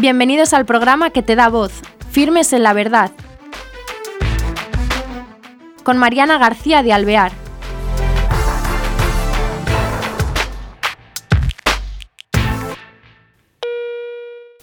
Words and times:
Bienvenidos 0.00 0.54
al 0.54 0.64
programa 0.64 1.10
que 1.10 1.22
te 1.22 1.36
da 1.36 1.50
voz, 1.50 1.72
Firmes 2.10 2.54
en 2.54 2.62
la 2.62 2.72
Verdad, 2.72 3.10
con 5.82 5.98
Mariana 5.98 6.38
García 6.38 6.82
de 6.82 6.94
Alvear. 6.94 7.32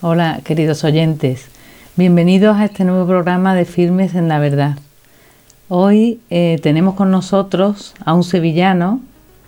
Hola, 0.02 0.40
queridos 0.44 0.84
oyentes. 0.84 1.50
Bienvenidos 1.98 2.58
a 2.58 2.66
este 2.66 2.84
nuevo 2.84 3.06
programa 3.06 3.54
de 3.54 3.66
Firmes 3.66 4.16
en 4.16 4.30
la 4.30 4.40
Verdad. 4.40 4.80
Hoy 5.70 6.20
eh, 6.32 6.60
tenemos 6.64 6.96
con 6.96 7.12
nosotros 7.12 7.94
a 8.04 8.16
un 8.16 8.24
sevillano, 8.24 9.02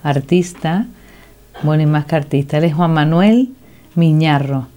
artista, 0.03 0.85
bueno 1.63 1.81
y 1.81 1.87
más 1.87 2.05
que 2.05 2.15
artista, 2.15 2.59
él 2.59 2.65
es 2.65 2.75
Juan 2.75 2.93
Manuel 2.93 3.49
Miñarro. 3.95 4.67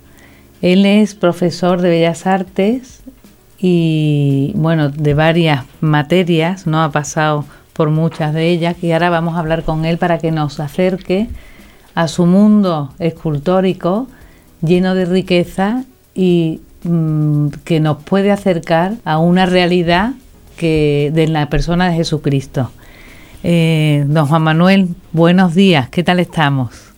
Él 0.62 0.86
es 0.86 1.16
profesor 1.16 1.82
de 1.82 1.90
Bellas 1.90 2.26
Artes 2.26 3.02
y 3.58 4.52
bueno, 4.54 4.90
de 4.90 5.12
varias 5.12 5.64
materias, 5.80 6.68
no 6.68 6.82
ha 6.82 6.92
pasado 6.92 7.44
por 7.72 7.90
muchas 7.90 8.32
de 8.32 8.48
ellas 8.48 8.76
y 8.80 8.92
ahora 8.92 9.10
vamos 9.10 9.34
a 9.34 9.40
hablar 9.40 9.64
con 9.64 9.84
él 9.84 9.98
para 9.98 10.18
que 10.18 10.30
nos 10.30 10.60
acerque 10.60 11.28
a 11.96 12.06
su 12.06 12.26
mundo 12.26 12.94
escultórico 13.00 14.06
lleno 14.62 14.94
de 14.94 15.04
riqueza 15.04 15.84
y 16.14 16.60
mm, 16.84 17.48
que 17.64 17.80
nos 17.80 18.02
puede 18.04 18.30
acercar 18.30 18.94
a 19.04 19.18
una 19.18 19.46
realidad 19.46 20.12
que 20.56 21.10
de 21.12 21.26
la 21.26 21.48
persona 21.48 21.88
de 21.88 21.96
Jesucristo. 21.96 22.70
Eh, 23.42 24.04
don 24.06 24.26
Juan 24.26 24.42
Manuel, 24.42 24.90
buenos 25.10 25.56
días, 25.56 25.88
¿qué 25.88 26.04
tal 26.04 26.20
estamos? 26.20 26.91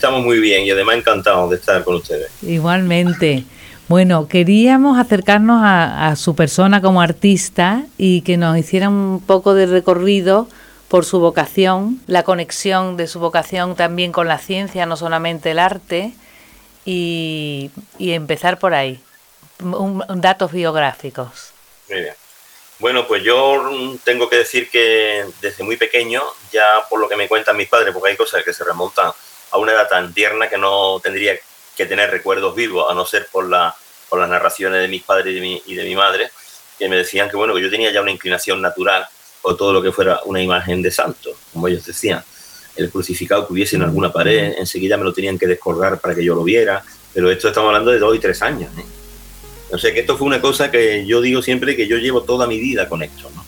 Estamos 0.00 0.24
muy 0.24 0.38
bien 0.38 0.64
y 0.64 0.70
además 0.70 0.96
encantados 0.96 1.50
de 1.50 1.56
estar 1.56 1.84
con 1.84 1.96
ustedes. 1.96 2.30
Igualmente. 2.40 3.44
Bueno, 3.86 4.28
queríamos 4.28 4.98
acercarnos 4.98 5.60
a, 5.62 6.16
su 6.16 6.34
persona 6.34 6.80
como 6.80 7.02
artista 7.02 7.84
y 7.98 8.22
que 8.22 8.38
nos 8.38 8.56
hiciera 8.56 8.88
un 8.88 9.22
poco 9.26 9.52
de 9.52 9.66
recorrido 9.66 10.48
por 10.88 11.04
su 11.04 11.20
vocación, 11.20 12.00
la 12.06 12.22
conexión 12.22 12.96
de 12.96 13.08
su 13.08 13.20
vocación 13.20 13.76
también 13.76 14.10
con 14.10 14.26
la 14.26 14.38
ciencia, 14.38 14.86
no 14.86 14.96
solamente 14.96 15.50
el 15.50 15.58
arte, 15.58 16.14
y, 16.86 17.70
empezar 17.98 18.58
por 18.58 18.72
ahí. 18.72 19.00
datos 19.58 20.50
biográficos. 20.50 21.50
Muy 21.90 22.00
bien. 22.00 22.14
Bueno, 22.78 23.06
pues 23.06 23.22
yo 23.22 23.98
tengo 24.02 24.30
que 24.30 24.36
decir 24.36 24.70
que 24.70 25.26
desde 25.42 25.62
muy 25.62 25.76
pequeño, 25.76 26.22
ya 26.50 26.64
por 26.88 27.00
lo 27.00 27.06
que 27.06 27.16
me 27.16 27.28
cuentan 27.28 27.58
mis 27.58 27.68
padres, 27.68 27.92
porque 27.92 28.12
hay 28.12 28.16
cosas 28.16 28.42
que 28.42 28.54
se 28.54 28.64
remontan 28.64 29.12
a 29.50 29.58
una 29.58 29.72
edad 29.72 29.88
tan 29.88 30.12
tierna 30.12 30.48
que 30.48 30.58
no 30.58 31.00
tendría 31.00 31.34
que 31.76 31.86
tener 31.86 32.10
recuerdos 32.10 32.54
vivos, 32.54 32.90
a 32.90 32.94
no 32.94 33.06
ser 33.06 33.28
por, 33.32 33.48
la, 33.48 33.74
por 34.08 34.20
las 34.20 34.28
narraciones 34.28 34.80
de 34.82 34.88
mis 34.88 35.02
padres 35.02 35.34
y 35.34 35.74
de, 35.74 35.84
mi, 35.84 35.94
madre, 35.94 36.30
que 36.78 36.88
me 36.88 36.96
decían 36.96 37.30
que 37.30 37.36
bueno, 37.36 37.54
que 37.54 37.62
yo 37.62 37.70
tenía 37.70 37.90
ya 37.90 38.02
una 38.02 38.10
inclinación 38.10 38.60
natural 38.60 39.06
o 39.42 39.56
todo 39.56 39.72
lo 39.72 39.82
que 39.82 39.92
fuera 39.92 40.20
una 40.26 40.42
imagen 40.42 40.82
de 40.82 40.90
santo, 40.90 41.30
como 41.52 41.68
ellos 41.68 41.84
decían. 41.84 42.22
El 42.76 42.90
crucificado 42.90 43.46
que 43.46 43.52
hubiese 43.52 43.76
en 43.76 43.82
alguna 43.82 44.12
pared, 44.12 44.54
enseguida 44.58 44.96
me 44.96 45.04
lo 45.04 45.12
tenían 45.12 45.38
que 45.38 45.46
descolgar 45.46 46.00
para 46.00 46.14
que 46.14 46.24
yo 46.24 46.34
lo 46.34 46.44
viera, 46.44 46.84
pero 47.12 47.30
esto 47.30 47.48
estamos 47.48 47.68
hablando 47.68 47.90
de 47.90 47.98
dos 47.98 48.14
y 48.14 48.18
tres 48.18 48.40
años. 48.42 48.70
¿eh? 48.78 48.84
O 49.72 49.78
sea 49.78 49.92
que 49.92 50.00
esto 50.00 50.16
fue 50.16 50.26
una 50.26 50.40
cosa 50.40 50.70
que 50.70 51.06
yo 51.06 51.20
digo 51.20 51.42
siempre 51.42 51.76
que 51.76 51.86
yo 51.86 51.96
llevo 51.96 52.22
toda 52.22 52.46
mi 52.46 52.58
vida 52.58 52.88
con 52.88 53.02
esto, 53.02 53.30
¿no? 53.34 53.44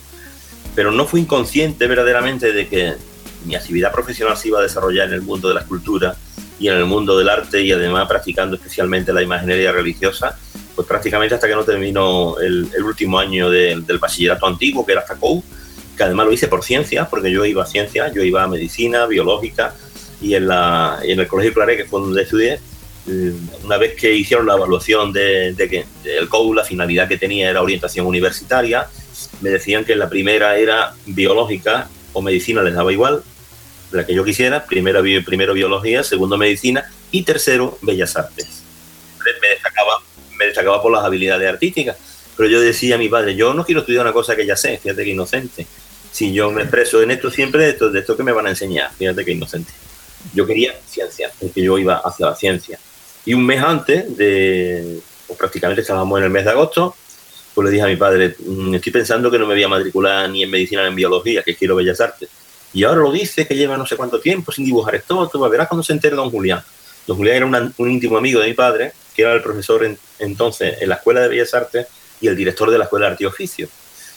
Pero 0.75 0.91
no 0.91 1.07
fui 1.07 1.21
inconsciente 1.21 1.87
verdaderamente 1.87 2.53
de 2.53 2.69
que 2.69 2.95
mi 3.45 3.55
actividad 3.55 3.93
profesional 3.93 4.37
se 4.37 4.49
iba 4.49 4.59
a 4.59 4.63
desarrollar 4.63 5.09
en 5.09 5.15
el 5.15 5.23
mundo 5.23 5.49
de 5.49 5.55
la 5.55 5.61
escultura 5.61 6.17
y 6.59 6.69
en 6.69 6.75
el 6.75 6.85
mundo 6.85 7.19
del 7.19 7.29
arte 7.29 7.63
y 7.63 7.73
además 7.73 8.07
practicando 8.09 8.57
especialmente 8.57 9.13
la 9.13 9.23
imaginería 9.23 9.73
religiosa, 9.73 10.39
pues 10.75 10.87
prácticamente 10.87 11.35
hasta 11.35 11.49
que 11.49 11.55
no 11.55 11.65
terminó 11.65 12.39
el, 12.39 12.69
último 12.85 13.19
año 13.19 13.51
del 13.51 13.99
bachillerato 13.99 14.47
antiguo, 14.47 14.87
que 14.87 14.93
era 14.93 15.03
FACOU, 15.03 15.43
que 15.97 16.03
además 16.05 16.27
lo 16.27 16.33
hice 16.33 16.49
por 16.49 16.63
ciencia, 16.63 17.09
porque 17.09 17.31
yo 17.31 17.45
iba 17.45 17.63
a 17.63 17.67
ciencia, 17.67 18.13
yo 18.13 18.23
iba 18.23 18.43
a 18.43 18.49
medicina, 18.49 19.07
biológica, 19.07 19.75
y 20.21 20.35
en, 20.35 20.49
la, 20.49 21.01
en 21.03 21.21
el 21.21 21.27
Colegio 21.27 21.53
Claret, 21.53 21.77
que 21.77 21.85
fue 21.85 22.01
donde 22.01 22.23
estudié, 22.23 22.61
eh, 23.09 23.33
una 23.65 23.77
vez 23.79 23.95
que 23.95 24.15
hicieron 24.15 24.47
la 24.47 24.55
evaluación 24.55 25.13
de, 25.13 25.55
que 25.59 25.85
el 26.05 26.29
COU, 26.29 26.55
la 26.55 26.65
finalidad 26.65 27.09
que 27.09 27.19
tenía 27.19 27.51
era 27.51 27.61
orientación 27.61 28.07
universitaria, 28.07 28.87
me 29.41 29.51
decían 29.51 29.85
que 29.85 29.97
la 29.97 30.09
primera 30.09 30.57
era 30.57 30.95
biológica 31.07 31.89
o 32.13 32.23
medicina, 32.23 32.63
les 32.63 32.75
daba 32.75 32.93
igual, 32.93 33.23
la 33.93 34.07
que 34.07 34.15
yo 34.15 34.25
quisiera, 34.25 34.65
primero, 34.65 35.03
primero 35.25 35.55
biología, 35.55 36.03
segundo 36.03 36.37
medicina 36.37 36.91
y 37.11 37.23
tercero 37.23 37.79
bellas 37.83 38.17
artes. 38.17 38.63
Me 39.41 39.49
destacaba, 39.49 40.03
me 40.37 40.47
destacaba 40.47 40.83
por 40.83 40.93
las 40.93 41.05
habilidades 41.05 41.49
artísticas, 41.49 41.97
pero 42.37 42.49
yo 42.49 42.61
decía 42.61 42.97
a 42.97 42.99
mi 42.99 43.09
padre, 43.09 43.37
yo 43.37 43.55
no 43.55 43.65
quiero 43.65 43.81
estudiar 43.81 44.03
una 44.03 44.13
cosa 44.13 44.35
que 44.35 44.47
ya 44.47 44.57
sé, 44.57 44.79
fíjate 44.79 45.05
que 45.05 45.11
inocente. 45.11 45.67
Si 46.11 46.33
yo 46.33 46.51
me 46.51 46.63
expreso 46.63 47.03
en 47.03 47.11
esto 47.11 47.31
siempre, 47.31 47.65
de 47.65 47.71
esto, 47.71 47.95
esto 47.95 48.17
que 48.17 48.23
me 48.23 48.33
van 48.33 48.47
a 48.47 48.51
enseñar, 48.51 48.91
fíjate 48.99 49.25
que 49.25 49.33
inocente. 49.33 49.73
Yo 50.35 50.47
quería 50.47 50.75
ciencia, 50.87 51.31
porque 51.39 51.63
yo 51.63 51.79
iba 51.79 51.97
hacia 51.97 52.27
la 52.27 52.37
ciencia. 52.37 52.79
Y 53.25 53.35
un 53.35 53.47
mes 53.47 53.63
antes 53.63 54.17
de, 54.17 55.01
pues 55.27 55.39
prácticamente 55.39 55.83
estábamos 55.83 56.19
en 56.19 56.25
el 56.25 56.31
mes 56.31 56.45
de 56.45 56.51
agosto, 56.51 56.95
pues 57.55 57.67
le 57.67 57.71
dije 57.71 57.85
a 57.85 57.89
mi 57.89 57.97
padre, 57.97 58.35
mm, 58.39 58.75
estoy 58.75 58.93
pensando 58.93 59.31
que 59.31 59.39
no 59.39 59.47
me 59.47 59.55
voy 59.55 59.63
a 59.63 59.69
matricular 59.69 60.29
ni 60.31 60.43
en 60.43 60.51
medicina 60.51 60.83
ni 60.83 60.89
en 60.89 60.97
biología, 60.97 61.43
que 61.43 61.55
quiero 61.55 61.77
bellas 61.77 62.01
artes. 62.01 62.29
Y 62.73 62.85
ahora 62.85 63.03
lo 63.03 63.13
dice, 63.13 63.47
que 63.47 63.55
lleva 63.55 63.77
no 63.77 63.87
sé 63.87 63.97
cuánto 63.97 64.21
tiempo 64.21 64.53
sin 64.53 64.65
dibujar 64.65 64.95
esto, 64.95 65.29
tú 65.29 65.41
verás 65.49 65.69
cuando 65.69 65.83
se 65.83 65.93
entere 65.93 66.17
don 66.17 66.31
Julián. 66.31 66.63
Don 67.07 67.17
Julián 67.17 67.37
era 67.37 67.73
un 67.77 67.91
íntimo 67.91 68.17
amigo 68.17 68.41
de 68.41 68.49
mi 68.49 68.55
padre, 68.55 68.93
que 69.15 69.23
era 69.23 69.33
el 69.35 69.43
profesor 69.43 69.87
entonces 70.19 70.81
en 70.81 70.89
la 70.89 70.97
Escuela 70.97 71.21
de 71.21 71.29
Bellas 71.29 71.53
Artes 71.53 71.87
y 72.21 72.29
el 72.29 72.37
director 72.37 72.71
de 72.71 72.79
la 72.79 72.85
Escuela 72.85 73.07
de 73.07 73.13
Arte 73.13 73.25
y 73.25 73.27
Oficio. 73.27 73.69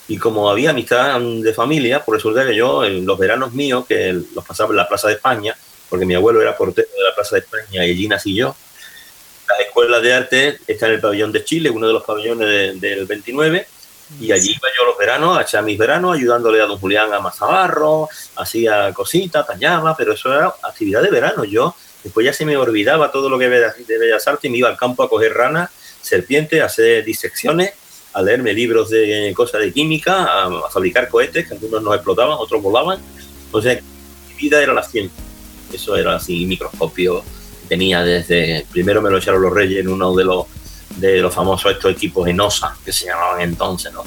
Y 0.07 0.17
como 0.17 0.49
había 0.49 0.69
amistad 0.69 1.19
de 1.19 1.53
familia, 1.53 2.05
por 2.05 2.15
resulta 2.15 2.45
que 2.45 2.55
yo, 2.55 2.85
en 2.85 3.05
los 3.05 3.17
veranos 3.17 3.53
míos, 3.53 3.85
que 3.87 4.13
los 4.13 4.45
pasaba 4.45 4.69
en 4.69 4.77
la 4.77 4.87
Plaza 4.87 5.07
de 5.07 5.15
España, 5.15 5.57
porque 5.89 6.05
mi 6.05 6.13
abuelo 6.13 6.41
era 6.41 6.55
portero 6.55 6.87
de 6.95 7.03
la 7.03 7.15
Plaza 7.15 7.35
de 7.35 7.41
España 7.41 7.85
y 7.85 7.91
allí 7.91 8.07
nací 8.07 8.35
yo, 8.35 8.55
la 9.47 9.65
Escuela 9.65 9.99
de 9.99 10.13
Arte 10.13 10.59
está 10.67 10.87
en 10.87 10.93
el 10.93 11.01
pabellón 11.01 11.31
de 11.31 11.43
Chile, 11.43 11.69
uno 11.69 11.87
de 11.87 11.93
los 11.93 12.03
pabellones 12.03 12.79
del 12.79 13.05
29, 13.05 13.67
y 14.19 14.31
allí 14.31 14.51
iba 14.51 14.69
yo 14.77 14.85
los 14.85 14.97
veranos 14.97 15.37
a 15.37 15.41
echar 15.41 15.63
mis 15.63 15.77
veranos 15.77 16.15
ayudándole 16.15 16.61
a 16.61 16.65
don 16.65 16.77
Julián 16.77 17.13
a 17.13 17.19
masabarro, 17.19 18.07
hacía 18.35 18.93
cositas, 18.93 19.45
tallaba, 19.47 19.95
pero 19.97 20.13
eso 20.13 20.33
era 20.33 20.53
actividad 20.63 21.01
de 21.01 21.09
verano. 21.09 21.43
Yo 21.43 21.75
después 22.03 22.25
ya 22.25 22.33
se 22.33 22.45
me 22.45 22.55
olvidaba 22.55 23.11
todo 23.11 23.29
lo 23.29 23.39
que 23.39 23.49
de 23.49 23.97
Bellas 23.97 24.27
Artes 24.27 24.45
y 24.45 24.49
me 24.49 24.59
iba 24.59 24.69
al 24.69 24.77
campo 24.77 25.03
a 25.03 25.09
coger 25.09 25.33
ranas, 25.33 25.71
serpientes, 26.01 26.61
a 26.61 26.65
hacer 26.65 27.03
disecciones, 27.03 27.73
a 28.13 28.21
leerme 28.21 28.53
libros 28.53 28.89
de 28.91 29.33
cosas 29.35 29.61
de 29.61 29.73
química, 29.73 30.45
a, 30.45 30.69
fabricar 30.69 31.09
cohetes, 31.09 31.47
que 31.47 31.53
algunos 31.55 31.81
nos 31.81 31.95
explotaban, 31.95 32.37
otros 32.39 32.61
volaban. 32.61 32.99
O 33.51 33.61
sea, 33.61 33.73
mi 34.29 34.35
vida 34.35 34.61
era 34.61 34.73
la 34.73 34.83
ciencia. 34.83 35.23
Eso 35.73 35.95
era 35.95 36.15
así, 36.15 36.45
microscopio, 36.45 37.23
tenía 37.67 38.03
desde, 38.03 38.65
primero 38.71 39.01
me 39.01 39.09
lo 39.09 39.17
echaron 39.17 39.41
los 39.41 39.51
Reyes 39.51 39.79
en 39.79 39.89
uno 39.89 40.15
de 40.15 40.23
los, 40.23 40.45
de 40.97 41.19
los 41.19 41.33
famosos 41.33 41.71
estos 41.71 41.91
equipos 41.91 42.27
ENOSA, 42.27 42.75
que 42.83 42.91
se 42.91 43.05
llamaban 43.05 43.41
entonces, 43.41 43.91
¿no? 43.93 44.03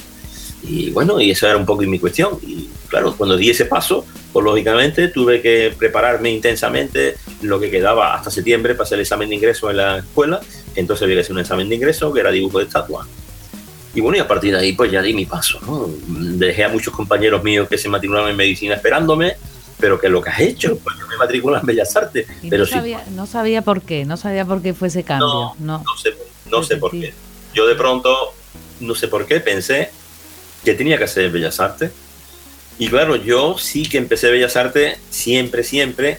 Y 0.63 0.91
bueno, 0.91 1.21
y 1.21 1.31
eso 1.31 1.47
era 1.47 1.57
un 1.57 1.65
poco 1.65 1.83
mi 1.83 1.99
cuestión. 1.99 2.39
Y 2.43 2.69
claro, 2.89 3.15
cuando 3.17 3.37
di 3.37 3.51
ese 3.51 3.67
paso, 3.67 4.05
pues 4.33 4.45
lógicamente 4.45 5.09
tuve 5.09 5.41
que 5.41 5.75
prepararme 5.79 6.31
intensamente 6.31 7.17
lo 7.43 7.61
que 7.61 7.71
quedaba 7.71 8.15
hasta 8.15 8.31
septiembre 8.31 8.75
para 8.75 8.85
hacer 8.85 8.97
el 8.97 9.03
examen 9.03 9.29
de 9.29 9.37
ingreso 9.37 9.71
en 9.71 9.77
la 9.77 9.99
escuela. 9.99 10.41
Entonces 10.75 11.05
había 11.05 11.17
que 11.17 11.21
hacer 11.21 11.33
un 11.33 11.41
examen 11.41 11.69
de 11.69 11.77
ingreso 11.77 12.13
que 12.13 12.21
era 12.21 12.31
dibujo 12.31 12.59
de 12.59 12.65
estatua. 12.65 13.07
Y 13.95 14.01
bueno, 14.01 14.19
y 14.19 14.21
a 14.21 14.29
partir 14.29 14.53
de 14.53 14.61
ahí 14.61 14.73
pues 14.73 14.91
ya 14.91 15.01
di 15.01 15.15
mi 15.15 15.27
paso, 15.27 15.59
¿no? 15.67 15.89
Dejé 16.09 16.65
a 16.65 16.69
muchos 16.69 16.93
compañeros 16.93 17.43
míos 17.43 17.69
que 17.69 17.79
se 17.79 17.89
matriculaban 17.89 18.31
en 18.31 18.37
medicina 18.37 18.75
esperándome 18.75 19.37
pero 19.79 19.99
que 20.01 20.09
lo 20.09 20.21
que 20.21 20.31
has 20.31 20.41
hecho, 20.41 20.79
pues 20.79 20.97
yo 20.99 21.07
me 21.07 21.17
matriculé 21.17 21.59
en 21.59 21.67
Bellas 21.67 21.95
Artes. 21.97 22.27
pero 22.49 22.65
no, 22.65 22.67
sabía, 22.67 23.05
no 23.15 23.27
sabía 23.27 23.63
por 23.63 23.83
qué, 23.83 24.05
no 24.05 24.17
sabía 24.17 24.45
por 24.45 24.61
qué 24.61 24.75
fue 24.75 24.89
ese 24.89 25.05
cambio. 25.05 25.55
No, 25.59 25.79
no, 25.79 25.85
sé, 25.97 26.15
no 26.51 26.63
sé 26.63 26.77
por 26.77 26.91
qué. 26.91 27.13
Yo 27.55 27.67
de 27.67 27.75
pronto, 27.75 28.35
no 28.81 28.95
sé 28.95 29.09
por 29.09 29.27
qué, 29.27 29.41
pensé 29.41 29.91
que 30.65 30.75
tenía 30.75 30.99
que 30.99 31.05
hacer 31.05 31.31
Bellas 31.31 31.61
Artes. 31.61 31.93
Y 32.79 32.89
claro, 32.89 33.17
yo 33.17 33.59
sí 33.59 33.89
que 33.89 33.99
empecé 33.99 34.31
Bellas 34.31 34.57
Artes 34.57 34.99
siempre, 35.11 35.65
siempre, 35.65 36.19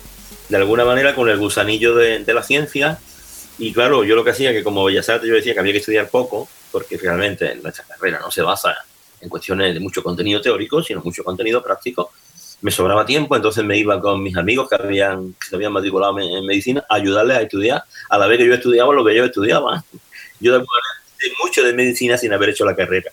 de 0.49 0.57
alguna 0.57 0.85
manera 0.85 1.15
con 1.15 1.29
el 1.29 1.37
gusanillo 1.37 1.95
de, 1.95 2.23
de 2.23 2.33
la 2.33 2.43
ciencia. 2.43 2.99
Y 3.57 3.73
claro, 3.73 4.03
yo 4.03 4.15
lo 4.15 4.23
que 4.23 4.31
hacía 4.31 4.51
que 4.51 4.63
como 4.63 4.83
Bellas 4.83 5.09
Artes 5.09 5.29
yo 5.29 5.35
decía 5.35 5.53
que 5.53 5.59
había 5.59 5.73
que 5.73 5.79
estudiar 5.79 6.09
poco, 6.09 6.49
porque 6.71 6.97
realmente 6.97 7.55
nuestra 7.55 7.85
carrera 7.85 8.19
no 8.19 8.31
se 8.31 8.41
basa 8.41 8.75
en 9.21 9.29
cuestiones 9.29 9.73
de 9.73 9.79
mucho 9.79 10.01
contenido 10.01 10.41
teórico, 10.41 10.81
sino 10.81 11.01
mucho 11.01 11.23
contenido 11.23 11.61
práctico 11.63 12.11
me 12.61 12.71
sobraba 12.71 13.05
tiempo, 13.05 13.35
entonces 13.35 13.63
me 13.63 13.77
iba 13.77 13.99
con 14.01 14.21
mis 14.21 14.35
amigos 14.35 14.67
que 14.67 14.75
habían, 14.75 15.33
que 15.33 15.47
se 15.47 15.55
habían 15.55 15.71
matriculado 15.71 16.19
en, 16.19 16.45
medicina 16.45 16.85
a 16.89 16.95
ayudarles 16.95 17.37
a 17.37 17.41
estudiar 17.41 17.83
a 18.09 18.17
la 18.17 18.27
vez 18.27 18.37
que 18.37 18.47
yo 18.47 18.53
estudiaba 18.53 18.93
lo 18.93 19.05
que 19.05 19.15
yo 19.15 19.25
estudiaba. 19.25 19.83
Yo 20.39 20.57
de 20.57 20.65
mucho 21.43 21.63
de 21.63 21.73
medicina 21.73 22.17
sin 22.17 22.31
haber 22.33 22.49
hecho 22.49 22.65
la 22.65 22.75
carrera. 22.75 23.11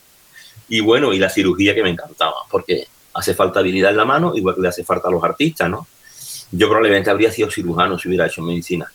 Y 0.69 0.81
bueno, 0.81 1.13
y 1.13 1.19
la 1.19 1.29
cirugía 1.31 1.75
que 1.75 1.83
me 1.83 1.91
encantaba, 1.91 2.37
porque 2.51 2.87
hace 3.15 3.35
falta 3.35 3.61
habilidad 3.61 3.91
en 3.91 3.97
la 3.97 4.05
mano, 4.05 4.33
igual 4.35 4.55
que 4.55 4.61
le 4.63 4.69
hace 4.69 4.85
falta 4.85 5.09
a 5.09 5.11
los 5.11 5.23
artistas, 5.25 5.69
¿no? 5.71 5.87
Yo 6.53 6.69
probablemente 6.69 7.11
habría 7.11 7.31
sido 7.33 7.51
cirujano 7.51 7.99
si 7.99 8.09
hubiera 8.09 8.27
hecho 8.27 8.43
medicina. 8.43 8.91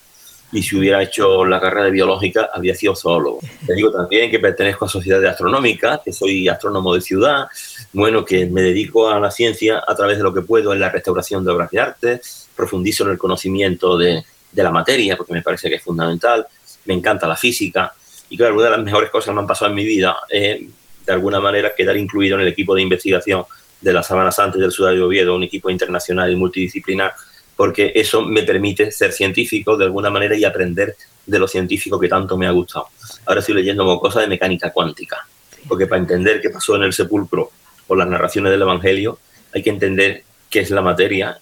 y 0.52 0.62
si 0.62 0.76
hubiera 0.76 1.02
hecho 1.02 1.46
la 1.46 1.60
carrera 1.62 1.86
de 1.86 1.92
biológica 1.92 2.50
habría 2.54 2.76
sido 2.76 2.96
zoólogo. 2.96 3.40
Te 3.66 3.74
digo 3.74 3.92
también 3.92 4.30
que 4.30 4.40
pertenezco 4.40 4.86
a 4.86 4.90
sociedades 4.90 5.30
astronómicas, 5.30 6.02
que 6.04 6.12
soy 6.12 6.48
astrónomo 6.50 6.94
de 6.94 7.02
ciudad, 7.02 7.48
bueno, 7.94 8.26
que 8.26 8.46
me 8.48 8.62
dedico 8.62 9.10
a 9.10 9.20
la 9.20 9.32
ciencia 9.32 9.82
a 9.86 9.96
través 9.96 10.18
de 10.18 10.24
lo 10.24 10.34
que 10.34 10.42
puedo 10.42 10.74
en 10.74 10.80
la 10.80 10.90
restauración 10.90 11.46
de 11.46 11.52
obras 11.52 11.72
de 11.72 11.80
arte, 11.80 12.22
profundizo 12.56 13.06
en 13.06 13.12
el 13.12 13.18
conocimiento 13.18 13.98
de, 13.98 14.24
de 14.52 14.64
la 14.64 14.72
materia, 14.72 15.16
porque 15.16 15.34
me 15.34 15.42
parece 15.42 15.70
que 15.70 15.76
es 15.76 15.84
fundamental, 15.84 16.46
me 16.86 16.94
encanta 16.94 17.28
la 17.28 17.38
física, 17.38 17.94
y 18.32 18.38
claro, 18.38 18.56
una 18.56 18.64
de 18.64 18.70
las 18.72 18.82
mejores 18.82 19.10
cosas 19.10 19.26
que 19.26 19.34
me 19.34 19.42
han 19.42 19.48
pasado 19.48 19.70
en 19.72 19.76
mi 19.76 19.84
vida 19.84 20.16
es, 20.30 20.62
de 21.06 21.12
alguna 21.12 21.42
manera, 21.42 21.76
quedar 21.76 21.98
incluido 21.98 22.36
en 22.36 22.44
el 22.44 22.48
equipo 22.48 22.74
de 22.74 22.82
investigación 22.82 23.44
de 23.82 23.92
la 23.92 24.02
Sabana 24.04 24.32
Santa 24.32 24.58
y 24.58 24.62
del 24.62 24.72
Ciudad 24.72 24.94
de 24.94 25.02
Oviedo, 25.02 25.36
un 25.36 25.44
equipo 25.44 25.70
internacional 25.70 26.32
y 26.32 26.38
multidisciplinar, 26.38 27.14
porque 27.58 27.92
eso 27.94 28.22
me 28.22 28.44
permite 28.44 28.90
ser 28.90 29.12
científico 29.12 29.76
de 29.76 29.84
alguna 29.84 30.10
manera 30.10 30.38
y 30.38 30.46
aprender 30.46 30.96
de 31.26 31.40
lo 31.40 31.46
científico 31.46 32.00
que 32.00 32.08
tanto 32.08 32.38
me 32.38 32.48
ha 32.48 32.52
gustado. 32.52 32.88
Ahora 33.26 33.42
estoy 33.42 33.56
leyendo 33.56 34.00
cosas 34.00 34.22
de 34.22 34.30
mecánica 34.30 34.72
cuántica, 34.72 35.28
porque 35.68 35.88
para 35.88 36.00
entender 36.02 36.40
qué 36.40 36.52
pasó 36.52 36.78
en 36.78 36.84
el 36.84 36.94
sepulcro 36.94 37.52
o 37.88 37.96
las 37.98 38.08
narraciones 38.08 38.50
del 38.54 38.62
Evangelio, 38.62 39.20
hay 39.54 39.62
que 39.62 39.72
entender 39.72 40.24
qué 40.50 40.62
es 40.62 40.72
la 40.72 40.82
materia 40.82 41.38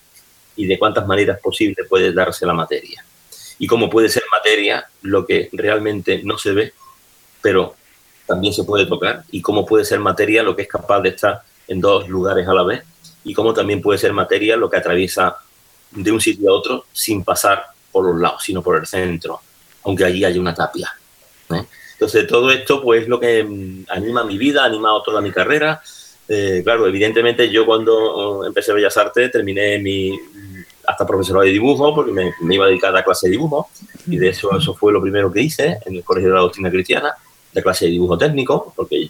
y 0.55 0.65
de 0.65 0.79
cuántas 0.79 1.05
maneras 1.05 1.39
posibles 1.39 1.85
puede 1.87 2.11
darse 2.13 2.47
la 2.47 2.53
materia. 2.55 3.05
Y 3.59 3.67
cómo 3.67 3.91
puede 3.91 4.09
ser 4.09 4.23
materia 4.31 4.87
lo 5.03 5.23
que 5.27 5.49
realmente 5.51 6.21
no 6.23 6.39
se 6.39 6.53
ve, 6.53 6.73
pero 7.41 7.75
también 8.25 8.53
se 8.53 8.63
puede 8.63 8.85
tocar, 8.85 9.23
y 9.31 9.41
cómo 9.41 9.65
puede 9.65 9.85
ser 9.85 9.99
materia 9.99 10.43
lo 10.43 10.55
que 10.55 10.63
es 10.63 10.67
capaz 10.67 11.01
de 11.01 11.09
estar 11.09 11.41
en 11.67 11.81
dos 11.81 12.07
lugares 12.07 12.47
a 12.47 12.53
la 12.53 12.63
vez, 12.63 12.83
y 13.23 13.33
cómo 13.33 13.53
también 13.53 13.81
puede 13.81 13.97
ser 13.99 14.13
materia 14.13 14.55
lo 14.55 14.69
que 14.69 14.77
atraviesa 14.77 15.37
de 15.91 16.11
un 16.11 16.21
sitio 16.21 16.49
a 16.49 16.53
otro 16.53 16.85
sin 16.91 17.23
pasar 17.23 17.63
por 17.91 18.05
los 18.05 18.19
lados, 18.19 18.43
sino 18.43 18.61
por 18.61 18.77
el 18.77 18.85
centro, 18.85 19.39
aunque 19.83 20.05
allí 20.05 20.23
haya 20.23 20.39
una 20.39 20.53
tapia. 20.53 20.91
¿eh? 21.53 21.65
Entonces, 21.93 22.27
todo 22.27 22.49
esto 22.51 22.81
pues 22.81 23.03
es 23.03 23.07
lo 23.09 23.19
que 23.19 23.43
mm, 23.43 23.85
anima 23.89 24.23
mi 24.23 24.37
vida, 24.37 24.63
ha 24.63 24.65
animado 24.65 25.01
toda 25.03 25.21
mi 25.21 25.31
carrera. 25.31 25.81
Eh, 26.27 26.61
claro, 26.63 26.87
evidentemente 26.87 27.49
yo 27.49 27.65
cuando 27.65 27.95
oh, 27.97 28.45
empecé 28.45 28.71
Bellas 28.71 28.95
Artes 28.97 29.31
terminé 29.31 29.79
mi 29.79 30.17
hasta 30.85 31.05
profesorado 31.05 31.45
de 31.45 31.51
dibujo 31.51 31.93
porque 31.93 32.11
me, 32.11 32.33
iba 32.53 32.65
a 32.65 32.67
dedicar 32.67 32.89
a 32.89 32.93
la 32.93 33.03
clase 33.03 33.27
de 33.27 33.31
dibujo 33.31 33.69
y 34.07 34.17
de 34.17 34.29
eso 34.29 34.55
eso 34.57 34.73
fue 34.73 34.91
lo 34.91 35.01
primero 35.01 35.31
que 35.31 35.41
hice 35.41 35.77
en 35.85 35.95
el 35.95 36.03
Colegio 36.03 36.29
de 36.29 36.35
la 36.35 36.41
Doctrina 36.41 36.71
Cristiana, 36.71 37.13
de 37.53 37.63
clase 37.63 37.85
de 37.85 37.91
dibujo 37.91 38.17
técnico, 38.17 38.73
porque 38.75 39.09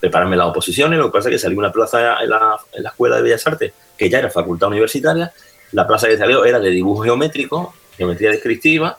prepararme 0.00 0.36
las 0.36 0.48
oposiciones, 0.48 0.98
lo 0.98 1.06
que 1.06 1.12
pasa 1.12 1.28
es 1.28 1.34
que 1.34 1.38
salí 1.38 1.56
una 1.56 1.72
plaza 1.72 2.22
en 2.22 2.30
la, 2.30 2.56
en 2.72 2.82
la 2.82 2.90
Escuela 2.90 3.16
de 3.16 3.22
Bellas 3.22 3.46
Artes, 3.46 3.72
que 3.96 4.10
ya 4.10 4.18
era 4.18 4.30
facultad 4.30 4.68
universitaria, 4.68 5.32
la 5.72 5.86
plaza 5.86 6.08
que 6.08 6.16
salió 6.16 6.44
era 6.44 6.60
de 6.60 6.70
dibujo 6.70 7.02
geométrico, 7.02 7.74
geometría 7.96 8.30
descriptiva. 8.30 8.98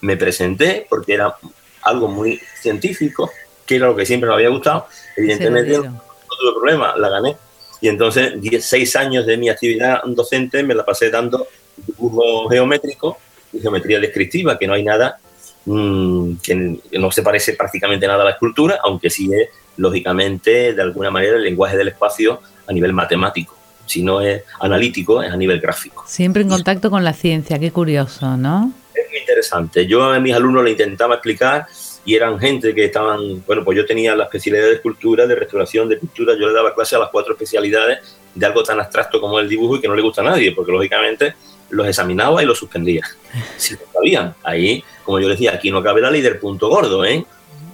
Me 0.00 0.16
presenté 0.16 0.86
porque 0.88 1.14
era 1.14 1.34
algo 1.82 2.08
muy 2.08 2.40
científico, 2.60 3.30
que 3.64 3.76
era 3.76 3.86
lo 3.86 3.96
que 3.96 4.06
siempre 4.06 4.28
me 4.28 4.34
había 4.34 4.48
gustado. 4.48 4.86
Evidentemente, 5.16 5.78
no 5.78 6.00
tuve 6.38 6.52
problema, 6.54 6.96
la 6.96 7.08
gané. 7.08 7.36
Y 7.80 7.88
entonces, 7.88 8.40
16 8.40 8.96
años 8.96 9.26
de 9.26 9.36
mi 9.36 9.48
actividad 9.48 10.02
docente 10.04 10.62
me 10.62 10.74
la 10.74 10.84
pasé 10.84 11.10
dando 11.10 11.46
dibujo 11.76 12.48
geométrico 12.48 13.18
y 13.52 13.60
geometría 13.60 14.00
descriptiva, 14.00 14.58
que 14.58 14.66
no 14.66 14.74
hay 14.74 14.82
nada 14.82 15.18
mmm, 15.68 16.36
que 16.42 16.78
no 16.98 17.10
se 17.10 17.22
parece 17.22 17.54
prácticamente 17.54 18.06
nada 18.06 18.22
a 18.22 18.26
la 18.26 18.32
escultura, 18.32 18.78
aunque 18.82 19.10
sí 19.10 19.30
es, 19.32 19.48
lógicamente, 19.76 20.74
de 20.74 20.82
alguna 20.82 21.10
manera, 21.10 21.36
el 21.36 21.44
lenguaje 21.44 21.76
del 21.76 21.88
espacio 21.88 22.40
a 22.66 22.72
nivel 22.72 22.92
matemático 22.92 23.58
si 23.88 24.02
no 24.02 24.20
es 24.20 24.44
analítico, 24.60 25.22
es 25.22 25.32
a 25.32 25.36
nivel 25.36 25.60
gráfico. 25.60 26.04
Siempre 26.06 26.42
en 26.42 26.48
contacto 26.48 26.90
con 26.90 27.02
la 27.04 27.12
ciencia, 27.12 27.58
qué 27.58 27.72
curioso, 27.72 28.36
¿no? 28.36 28.72
Es 28.94 29.08
muy 29.08 29.18
interesante. 29.18 29.86
Yo 29.86 30.04
a 30.04 30.20
mis 30.20 30.34
alumnos 30.34 30.64
le 30.64 30.72
intentaba 30.72 31.14
explicar 31.14 31.66
y 32.04 32.14
eran 32.14 32.38
gente 32.38 32.74
que 32.74 32.84
estaban, 32.84 33.44
bueno, 33.46 33.64
pues 33.64 33.76
yo 33.76 33.86
tenía 33.86 34.14
la 34.14 34.24
especialidad 34.24 34.66
de 34.66 34.74
escultura, 34.74 35.26
de 35.26 35.34
restauración, 35.34 35.88
de 35.88 35.96
pintura, 35.96 36.34
yo 36.38 36.48
le 36.48 36.54
daba 36.54 36.74
clase 36.74 36.96
a 36.96 36.98
las 36.98 37.10
cuatro 37.10 37.32
especialidades 37.32 38.16
de 38.34 38.46
algo 38.46 38.62
tan 38.62 38.78
abstracto 38.80 39.20
como 39.20 39.38
el 39.40 39.48
dibujo 39.48 39.76
y 39.76 39.80
que 39.80 39.88
no 39.88 39.94
le 39.94 40.02
gusta 40.02 40.20
a 40.20 40.24
nadie, 40.24 40.52
porque 40.52 40.72
lógicamente 40.72 41.34
los 41.70 41.86
examinaba 41.86 42.42
y 42.42 42.46
los 42.46 42.58
suspendía. 42.58 43.04
Si 43.56 43.74
lo 43.74 43.80
sabían, 43.92 44.34
ahí, 44.42 44.82
como 45.08 45.20
yo 45.20 45.28
decía, 45.30 45.54
aquí 45.54 45.70
no 45.70 45.82
cabe 45.82 46.02
la 46.02 46.10
ley 46.10 46.20
del 46.20 46.38
punto 46.38 46.68
gordo, 46.68 47.02
¿eh? 47.02 47.24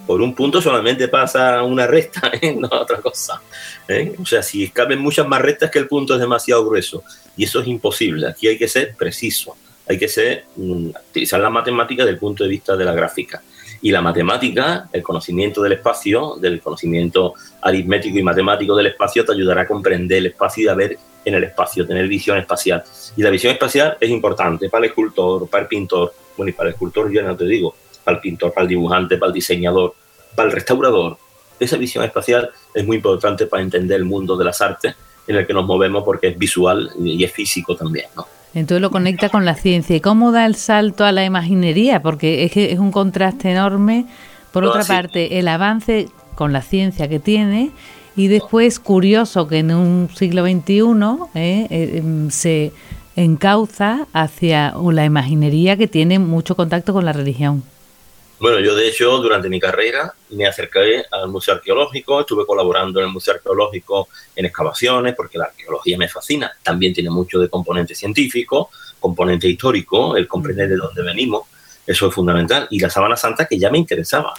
por 0.07 0.21
un 0.21 0.33
punto 0.33 0.61
solamente 0.61 1.09
pasa 1.09 1.61
una 1.63 1.85
recta, 1.85 2.31
¿eh? 2.41 2.55
no 2.57 2.69
otra 2.71 3.01
cosa. 3.01 3.41
¿eh? 3.89 4.15
O 4.17 4.25
sea, 4.25 4.41
si 4.41 4.69
caben 4.69 4.99
muchas 4.99 5.27
más 5.27 5.41
rectas 5.41 5.69
que 5.69 5.79
el 5.79 5.85
punto 5.85 6.13
es 6.13 6.21
demasiado 6.21 6.65
grueso. 6.65 7.03
Y 7.35 7.43
eso 7.43 7.59
es 7.59 7.67
imposible. 7.67 8.29
Aquí 8.29 8.47
hay 8.47 8.57
que 8.57 8.69
ser 8.69 8.95
preciso. 8.95 9.57
Hay 9.85 9.97
que 9.97 10.07
ser, 10.07 10.45
mm, 10.55 10.91
utilizar 11.09 11.41
la 11.41 11.49
matemática 11.49 12.03
desde 12.03 12.13
el 12.13 12.19
punto 12.19 12.45
de 12.45 12.49
vista 12.51 12.77
de 12.77 12.85
la 12.85 12.93
gráfica. 12.93 13.43
Y 13.81 13.91
la 13.91 14.01
matemática, 14.01 14.87
el 14.93 15.03
conocimiento 15.03 15.61
del 15.61 15.73
espacio, 15.73 16.37
del 16.39 16.61
conocimiento 16.61 17.33
aritmético 17.61 18.17
y 18.17 18.23
matemático 18.23 18.77
del 18.77 18.87
espacio, 18.87 19.25
te 19.25 19.33
ayudará 19.33 19.63
a 19.63 19.67
comprender 19.67 20.19
el 20.19 20.27
espacio 20.27 20.63
y 20.63 20.67
a 20.69 20.73
ver 20.73 20.97
en 21.25 21.33
el 21.33 21.43
espacio, 21.43 21.85
tener 21.85 22.07
visión 22.07 22.37
espacial. 22.37 22.81
Y 23.17 23.23
la 23.23 23.29
visión 23.29 23.51
espacial 23.51 23.97
es 23.99 24.09
importante 24.09 24.69
para 24.69 24.85
el 24.85 24.91
escultor, 24.91 25.49
para 25.49 25.63
el 25.63 25.67
pintor. 25.67 26.13
Bueno, 26.37 26.49
y 26.49 26.53
para 26.53 26.69
el 26.69 26.73
escultor 26.73 27.11
yo 27.11 27.21
no 27.23 27.35
te 27.35 27.45
digo, 27.45 27.75
para 28.03 28.17
el 28.17 28.21
pintor, 28.21 28.53
para 28.53 28.63
el 28.63 28.69
dibujante, 28.69 29.17
para 29.17 29.29
el 29.29 29.33
diseñador, 29.33 29.93
para 30.35 30.49
el 30.49 30.53
restaurador. 30.53 31.17
Esa 31.59 31.77
visión 31.77 32.03
espacial 32.03 32.49
es 32.73 32.85
muy 32.85 32.97
importante 32.97 33.45
para 33.45 33.63
entender 33.63 33.97
el 33.97 34.05
mundo 34.05 34.35
de 34.35 34.45
las 34.45 34.61
artes 34.61 34.95
en 35.27 35.35
el 35.35 35.47
que 35.47 35.53
nos 35.53 35.65
movemos 35.65 36.03
porque 36.03 36.27
es 36.27 36.37
visual 36.37 36.91
y 36.99 37.23
es 37.23 37.31
físico 37.31 37.75
también, 37.75 38.07
¿no? 38.15 38.27
Entonces 38.53 38.81
lo 38.81 38.89
conecta 38.89 39.27
con 39.27 39.43
la 39.43 39.55
ciencia. 39.55 39.97
¿Y 39.97 39.99
cómo 39.99 40.31
da 40.31 40.45
el 40.45 40.55
salto 40.55 41.03
a 41.03 41.11
la 41.11 41.25
imaginería? 41.25 42.01
Porque 42.01 42.45
es 42.45 42.53
que 42.53 42.71
es 42.71 42.79
un 42.79 42.91
contraste 42.91 43.51
enorme. 43.51 44.05
Por 44.53 44.63
otra 44.63 44.85
parte, 44.85 45.39
el 45.39 45.49
avance 45.49 46.07
con 46.35 46.53
la 46.53 46.61
ciencia 46.61 47.09
que 47.09 47.19
tiene 47.19 47.71
y 48.15 48.27
después 48.27 48.79
curioso 48.79 49.47
que 49.47 49.59
en 49.59 49.73
un 49.73 50.09
siglo 50.15 50.43
XXI 50.45 50.79
eh, 51.35 51.67
eh, 51.69 51.97
em, 51.97 52.29
se 52.29 52.71
encauza 53.15 54.07
hacia 54.13 54.73
la 54.91 55.05
imaginería 55.05 55.77
que 55.77 55.87
tiene 55.87 56.19
mucho 56.19 56.55
contacto 56.55 56.93
con 56.93 57.05
la 57.05 57.13
religión. 57.13 57.63
Bueno, 58.37 58.59
yo 58.59 58.75
de 58.75 58.89
hecho 58.89 59.17
durante 59.19 59.47
mi 59.47 59.61
carrera 59.61 60.13
me 60.31 60.45
acerqué 60.45 61.05
al 61.09 61.29
Museo 61.29 61.55
Arqueológico, 61.55 62.19
estuve 62.19 62.45
colaborando 62.45 62.99
en 62.99 63.05
el 63.07 63.11
Museo 63.13 63.35
Arqueológico 63.35 64.09
en 64.35 64.45
excavaciones 64.45 65.15
porque 65.15 65.37
la 65.37 65.45
arqueología 65.45 65.97
me 65.97 66.09
fascina. 66.09 66.51
También 66.61 66.93
tiene 66.93 67.09
mucho 67.09 67.39
de 67.39 67.47
componente 67.47 67.95
científico, 67.95 68.69
componente 68.99 69.47
histórico, 69.47 70.17
el 70.17 70.27
comprender 70.27 70.67
de 70.67 70.75
dónde 70.75 71.01
venimos, 71.01 71.43
eso 71.87 72.07
es 72.07 72.13
fundamental. 72.13 72.67
Y 72.69 72.79
la 72.79 72.89
Sabana 72.89 73.15
Santa 73.15 73.45
que 73.45 73.57
ya 73.57 73.69
me 73.69 73.77
interesaba. 73.77 74.33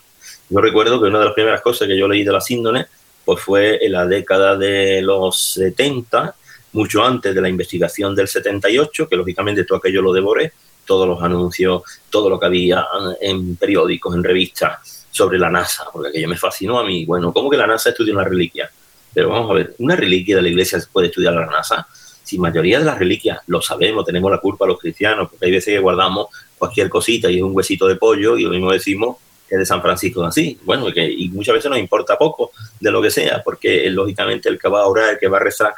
Yo 0.50 0.60
recuerdo 0.60 1.00
que 1.00 1.08
una 1.08 1.18
de 1.18 1.24
las 1.24 1.34
primeras 1.34 1.62
cosas 1.62 1.88
que 1.88 1.96
yo 1.96 2.06
leí 2.06 2.22
de 2.22 2.32
la 2.32 2.40
síndone 2.40 2.86
pues 3.24 3.40
fue 3.40 3.84
en 3.84 3.92
la 3.92 4.06
década 4.06 4.56
de 4.56 5.02
los 5.02 5.36
70, 5.54 6.34
mucho 6.76 7.02
antes 7.02 7.34
de 7.34 7.40
la 7.40 7.48
investigación 7.48 8.14
del 8.14 8.28
78, 8.28 9.08
que 9.08 9.16
lógicamente 9.16 9.64
todo 9.64 9.78
aquello 9.78 10.02
lo 10.02 10.12
devoré, 10.12 10.52
todos 10.84 11.08
los 11.08 11.22
anuncios, 11.22 11.82
todo 12.10 12.28
lo 12.28 12.38
que 12.38 12.46
había 12.46 12.86
en 13.20 13.56
periódicos, 13.56 14.14
en 14.14 14.22
revistas 14.22 15.06
sobre 15.10 15.38
la 15.38 15.50
NASA, 15.50 15.86
porque 15.90 16.10
aquello 16.10 16.28
me 16.28 16.36
fascinó 16.36 16.78
a 16.78 16.84
mí. 16.84 17.06
Bueno, 17.06 17.32
¿cómo 17.32 17.48
que 17.50 17.56
la 17.56 17.66
NASA 17.66 17.88
estudia 17.88 18.12
una 18.12 18.24
reliquia? 18.24 18.70
Pero 19.14 19.30
vamos 19.30 19.50
a 19.50 19.54
ver, 19.54 19.74
¿una 19.78 19.96
reliquia 19.96 20.36
de 20.36 20.42
la 20.42 20.48
iglesia 20.48 20.78
puede 20.92 21.08
estudiar 21.08 21.32
la 21.32 21.46
NASA? 21.46 21.86
Si 22.22 22.38
mayoría 22.38 22.78
de 22.78 22.84
las 22.84 22.98
reliquias 22.98 23.40
lo 23.46 23.62
sabemos, 23.62 24.04
tenemos 24.04 24.30
la 24.30 24.38
culpa 24.38 24.66
los 24.66 24.78
cristianos, 24.78 25.30
porque 25.30 25.46
hay 25.46 25.52
veces 25.52 25.74
que 25.74 25.80
guardamos 25.80 26.28
cualquier 26.58 26.90
cosita 26.90 27.30
y 27.30 27.38
es 27.38 27.42
un 27.42 27.56
huesito 27.56 27.88
de 27.88 27.96
pollo 27.96 28.36
y 28.36 28.42
lo 28.42 28.50
mismo 28.50 28.70
decimos 28.70 29.16
que 29.48 29.54
es 29.54 29.60
de 29.60 29.66
San 29.66 29.80
Francisco 29.80 30.24
así. 30.24 30.58
Bueno, 30.64 30.88
y 30.88 31.28
muchas 31.30 31.54
veces 31.54 31.70
nos 31.70 31.78
importa 31.78 32.18
poco 32.18 32.50
de 32.78 32.90
lo 32.90 33.00
que 33.00 33.10
sea, 33.10 33.42
porque 33.42 33.88
lógicamente 33.90 34.48
el 34.48 34.58
que 34.58 34.68
va 34.68 34.82
a 34.82 34.86
orar, 34.86 35.14
el 35.14 35.18
que 35.18 35.28
va 35.28 35.38
a 35.38 35.40
rezar, 35.40 35.72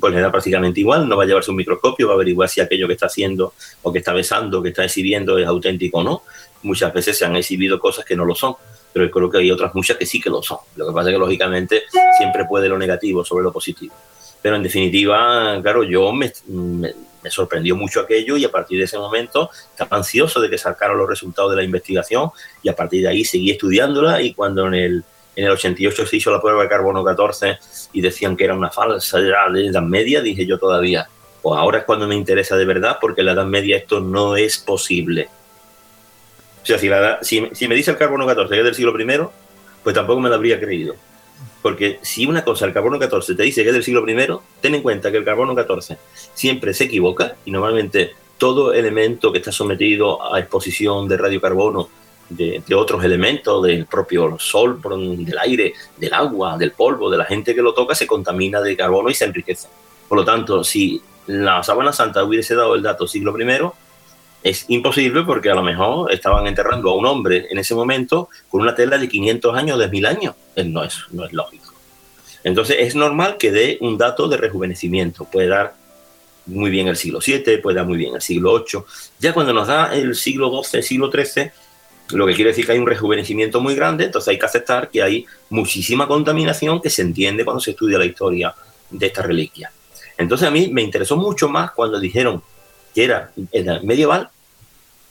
pues 0.00 0.14
le 0.14 0.20
da 0.20 0.30
prácticamente 0.30 0.80
igual, 0.80 1.08
no 1.08 1.16
va 1.16 1.24
a 1.24 1.26
llevarse 1.26 1.50
un 1.50 1.56
microscopio, 1.56 2.06
va 2.06 2.14
a 2.14 2.16
averiguar 2.16 2.48
si 2.48 2.60
aquello 2.60 2.86
que 2.86 2.94
está 2.94 3.06
haciendo 3.06 3.54
o 3.82 3.92
que 3.92 4.00
está 4.00 4.12
besando, 4.12 4.62
que 4.62 4.70
está 4.70 4.84
exhibiendo 4.84 5.38
es 5.38 5.46
auténtico 5.46 5.98
o 5.98 6.04
no. 6.04 6.22
Muchas 6.62 6.92
veces 6.92 7.16
se 7.16 7.24
han 7.24 7.36
exhibido 7.36 7.78
cosas 7.78 8.04
que 8.04 8.14
no 8.14 8.24
lo 8.24 8.34
son, 8.34 8.54
pero 8.92 9.10
creo 9.10 9.30
que 9.30 9.38
hay 9.38 9.50
otras 9.50 9.74
muchas 9.74 9.96
que 9.96 10.04
sí 10.04 10.20
que 10.20 10.28
lo 10.28 10.42
son. 10.42 10.58
Lo 10.76 10.88
que 10.88 10.92
pasa 10.92 11.08
es 11.08 11.14
que 11.14 11.18
lógicamente 11.18 11.82
siempre 12.18 12.44
puede 12.44 12.68
lo 12.68 12.76
negativo 12.76 13.24
sobre 13.24 13.44
lo 13.44 13.52
positivo. 13.52 13.94
Pero 14.42 14.56
en 14.56 14.62
definitiva, 14.62 15.58
claro, 15.62 15.84
yo 15.84 16.12
me, 16.12 16.32
me, 16.48 16.94
me 17.22 17.30
sorprendió 17.30 17.76
mucho 17.76 18.00
aquello 18.00 18.36
y 18.36 18.44
a 18.44 18.50
partir 18.50 18.78
de 18.78 18.84
ese 18.84 18.98
momento 18.98 19.50
estaba 19.70 19.98
ansioso 19.98 20.40
de 20.40 20.48
que 20.48 20.58
sacaran 20.58 20.96
los 20.96 21.08
resultados 21.08 21.50
de 21.50 21.56
la 21.56 21.62
investigación 21.62 22.30
y 22.62 22.68
a 22.68 22.76
partir 22.76 23.02
de 23.02 23.08
ahí 23.08 23.24
seguí 23.24 23.50
estudiándola 23.50 24.22
y 24.22 24.34
cuando 24.34 24.66
en 24.66 24.74
el 24.74 25.04
en 25.40 25.46
el 25.46 25.52
88 25.52 26.06
se 26.06 26.16
hizo 26.16 26.30
la 26.30 26.40
prueba 26.40 26.62
de 26.62 26.68
carbono 26.68 27.02
14 27.02 27.58
y 27.94 28.00
decían 28.02 28.36
que 28.36 28.44
era 28.44 28.54
una 28.54 28.70
falsa 28.70 29.18
la 29.18 29.58
Edad 29.58 29.82
Media, 29.82 30.20
dije 30.20 30.44
yo 30.44 30.58
todavía, 30.58 31.08
pues 31.40 31.58
ahora 31.58 31.78
es 31.78 31.84
cuando 31.84 32.06
me 32.06 32.14
interesa 32.14 32.56
de 32.56 32.66
verdad 32.66 32.98
porque 33.00 33.22
la 33.22 33.32
Edad 33.32 33.46
Media 33.46 33.78
esto 33.78 34.00
no 34.00 34.36
es 34.36 34.58
posible. 34.58 35.28
O 36.62 36.66
sea, 36.66 36.78
si, 37.22 37.48
si, 37.52 37.68
me 37.68 37.74
dice 37.74 37.90
el 37.90 37.96
carbono 37.96 38.26
14 38.26 38.52
que 38.52 38.58
es 38.60 38.64
del 38.64 38.74
siglo 38.74 39.00
I, 39.00 39.28
pues 39.82 39.94
tampoco 39.94 40.20
me 40.20 40.28
lo 40.28 40.34
habría 40.34 40.60
creído. 40.60 40.94
Porque 41.62 41.98
si 42.02 42.26
una 42.26 42.44
cosa, 42.44 42.66
el 42.66 42.74
carbono 42.74 42.98
14, 42.98 43.34
te 43.34 43.42
dice 43.42 43.62
que 43.62 43.68
es 43.68 43.74
del 43.74 43.82
siglo 43.82 44.06
I, 44.06 44.14
ten 44.60 44.74
en 44.74 44.82
cuenta 44.82 45.10
que 45.10 45.16
el 45.16 45.24
carbono 45.24 45.54
14 45.54 45.96
siempre 46.34 46.74
se 46.74 46.84
equivoca 46.84 47.36
y 47.46 47.50
normalmente 47.50 48.12
todo 48.36 48.74
elemento 48.74 49.32
que 49.32 49.38
está 49.38 49.52
sometido 49.52 50.34
a 50.34 50.38
exposición 50.38 51.08
de 51.08 51.16
radiocarbono 51.16 51.88
de, 52.30 52.74
otros 52.74 53.04
elementos, 53.04 53.62
del 53.62 53.86
propio 53.86 54.36
sol, 54.38 54.80
del 54.80 55.38
aire, 55.38 55.74
del 55.96 56.14
agua, 56.14 56.56
del 56.56 56.72
polvo, 56.72 57.10
de 57.10 57.18
la 57.18 57.24
gente 57.24 57.54
que 57.54 57.62
lo 57.62 57.74
toca, 57.74 57.94
se 57.94 58.06
contamina 58.06 58.60
de 58.60 58.76
carbono 58.76 59.10
y 59.10 59.14
se 59.14 59.24
enriquece. 59.24 59.68
Por 60.08 60.18
lo 60.18 60.24
tanto, 60.24 60.64
si 60.64 61.00
la 61.26 61.62
sábana 61.62 61.92
santa 61.92 62.24
hubiese 62.24 62.54
dado 62.54 62.74
el 62.74 62.82
dato 62.82 63.06
siglo 63.06 63.38
I, 63.38 63.70
es 64.42 64.64
imposible 64.68 65.22
porque 65.22 65.50
a 65.50 65.54
lo 65.54 65.62
mejor 65.62 66.10
estaban 66.12 66.46
enterrando 66.46 66.90
a 66.90 66.94
un 66.94 67.04
hombre 67.04 67.46
en 67.50 67.58
ese 67.58 67.74
momento 67.74 68.28
con 68.48 68.62
una 68.62 68.74
tela 68.74 68.96
de 68.96 69.08
500 69.08 69.56
años, 69.56 69.78
de 69.78 69.88
1000 69.88 70.06
años. 70.06 70.34
No 70.64 70.82
es, 70.82 70.98
no 71.10 71.26
es 71.26 71.32
lógico. 71.32 71.74
Entonces 72.42 72.76
es 72.80 72.94
normal 72.94 73.36
que 73.36 73.50
dé 73.50 73.76
un 73.82 73.98
dato 73.98 74.28
de 74.28 74.38
rejuvenecimiento. 74.38 75.26
Puede 75.26 75.48
dar 75.48 75.74
muy 76.46 76.70
bien 76.70 76.88
el 76.88 76.96
siglo 76.96 77.20
VII, 77.24 77.58
puede 77.58 77.76
dar 77.76 77.86
muy 77.86 77.98
bien 77.98 78.14
el 78.14 78.22
siglo 78.22 78.64
VIII. 78.64 78.82
Ya 79.18 79.34
cuando 79.34 79.52
nos 79.52 79.68
da 79.68 79.94
el 79.94 80.14
siglo 80.14 80.62
XII, 80.62 80.82
siglo 80.82 81.10
XIII, 81.10 81.50
lo 82.12 82.26
que 82.26 82.34
quiere 82.34 82.50
decir 82.50 82.66
que 82.66 82.72
hay 82.72 82.78
un 82.78 82.86
rejuvenecimiento 82.86 83.60
muy 83.60 83.74
grande, 83.74 84.04
entonces 84.04 84.28
hay 84.28 84.38
que 84.38 84.46
aceptar 84.46 84.90
que 84.90 85.02
hay 85.02 85.26
muchísima 85.48 86.06
contaminación 86.06 86.80
que 86.80 86.90
se 86.90 87.02
entiende 87.02 87.44
cuando 87.44 87.60
se 87.60 87.72
estudia 87.72 87.98
la 87.98 88.04
historia 88.04 88.54
de 88.90 89.06
esta 89.06 89.22
reliquia. 89.22 89.72
Entonces 90.18 90.46
a 90.46 90.50
mí 90.50 90.68
me 90.72 90.82
interesó 90.82 91.16
mucho 91.16 91.48
más 91.48 91.70
cuando 91.72 91.98
dijeron 91.98 92.42
que 92.94 93.04
era, 93.04 93.32
medieval 93.82 94.28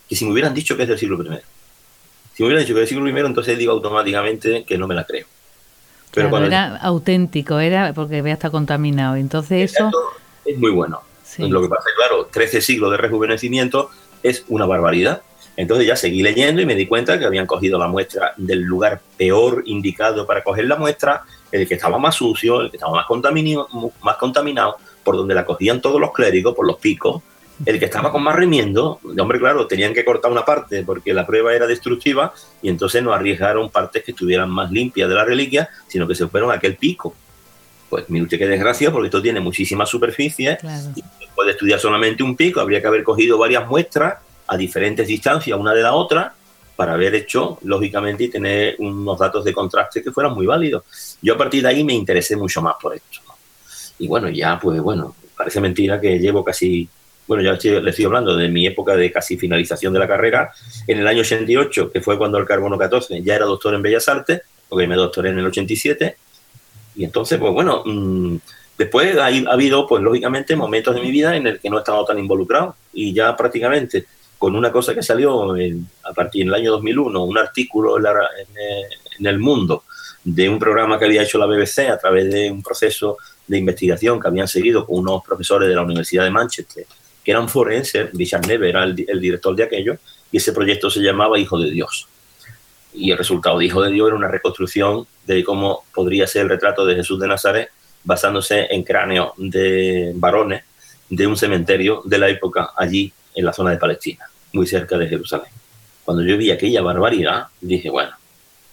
que 0.07 0.15
si 0.15 0.25
me 0.25 0.31
hubieran 0.31 0.53
dicho 0.53 0.75
que 0.75 0.83
es 0.83 0.89
del 0.89 0.99
siglo 0.99 1.21
I. 1.23 1.39
Si 2.33 2.43
me 2.43 2.47
hubieran 2.47 2.63
dicho 2.63 2.73
que 2.73 2.83
es 2.83 2.89
del 2.89 2.97
siglo 2.97 3.07
I, 3.07 3.25
entonces 3.25 3.57
digo 3.57 3.71
automáticamente 3.71 4.63
que 4.65 4.77
no 4.77 4.87
me 4.87 4.95
la 4.95 5.05
creo. 5.05 5.25
Pero 6.13 6.29
cuando 6.29 6.47
era 6.47 6.77
auténtico, 6.77 7.59
era 7.59 7.93
porque 7.93 8.21
vea 8.21 8.33
está 8.33 8.49
contaminado. 8.49 9.15
Entonces 9.15 9.71
eso 9.71 9.91
es 10.45 10.57
muy 10.57 10.71
bueno. 10.71 11.01
Lo 11.37 11.61
que 11.61 11.69
pasa 11.69 11.89
es 11.89 11.95
claro, 11.95 12.25
13 12.31 12.61
siglos 12.61 12.91
de 12.91 12.97
rejuvenecimiento 12.97 13.91
es 14.23 14.43
una 14.47 14.65
barbaridad. 14.65 15.21
Entonces 15.59 15.85
ya 15.85 15.97
seguí 15.97 16.23
leyendo 16.23 16.61
y 16.61 16.65
me 16.65 16.73
di 16.73 16.87
cuenta 16.87 17.19
que 17.19 17.25
habían 17.25 17.45
cogido 17.45 17.77
la 17.77 17.89
muestra 17.89 18.33
del 18.37 18.61
lugar 18.61 19.01
peor 19.17 19.63
indicado 19.65 20.25
para 20.25 20.41
coger 20.41 20.65
la 20.65 20.77
muestra, 20.77 21.23
el 21.51 21.67
que 21.67 21.73
estaba 21.73 21.97
más 21.97 22.15
sucio, 22.15 22.61
el 22.61 22.71
que 22.71 22.77
estaba 22.77 22.93
más 22.93 23.05
contaminado, 23.05 23.67
más 24.01 24.15
contaminado 24.15 24.77
por 25.03 25.17
donde 25.17 25.35
la 25.35 25.45
cogían 25.45 25.81
todos 25.81 25.99
los 25.99 26.13
clérigos, 26.13 26.55
por 26.55 26.65
los 26.65 26.77
picos, 26.77 27.21
el 27.65 27.77
que 27.77 27.83
estaba 27.83 28.09
con 28.09 28.23
más 28.23 28.37
remiendo, 28.37 29.01
hombre, 29.19 29.37
claro, 29.37 29.67
tenían 29.67 29.93
que 29.93 30.05
cortar 30.05 30.31
una 30.31 30.45
parte 30.45 30.83
porque 30.83 31.13
la 31.13 31.27
prueba 31.27 31.53
era 31.53 31.67
destructiva 31.67 32.33
y 32.61 32.69
entonces 32.69 33.03
no 33.03 33.11
arriesgaron 33.11 33.69
partes 33.69 34.01
que 34.05 34.11
estuvieran 34.11 34.49
más 34.49 34.71
limpias 34.71 35.09
de 35.09 35.15
la 35.15 35.25
reliquia, 35.25 35.67
sino 35.89 36.07
que 36.07 36.15
se 36.15 36.25
fueron 36.29 36.51
a 36.51 36.53
aquel 36.53 36.77
pico. 36.77 37.13
Pues 37.89 38.09
mire 38.09 38.23
usted 38.23 38.37
qué 38.37 38.47
desgracia, 38.47 38.93
porque 38.93 39.07
esto 39.07 39.21
tiene 39.21 39.41
muchísima 39.41 39.85
superficie 39.85 40.57
y 40.95 41.03
puede 41.35 41.51
estudiar 41.51 41.81
solamente 41.81 42.23
un 42.23 42.37
pico, 42.37 42.61
habría 42.61 42.79
que 42.79 42.87
haber 42.87 43.03
cogido 43.03 43.37
varias 43.37 43.67
muestras 43.67 44.19
a 44.49 44.57
diferentes 44.57 45.07
distancias 45.07 45.57
una 45.57 45.73
de 45.73 45.83
la 45.83 45.93
otra 45.93 46.33
para 46.75 46.93
haber 46.93 47.13
hecho, 47.13 47.59
lógicamente, 47.63 48.23
y 48.23 48.29
tener 48.29 48.75
unos 48.79 49.19
datos 49.19 49.43
de 49.43 49.53
contraste 49.53 50.01
que 50.01 50.11
fueran 50.11 50.33
muy 50.33 50.45
válidos. 50.45 51.17
Yo 51.21 51.33
a 51.33 51.37
partir 51.37 51.61
de 51.61 51.67
ahí 51.67 51.83
me 51.83 51.93
interesé 51.93 52.37
mucho 52.37 52.61
más 52.61 52.75
por 52.81 52.95
esto. 52.95 53.19
Y 53.99 54.07
bueno, 54.07 54.29
ya, 54.29 54.57
pues 54.57 54.79
bueno, 54.81 55.13
parece 55.35 55.59
mentira 55.59 55.99
que 55.99 56.17
llevo 56.17 56.41
casi, 56.41 56.87
bueno, 57.27 57.43
ya 57.43 57.51
le 57.81 57.89
estoy 57.89 58.05
hablando 58.05 58.33
de 58.35 58.47
mi 58.47 58.65
época 58.65 58.95
de 58.95 59.11
casi 59.11 59.37
finalización 59.37 59.91
de 59.91 59.99
la 59.99 60.07
carrera. 60.07 60.53
En 60.87 60.99
el 60.99 61.07
año 61.07 61.19
88, 61.19 61.91
que 61.91 61.99
fue 61.99 62.17
cuando 62.17 62.37
el 62.37 62.45
carbono 62.45 62.77
14 62.77 63.21
ya 63.21 63.35
era 63.35 63.45
doctor 63.45 63.73
en 63.73 63.81
Bellas 63.81 64.07
Artes, 64.07 64.41
porque 64.69 64.87
me 64.87 64.95
doctoré 64.95 65.31
en 65.31 65.39
el 65.39 65.47
87. 65.47 66.15
Y 66.95 67.03
entonces, 67.03 67.37
pues 67.37 67.51
bueno, 67.51 67.83
mm, 67.85 68.37
después 68.77 69.17
ha, 69.17 69.25
ha 69.25 69.53
habido, 69.53 69.85
pues 69.85 70.01
lógicamente, 70.01 70.55
momentos 70.55 70.95
de 70.95 71.01
mi 71.01 71.11
vida 71.11 71.35
en 71.35 71.45
el 71.45 71.59
que 71.59 71.69
no 71.69 71.75
he 71.75 71.79
estado 71.79 72.05
tan 72.05 72.17
involucrado. 72.17 72.77
Y 72.93 73.13
ya 73.13 73.35
prácticamente 73.35 74.05
con 74.39 74.55
una 74.55 74.71
cosa 74.71 74.95
que 74.95 75.03
salió 75.03 75.53
a 75.53 76.13
partir 76.13 76.45
del 76.45 76.53
año 76.53 76.71
2001, 76.71 77.23
un 77.23 77.37
artículo 77.37 77.97
en, 77.97 79.27
el 79.27 79.37
mundo 79.37 79.83
de 80.23 80.47
un 80.47 80.57
programa 80.57 80.97
que 80.97 81.05
había 81.05 81.23
hecho 81.23 81.37
la 81.37 81.45
BBC 81.45 81.89
a 81.89 81.97
través 81.97 82.31
de 82.31 82.49
un 82.49 82.63
proceso 82.63 83.17
de 83.45 83.57
investigación 83.57 84.17
que 84.17 84.29
habían 84.29 84.47
seguido 84.47 84.85
con 84.85 84.99
unos 84.99 85.23
profesores 85.23 85.67
de 85.67 85.75
la 85.75 85.81
Universidad 85.81 86.23
de 86.23 86.31
Manchester, 86.31 86.85
que 87.21 87.31
eran 87.31 87.49
forenses, 87.49 88.11
Richard 88.13 88.47
Neve 88.47 88.69
era 88.69 88.85
el, 88.85 88.95
director 88.95 89.53
de 89.57 89.63
aquello, 89.63 89.97
y 90.31 90.37
ese 90.37 90.53
proyecto 90.53 90.89
se 90.89 91.01
llamaba 91.01 91.37
Hijo 91.37 91.59
de 91.59 91.69
Dios. 91.69 92.07
Y 92.93 93.11
el 93.11 93.17
resultado 93.17 93.59
de 93.59 93.65
Hijo 93.65 93.81
de 93.81 93.91
Dios 93.91 94.07
era 94.07 94.15
una 94.15 94.29
reconstrucción 94.29 95.05
de 95.27 95.43
cómo 95.43 95.83
podría 95.93 96.25
ser 96.27 96.43
el 96.43 96.49
retrato 96.49 96.85
de 96.85 96.95
Jesús 96.95 97.19
de 97.19 97.27
Nazaret 97.27 97.69
basándose 98.05 98.73
en 98.73 98.83
cráneos 98.83 99.33
de 99.35 100.13
varones 100.15 100.63
de 101.09 101.27
un 101.27 101.35
cementerio 101.35 102.01
de 102.05 102.17
la 102.17 102.29
época 102.29 102.71
allí 102.77 103.11
en 103.35 103.45
la 103.45 103.53
zona 103.53 103.71
de 103.71 103.77
Palestina, 103.77 104.28
muy 104.53 104.67
cerca 104.67 104.97
de 104.97 105.07
Jerusalén. 105.07 105.51
Cuando 106.03 106.23
yo 106.23 106.37
vi 106.37 106.51
aquella 106.51 106.81
barbaridad, 106.81 107.47
dije, 107.61 107.89
bueno, 107.89 108.11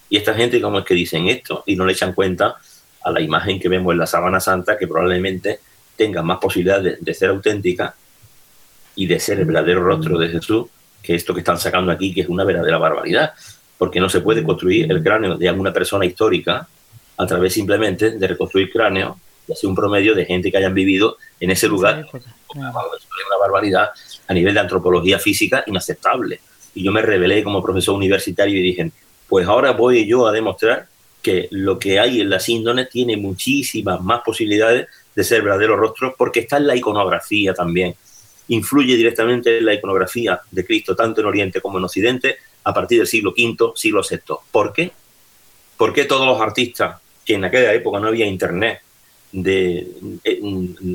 ¿y 0.09 0.17
esta 0.17 0.33
gente 0.33 0.59
cómo 0.61 0.79
es 0.79 0.85
que 0.85 0.93
dicen 0.93 1.27
esto? 1.27 1.63
Y 1.65 1.75
no 1.75 1.85
le 1.85 1.93
echan 1.93 2.13
cuenta 2.13 2.55
a 3.03 3.11
la 3.11 3.21
imagen 3.21 3.59
que 3.59 3.69
vemos 3.69 3.93
en 3.93 3.99
la 3.99 4.07
Sábana 4.07 4.39
Santa, 4.39 4.77
que 4.77 4.87
probablemente 4.87 5.59
tenga 5.95 6.21
más 6.21 6.39
posibilidades 6.39 7.03
de, 7.03 7.13
ser 7.13 7.29
auténtica 7.29 7.95
y 8.95 9.05
de 9.05 9.19
ser 9.19 9.39
el 9.39 9.45
verdadero 9.45 9.83
rostro 9.83 10.17
de 10.17 10.29
Jesús 10.29 10.67
que 11.01 11.15
esto 11.15 11.33
que 11.33 11.39
están 11.39 11.57
sacando 11.57 11.91
aquí, 11.91 12.13
que 12.13 12.21
es 12.21 12.29
una 12.29 12.43
verdadera 12.43 12.77
barbaridad, 12.77 13.33
porque 13.77 13.99
no 13.99 14.09
se 14.09 14.21
puede 14.21 14.43
construir 14.43 14.91
el 14.91 15.01
cráneo 15.01 15.37
de 15.37 15.47
alguna 15.47 15.71
persona 15.71 16.05
histórica 16.05 16.67
a 17.17 17.25
través 17.25 17.53
simplemente 17.53 18.11
de 18.11 18.27
reconstruir 18.27 18.71
cráneo 18.71 19.19
y 19.47 19.53
hacer 19.53 19.69
un 19.69 19.75
promedio 19.75 20.13
de 20.13 20.25
gente 20.25 20.51
que 20.51 20.57
hayan 20.57 20.73
vivido 20.73 21.17
en 21.39 21.51
ese 21.51 21.67
lugar. 21.67 22.05
Es 22.13 22.55
una 22.55 22.71
barbaridad 23.39 23.91
a 24.27 24.33
nivel 24.33 24.53
de 24.53 24.59
antropología 24.59 25.19
física 25.19 25.63
inaceptable. 25.67 26.39
Y 26.75 26.83
yo 26.83 26.91
me 26.91 27.01
revelé 27.01 27.43
como 27.43 27.63
profesor 27.63 27.95
universitario 27.95 28.59
y 28.59 28.61
dije, 28.61 28.91
pues 29.27 29.47
ahora 29.47 29.71
voy 29.71 30.05
yo 30.05 30.27
a 30.27 30.31
demostrar 30.31 30.87
que 31.21 31.47
lo 31.51 31.77
que 31.79 31.99
hay 31.99 32.21
en 32.21 32.29
la 32.29 32.39
síndrome 32.39 32.85
tiene 32.85 33.17
muchísimas 33.17 34.01
más 34.01 34.21
posibilidades 34.21 34.87
de 35.15 35.23
ser 35.23 35.41
verdaderos 35.41 35.79
rostros 35.79 36.13
porque 36.17 36.41
está 36.41 36.57
en 36.57 36.67
la 36.67 36.75
iconografía 36.75 37.53
también. 37.53 37.95
Influye 38.49 38.95
directamente 38.95 39.57
en 39.57 39.65
la 39.65 39.73
iconografía 39.73 40.39
de 40.49 40.65
Cristo, 40.65 40.95
tanto 40.95 41.21
en 41.21 41.27
Oriente 41.27 41.59
como 41.59 41.79
en 41.79 41.83
Occidente, 41.83 42.37
a 42.63 42.73
partir 42.73 42.99
del 42.99 43.07
siglo 43.07 43.31
V, 43.31 43.73
siglo 43.75 44.01
VI. 44.09 44.35
¿Por 44.51 44.71
qué? 44.71 44.91
Porque 45.75 46.05
todos 46.05 46.25
los 46.25 46.39
artistas, 46.39 47.01
que 47.25 47.33
en 47.33 47.43
aquella 47.43 47.73
época 47.73 47.99
no 47.99 48.07
había 48.07 48.25
internet, 48.25 48.81
de, 49.31 49.87
eh, 50.23 50.41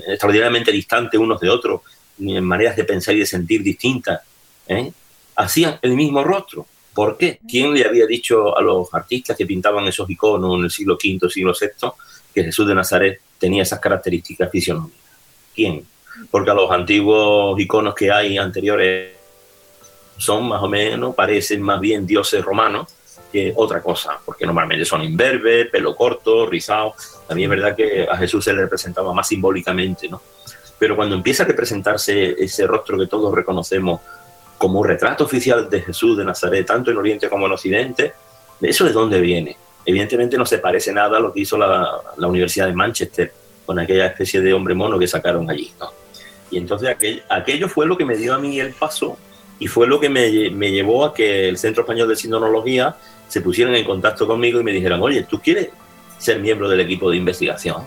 extraordinariamente 0.08 0.72
distantes 0.72 1.20
unos 1.20 1.40
de 1.40 1.50
otros, 1.50 1.82
en 2.19 2.45
maneras 2.45 2.76
de 2.76 2.85
pensar 2.85 3.14
y 3.14 3.21
de 3.21 3.26
sentir 3.26 3.62
distintas, 3.62 4.21
¿eh? 4.66 4.92
hacían 5.37 5.78
el 5.83 5.95
mismo 5.95 6.23
rostro. 6.23 6.66
¿Por 6.95 7.16
qué? 7.16 7.40
¿Quién 7.49 7.73
le 7.73 7.87
había 7.87 8.07
dicho 8.07 8.57
a 8.57 8.61
los 8.61 8.92
artistas 8.92 9.37
que 9.37 9.47
pintaban 9.47 9.87
esos 9.87 10.09
iconos 10.11 10.59
en 10.59 10.64
el 10.64 10.71
siglo 10.71 10.99
V, 11.02 11.31
siglo 11.31 11.54
VI, 11.59 11.88
que 12.35 12.45
Jesús 12.45 12.66
de 12.66 12.75
Nazaret 12.75 13.21
tenía 13.38 13.62
esas 13.62 13.81
características 13.81 14.50
fisionómicas? 14.50 15.00
¿Quién? 15.54 15.87
Porque 16.31 16.50
a 16.50 16.54
los 16.54 16.71
antiguos 16.71 17.59
iconos 17.59 17.95
que 17.95 18.12
hay 18.12 18.37
anteriores 18.37 19.12
son 20.19 20.49
más 20.49 20.62
o 20.62 20.69
menos, 20.69 21.14
parecen 21.14 21.62
más 21.62 21.81
bien 21.81 22.07
dioses 22.07 22.45
romanos 22.45 22.95
que 23.33 23.52
otra 23.57 23.83
cosa, 23.83 24.21
porque 24.25 24.45
normalmente 24.45 24.85
son 24.85 25.02
imberbes, 25.02 25.69
pelo 25.71 25.97
corto, 25.97 26.47
rizado. 26.47 26.95
Mí 27.35 27.45
es 27.45 27.50
verdad 27.50 27.75
que 27.75 28.07
a 28.09 28.16
Jesús 28.19 28.45
se 28.45 28.52
le 28.52 28.61
representaba 28.61 29.12
más 29.14 29.26
simbólicamente, 29.26 30.09
¿no? 30.09 30.21
Pero 30.82 30.96
cuando 30.96 31.14
empieza 31.14 31.44
a 31.44 31.46
representarse 31.46 32.34
ese 32.42 32.66
rostro 32.66 32.98
que 32.98 33.06
todos 33.06 33.32
reconocemos 33.32 34.00
como 34.58 34.80
un 34.80 34.88
retrato 34.88 35.22
oficial 35.22 35.70
de 35.70 35.80
Jesús 35.80 36.18
de 36.18 36.24
Nazaret, 36.24 36.66
tanto 36.66 36.90
en 36.90 36.96
Oriente 36.96 37.28
como 37.28 37.46
en 37.46 37.52
Occidente, 37.52 38.14
¿eso 38.60 38.84
de 38.84 38.90
dónde 38.90 39.20
viene? 39.20 39.56
Evidentemente 39.86 40.36
no 40.36 40.44
se 40.44 40.58
parece 40.58 40.92
nada 40.92 41.18
a 41.18 41.20
lo 41.20 41.32
que 41.32 41.38
hizo 41.38 41.56
la, 41.56 42.00
Universidad 42.18 42.66
de 42.66 42.72
Manchester 42.72 43.32
con 43.64 43.78
aquella 43.78 44.06
especie 44.06 44.40
de 44.40 44.52
hombre 44.52 44.74
mono 44.74 44.98
que 44.98 45.06
sacaron 45.06 45.48
allí. 45.48 45.72
Y 46.50 46.58
entonces 46.58 46.96
aquello 47.28 47.68
fue 47.68 47.86
lo 47.86 47.96
que 47.96 48.04
me 48.04 48.16
dio 48.16 48.34
a 48.34 48.40
mí 48.40 48.58
el 48.58 48.72
paso 48.72 49.16
y 49.60 49.68
fue 49.68 49.86
lo 49.86 50.00
que 50.00 50.08
me, 50.08 50.50
me, 50.50 50.72
llevó 50.72 51.04
a 51.04 51.14
que 51.14 51.48
el 51.48 51.58
Centro 51.58 51.84
Español 51.84 52.08
de 52.08 52.16
Sindonología 52.16 52.96
se 53.28 53.40
pusieran 53.40 53.76
en 53.76 53.84
contacto 53.84 54.26
conmigo 54.26 54.58
y 54.58 54.64
me 54.64 54.72
dijeran, 54.72 55.00
oye, 55.00 55.22
¿tú 55.30 55.40
quieres 55.40 55.68
ser 56.18 56.40
miembro 56.40 56.68
del 56.68 56.80
equipo 56.80 57.08
de 57.08 57.18
investigación? 57.18 57.86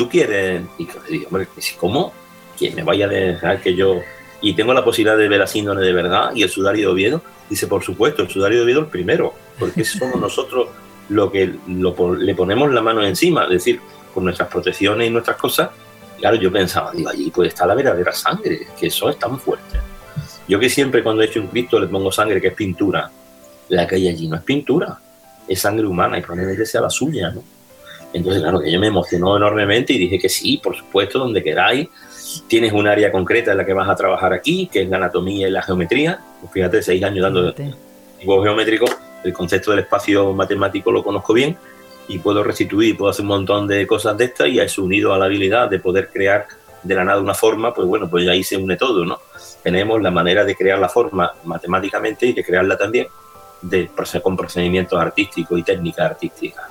Tú 0.00 0.08
quieres, 0.08 0.62
y 0.78 0.88
digo, 1.10 1.26
hombre, 1.26 1.46
¿cómo? 1.78 2.10
Que 2.58 2.70
me 2.70 2.82
vaya 2.82 3.04
a 3.04 3.08
dejar 3.08 3.60
que 3.60 3.74
yo, 3.74 4.00
y 4.40 4.54
tengo 4.54 4.72
la 4.72 4.82
posibilidad 4.82 5.18
de 5.18 5.28
ver 5.28 5.42
a 5.42 5.46
Síndone 5.46 5.82
de 5.82 5.92
verdad 5.92 6.30
y 6.34 6.42
el 6.42 6.48
sudario 6.48 6.86
de 6.86 6.92
Oviedo, 6.94 7.22
dice, 7.50 7.66
por 7.66 7.82
supuesto, 7.84 8.22
el 8.22 8.30
sudario 8.30 8.60
de 8.60 8.64
Oviedo 8.64 8.80
el 8.80 8.86
primero, 8.86 9.34
porque 9.58 9.84
somos 9.84 10.16
nosotros 10.18 10.68
lo 11.10 11.30
que 11.30 11.54
le 12.18 12.34
ponemos 12.34 12.72
la 12.72 12.80
mano 12.80 13.04
encima, 13.04 13.44
es 13.44 13.50
decir, 13.50 13.78
con 14.14 14.24
nuestras 14.24 14.48
protecciones 14.48 15.06
y 15.06 15.10
nuestras 15.10 15.36
cosas, 15.36 15.68
claro, 16.18 16.36
yo 16.36 16.50
pensaba, 16.50 16.92
digo, 16.92 17.10
allí 17.10 17.30
puede 17.30 17.50
estar 17.50 17.68
la 17.68 17.74
verdadera 17.74 18.12
sangre, 18.14 18.68
que 18.78 18.86
eso 18.86 19.10
es 19.10 19.18
tan 19.18 19.38
fuerte. 19.38 19.80
Yo 20.48 20.58
que 20.58 20.70
siempre 20.70 21.02
cuando 21.02 21.20
he 21.20 21.26
hecho 21.26 21.42
un 21.42 21.48
Cristo 21.48 21.78
le 21.78 21.88
pongo 21.88 22.10
sangre, 22.10 22.40
que 22.40 22.48
es 22.48 22.54
pintura, 22.54 23.10
la 23.68 23.86
que 23.86 23.96
hay 23.96 24.08
allí 24.08 24.28
no 24.28 24.36
es 24.36 24.42
pintura, 24.44 24.98
es 25.46 25.60
sangre 25.60 25.86
humana 25.86 26.16
y 26.16 26.22
probablemente 26.22 26.64
sea 26.64 26.80
la 26.80 26.88
suya, 26.88 27.32
¿no? 27.32 27.59
Entonces, 28.12 28.42
claro, 28.42 28.60
que 28.60 28.72
yo 28.72 28.80
me 28.80 28.88
emocionó 28.88 29.36
enormemente 29.36 29.92
y 29.92 29.98
dije 29.98 30.18
que 30.18 30.28
sí, 30.28 30.60
por 30.62 30.76
supuesto, 30.76 31.18
donde 31.18 31.42
queráis. 31.42 31.88
Tienes 32.48 32.72
un 32.72 32.86
área 32.86 33.10
concreta 33.10 33.52
en 33.52 33.58
la 33.58 33.66
que 33.66 33.72
vas 33.72 33.88
a 33.88 33.94
trabajar 33.94 34.32
aquí, 34.32 34.68
que 34.72 34.82
es 34.82 34.88
la 34.88 34.96
anatomía 34.96 35.48
y 35.48 35.50
la 35.50 35.62
geometría. 35.62 36.20
Fíjate, 36.52 36.82
seis 36.82 37.02
años 37.02 37.22
dando 37.22 37.52
dibujo 38.18 38.42
geométrico, 38.42 38.86
el 39.24 39.32
concepto 39.32 39.70
del 39.70 39.80
espacio 39.80 40.32
matemático 40.32 40.92
lo 40.92 41.02
conozco 41.02 41.32
bien 41.32 41.56
y 42.08 42.18
puedo 42.18 42.42
restituir, 42.42 42.96
puedo 42.96 43.10
hacer 43.10 43.22
un 43.22 43.28
montón 43.28 43.66
de 43.66 43.86
cosas 43.86 44.16
de 44.16 44.24
estas 44.24 44.48
y 44.48 44.60
a 44.60 44.64
eso 44.64 44.82
unido 44.82 45.14
a 45.14 45.18
la 45.18 45.26
habilidad 45.26 45.68
de 45.68 45.78
poder 45.78 46.08
crear 46.12 46.46
de 46.82 46.94
la 46.94 47.04
nada 47.04 47.20
una 47.20 47.34
forma, 47.34 47.72
pues 47.74 47.86
bueno, 47.86 48.08
pues 48.08 48.26
ahí 48.28 48.42
se 48.42 48.56
une 48.56 48.76
todo, 48.76 49.04
¿no? 49.04 49.18
Tenemos 49.62 50.00
la 50.00 50.10
manera 50.10 50.44
de 50.44 50.56
crear 50.56 50.78
la 50.78 50.88
forma 50.88 51.32
matemáticamente 51.44 52.26
y 52.26 52.32
de 52.32 52.42
crearla 52.42 52.76
también 52.76 53.06
de, 53.62 53.90
con 54.22 54.36
procedimientos 54.36 54.98
artísticos 54.98 55.58
y 55.58 55.62
técnicas 55.62 56.10
artísticas. 56.10 56.64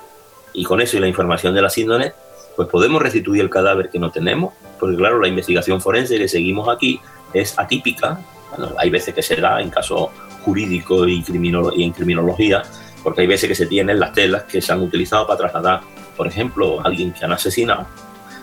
Y 0.59 0.65
con 0.65 0.81
eso 0.81 0.97
y 0.97 0.99
la 0.99 1.07
información 1.07 1.55
de 1.55 1.61
la 1.61 1.69
síndrome, 1.69 2.11
pues 2.57 2.67
podemos 2.67 3.01
restituir 3.01 3.41
el 3.41 3.49
cadáver 3.49 3.89
que 3.89 3.97
no 3.97 4.11
tenemos, 4.11 4.53
porque 4.77 4.97
claro, 4.97 5.17
la 5.21 5.29
investigación 5.29 5.79
forense 5.79 6.17
que 6.17 6.27
seguimos 6.27 6.67
aquí 6.67 6.99
es 7.33 7.57
atípica, 7.57 8.19
hay 8.77 8.89
veces 8.89 9.13
que 9.13 9.23
se 9.23 9.37
da 9.37 9.61
en 9.61 9.69
casos 9.69 10.09
jurídicos 10.43 11.07
y, 11.07 11.23
y 11.77 11.83
en 11.85 11.93
criminología, 11.93 12.63
porque 13.01 13.21
hay 13.21 13.27
veces 13.27 13.47
que 13.47 13.55
se 13.55 13.67
tienen 13.67 14.01
las 14.01 14.11
telas 14.11 14.43
que 14.43 14.61
se 14.61 14.73
han 14.73 14.81
utilizado 14.81 15.25
para 15.25 15.39
trasladar, 15.39 15.79
por 16.17 16.27
ejemplo, 16.27 16.81
a 16.81 16.83
alguien 16.83 17.13
que 17.13 17.23
han 17.23 17.31
asesinado, 17.31 17.87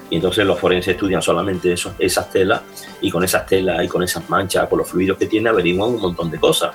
y 0.08 0.16
entonces 0.16 0.46
los 0.46 0.58
forenses 0.58 0.94
estudian 0.94 1.20
solamente 1.20 1.70
eso, 1.70 1.94
esas 1.98 2.30
telas, 2.30 2.62
y 3.02 3.10
con 3.10 3.24
esas 3.24 3.44
telas 3.44 3.84
y 3.84 3.88
con 3.88 4.02
esas 4.02 4.26
manchas, 4.30 4.66
con 4.70 4.78
los 4.78 4.88
fluidos 4.88 5.18
que 5.18 5.26
tiene, 5.26 5.50
averiguan 5.50 5.90
un 5.90 6.00
montón 6.00 6.30
de 6.30 6.40
cosas. 6.40 6.72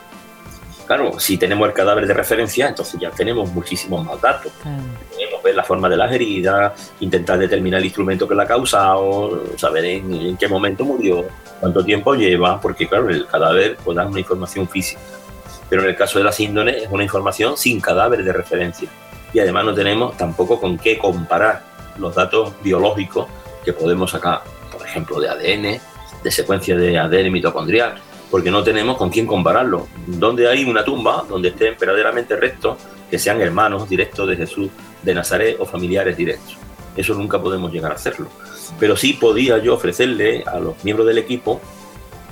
Claro, 0.86 1.18
si 1.22 1.38
tenemos 1.38 1.66
el 1.70 1.74
cadáver 1.74 2.06
de 2.06 2.14
referencia, 2.14 2.68
entonces 2.68 3.00
ya 3.00 3.10
tenemos 3.12 3.50
muchísimos 3.54 4.06
más 4.06 4.20
datos. 4.20 4.52
Podemos 4.62 5.31
ver 5.44 5.56
la 5.56 5.64
forma 5.64 5.90
de 5.90 5.98
las 5.98 6.12
heridas, 6.12 6.94
intentar 7.00 7.38
determinar 7.40 7.80
el 7.80 7.86
instrumento 7.86 8.28
que 8.28 8.36
la 8.36 8.44
ha 8.44 8.48
causado, 8.48 9.44
saber 9.58 9.86
en, 9.86 10.38
qué 10.38 10.48
momento 10.48 10.86
murió, 10.86 11.26
cuánto 11.60 11.84
tiempo 11.84 12.14
lleva, 12.16 12.60
porque 12.60 12.88
claro, 12.88 13.10
el 13.10 13.26
cadáver 13.28 13.78
puede 13.78 13.98
dar 13.98 14.08
una 14.08 14.20
información 14.20 14.68
física. 14.68 15.02
Pero 15.70 15.84
en 15.84 15.90
el 15.90 15.96
caso 15.96 16.20
de 16.20 16.26
la 16.26 16.32
síndrome 16.32 16.78
es 16.78 16.90
una 16.92 17.04
información 17.04 17.58
sin 17.58 17.80
cadáver 17.80 18.24
de 18.24 18.34
referencia. 18.34 18.90
Y 19.34 19.40
además 19.40 19.66
no 19.66 19.74
tenemos 19.74 20.18
tampoco 20.18 20.60
con 20.60 20.78
qué 20.78 20.98
comparar 20.98 21.64
los 21.98 22.16
datos 22.16 22.54
biológicos 22.62 23.28
que 23.64 23.72
podemos 23.72 24.12
sacar, 24.12 24.42
por 24.72 24.86
ejemplo, 24.86 25.20
de 25.20 25.30
ADN, 25.30 25.82
de 26.24 26.32
secuencia 26.32 26.76
de 26.76 26.98
ADN 26.98 27.32
mitocondrial 27.32 27.96
porque 28.32 28.50
no 28.50 28.64
tenemos 28.64 28.98
con 28.98 29.10
quién 29.10 29.28
compararlo. 29.28 29.88
Donde 30.08 30.48
hay 30.50 30.64
una 30.64 30.86
tumba 30.86 31.26
donde 31.28 31.50
estén 31.50 31.76
verdaderamente 31.78 32.38
restos 32.38 32.78
que 33.10 33.20
sean 33.20 33.42
hermanos 33.42 33.90
directos 33.90 34.28
de 34.30 34.38
Jesús 34.38 34.70
de 35.04 35.14
Nazaret 35.14 35.58
o 35.60 35.66
familiares 35.66 36.16
directos. 36.16 36.58
Eso 36.96 37.14
nunca 37.14 37.42
podemos 37.42 37.72
llegar 37.72 37.92
a 37.92 37.96
hacerlo. 37.96 38.30
Pero 38.80 38.96
sí 38.96 39.14
podía 39.14 39.58
yo 39.58 39.76
ofrecerle 39.76 40.44
a 40.46 40.60
los 40.60 40.82
miembros 40.84 41.08
del 41.08 41.18
equipo 41.18 41.60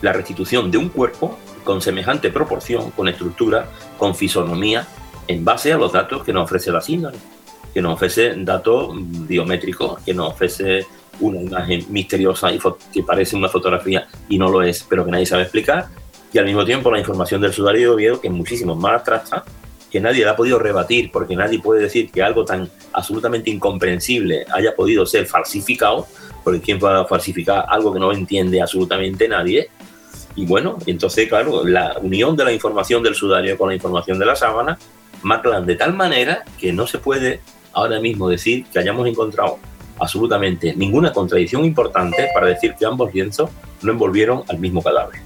la 0.01 0.13
restitución 0.13 0.71
de 0.71 0.77
un 0.77 0.87
cuerpo 0.87 1.37
con 1.65 1.81
semejante 1.81 2.29
proporción, 2.29 2.91
con 2.91 3.09
estructura, 3.09 3.69
con 3.97 4.15
fisonomía, 4.15 4.87
en 5.27 5.43
base 5.43 5.73
a 5.73 5.77
los 5.77 5.91
datos 5.91 6.23
que 6.23 6.31
nos 6.31 6.45
ofrece 6.45 6.71
la 6.71 6.81
síndrome, 6.81 7.17
que 7.73 7.81
nos 7.81 7.93
ofrece 7.93 8.33
datos 8.37 8.91
biométricos, 8.95 10.01
que 10.01 10.13
nos 10.13 10.31
ofrece 10.31 10.87
una 11.19 11.41
imagen 11.41 11.85
misteriosa 11.89 12.49
que 12.93 13.03
parece 13.03 13.35
una 13.35 13.49
fotografía 13.49 14.07
y 14.27 14.37
no 14.37 14.49
lo 14.49 14.61
es, 14.61 14.85
pero 14.87 15.05
que 15.05 15.11
nadie 15.11 15.25
sabe 15.25 15.43
explicar. 15.43 15.87
Y 16.31 16.37
al 16.37 16.45
mismo 16.45 16.63
tiempo 16.65 16.91
la 16.91 16.99
información 16.99 17.41
del 17.41 17.53
sudario 17.53 17.95
de 17.95 18.19
que 18.21 18.27
es 18.27 18.33
muchísimo 18.33 18.75
más 18.75 18.93
abstracta, 18.93 19.43
que 19.91 19.99
nadie 19.99 20.23
la 20.23 20.31
ha 20.31 20.35
podido 20.35 20.59
rebatir, 20.59 21.11
porque 21.11 21.35
nadie 21.35 21.59
puede 21.59 21.81
decir 21.81 22.11
que 22.11 22.21
algo 22.21 22.45
tan 22.45 22.69
absolutamente 22.93 23.49
incomprensible 23.49 24.45
haya 24.53 24.75
podido 24.75 25.05
ser 25.05 25.25
falsificado, 25.25 26.07
porque 26.43 26.61
¿quién 26.61 26.77
puede 26.79 27.03
falsificar 27.05 27.65
algo 27.67 27.91
que 27.93 27.99
no 27.99 28.11
entiende 28.11 28.61
absolutamente 28.61 29.27
nadie? 29.27 29.69
Y 30.35 30.45
bueno, 30.45 30.77
entonces, 30.85 31.27
claro, 31.27 31.65
la 31.65 31.97
unión 32.01 32.35
de 32.35 32.45
la 32.45 32.53
información 32.53 33.01
del 33.01 33.15
sudario 33.15 33.57
con 33.57 33.69
la 33.69 33.75
información 33.75 34.19
de 34.19 34.25
la 34.25 34.35
sábana 34.35 34.77
marcan 35.23 35.65
de 35.65 35.75
tal 35.75 35.93
manera 35.93 36.43
que 36.59 36.71
no 36.71 36.87
se 36.87 36.99
puede 36.99 37.41
ahora 37.73 37.99
mismo 37.99 38.29
decir 38.29 38.65
que 38.71 38.79
hayamos 38.79 39.07
encontrado 39.07 39.59
absolutamente 39.99 40.73
ninguna 40.75 41.11
contradicción 41.11 41.65
importante 41.65 42.29
para 42.33 42.47
decir 42.47 42.75
que 42.77 42.85
ambos 42.85 43.13
lienzos 43.13 43.49
no 43.81 43.91
envolvieron 43.91 44.43
al 44.47 44.59
mismo 44.59 44.81
cadáver. 44.81 45.21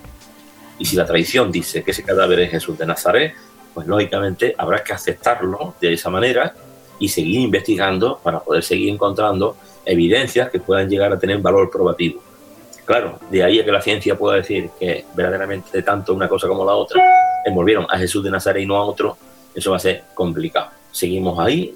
Y 0.80 0.86
si 0.86 0.96
la 0.96 1.06
tradición 1.06 1.52
dice 1.52 1.84
que 1.84 1.92
ese 1.92 2.04
cadáver 2.04 2.40
es 2.42 2.52
Jesús 2.52 2.78
de 2.78 2.86
Nazaret, 2.86 3.34
pues 3.74 3.88
lógicamente 3.88 4.54
habrá 4.58 4.84
que 4.84 4.94
aceptarlo 4.94 5.76
de 5.80 5.94
esa 5.94 6.10
manera 6.10 6.54
y 7.00 7.10
seguir 7.10 7.42
investigando 7.42 8.20
para 8.22 8.40
poder 8.40 8.64
seguir 8.64 8.90
encontrando 8.90 9.56
evidencias 9.86 10.50
que 10.50 10.60
puedan 10.60 10.90
llegar 10.90 11.12
a 11.12 11.20
tener 11.20 11.40
valor 11.40 11.70
probativo. 11.70 12.22
Claro, 12.86 13.20
de 13.32 13.44
ahí 13.44 13.60
a 13.60 13.66
que 13.66 13.72
la 13.72 13.82
ciencia 13.82 14.18
pueda 14.18 14.36
decir 14.36 14.70
que 14.80 15.06
verdaderamente 15.16 15.82
tanto 15.84 16.14
una 16.14 16.28
cosa 16.28 16.48
como 16.48 16.66
la 16.66 16.74
otra 16.74 17.02
envolvieron 17.46 17.86
a 17.90 17.98
Jesús 17.98 18.24
de 18.24 18.32
Nazaret 18.32 18.64
y 18.64 18.66
no 18.66 18.76
a 18.76 18.84
otro, 18.84 19.18
eso 19.56 19.72
va 19.72 19.78
a 19.78 19.80
ser 19.80 20.04
complicado. 20.14 20.70
Seguimos 20.92 21.40
ahí, 21.40 21.76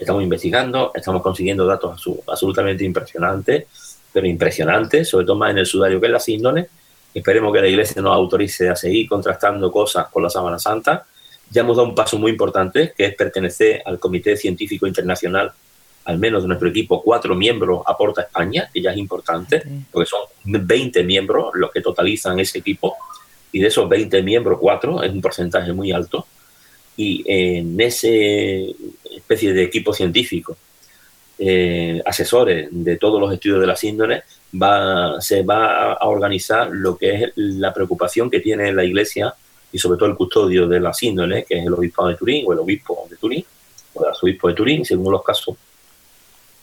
estamos 0.00 0.22
investigando, 0.22 0.92
estamos 0.94 1.22
consiguiendo 1.22 1.66
datos 1.66 2.02
absolutamente 2.26 2.84
impresionantes, 2.84 3.66
pero 4.12 4.26
impresionantes, 4.26 5.08
sobre 5.08 5.26
todo 5.26 5.36
más 5.36 5.50
en 5.50 5.58
el 5.58 5.66
sudario 5.66 6.00
que 6.00 6.06
en 6.06 6.12
la 6.12 6.20
síndrome. 6.20 6.68
Esperemos 7.12 7.52
que 7.52 7.60
la 7.60 7.68
Iglesia 7.68 8.00
nos 8.00 8.14
autorice 8.14 8.70
a 8.70 8.76
seguir 8.76 9.08
contrastando 9.08 9.70
cosas 9.70 10.08
con 10.08 10.22
la 10.22 10.30
Sábana 10.30 10.58
Santa. 10.58 11.04
Ya 11.50 11.60
hemos 11.60 11.76
dado 11.76 11.88
un 11.88 11.94
paso 11.94 12.18
muy 12.18 12.30
importante, 12.30 12.94
que 12.96 13.04
es 13.04 13.14
pertenecer 13.14 13.82
al 13.84 13.98
Comité 13.98 14.36
Científico 14.36 14.86
Internacional, 14.86 15.52
al 16.06 16.18
menos 16.18 16.42
de 16.42 16.48
nuestro 16.48 16.68
equipo, 16.68 17.02
cuatro 17.02 17.34
miembros 17.34 17.82
aporta 17.86 18.22
España, 18.22 18.70
que 18.72 18.80
ya 18.80 18.92
es 18.92 18.96
importante, 18.96 19.62
porque 19.92 20.08
son 20.08 20.22
20 20.44 21.02
miembros 21.04 21.50
los 21.54 21.70
que 21.70 21.82
totalizan 21.82 22.40
ese 22.40 22.58
equipo, 22.58 22.96
y 23.52 23.60
de 23.60 23.66
esos 23.66 23.88
20 23.88 24.22
miembros, 24.22 24.58
cuatro 24.58 25.02
es 25.02 25.12
un 25.12 25.20
porcentaje 25.20 25.72
muy 25.72 25.92
alto 25.92 26.26
y 27.00 27.24
en 27.24 27.80
ese 27.80 28.76
especie 29.10 29.54
de 29.54 29.62
equipo 29.62 29.94
científico, 29.94 30.54
eh, 31.38 32.02
asesores 32.04 32.68
de 32.70 32.98
todos 32.98 33.18
los 33.18 33.32
estudios 33.32 33.58
de 33.58 33.66
la 33.66 33.74
síndrome, 33.74 34.22
va, 34.62 35.18
se 35.18 35.42
va 35.42 35.94
a 35.94 36.06
organizar 36.06 36.68
lo 36.70 36.98
que 36.98 37.14
es 37.14 37.32
la 37.36 37.72
preocupación 37.72 38.28
que 38.28 38.40
tiene 38.40 38.70
la 38.74 38.84
Iglesia 38.84 39.32
y 39.72 39.78
sobre 39.78 39.98
todo 39.98 40.10
el 40.10 40.14
custodio 40.14 40.68
de 40.68 40.78
la 40.78 40.92
síndrome, 40.92 41.44
que 41.44 41.60
es 41.60 41.66
el 41.66 41.72
obispo 41.72 42.06
de 42.06 42.16
Turín 42.16 42.44
o 42.46 42.52
el 42.52 42.58
obispo 42.58 43.06
de 43.08 43.16
Turín, 43.16 43.44
o 43.94 44.02
el 44.04 44.10
arzobispo 44.10 44.48
de 44.48 44.54
Turín, 44.54 44.84
según 44.84 45.10
los 45.10 45.24
casos, 45.24 45.56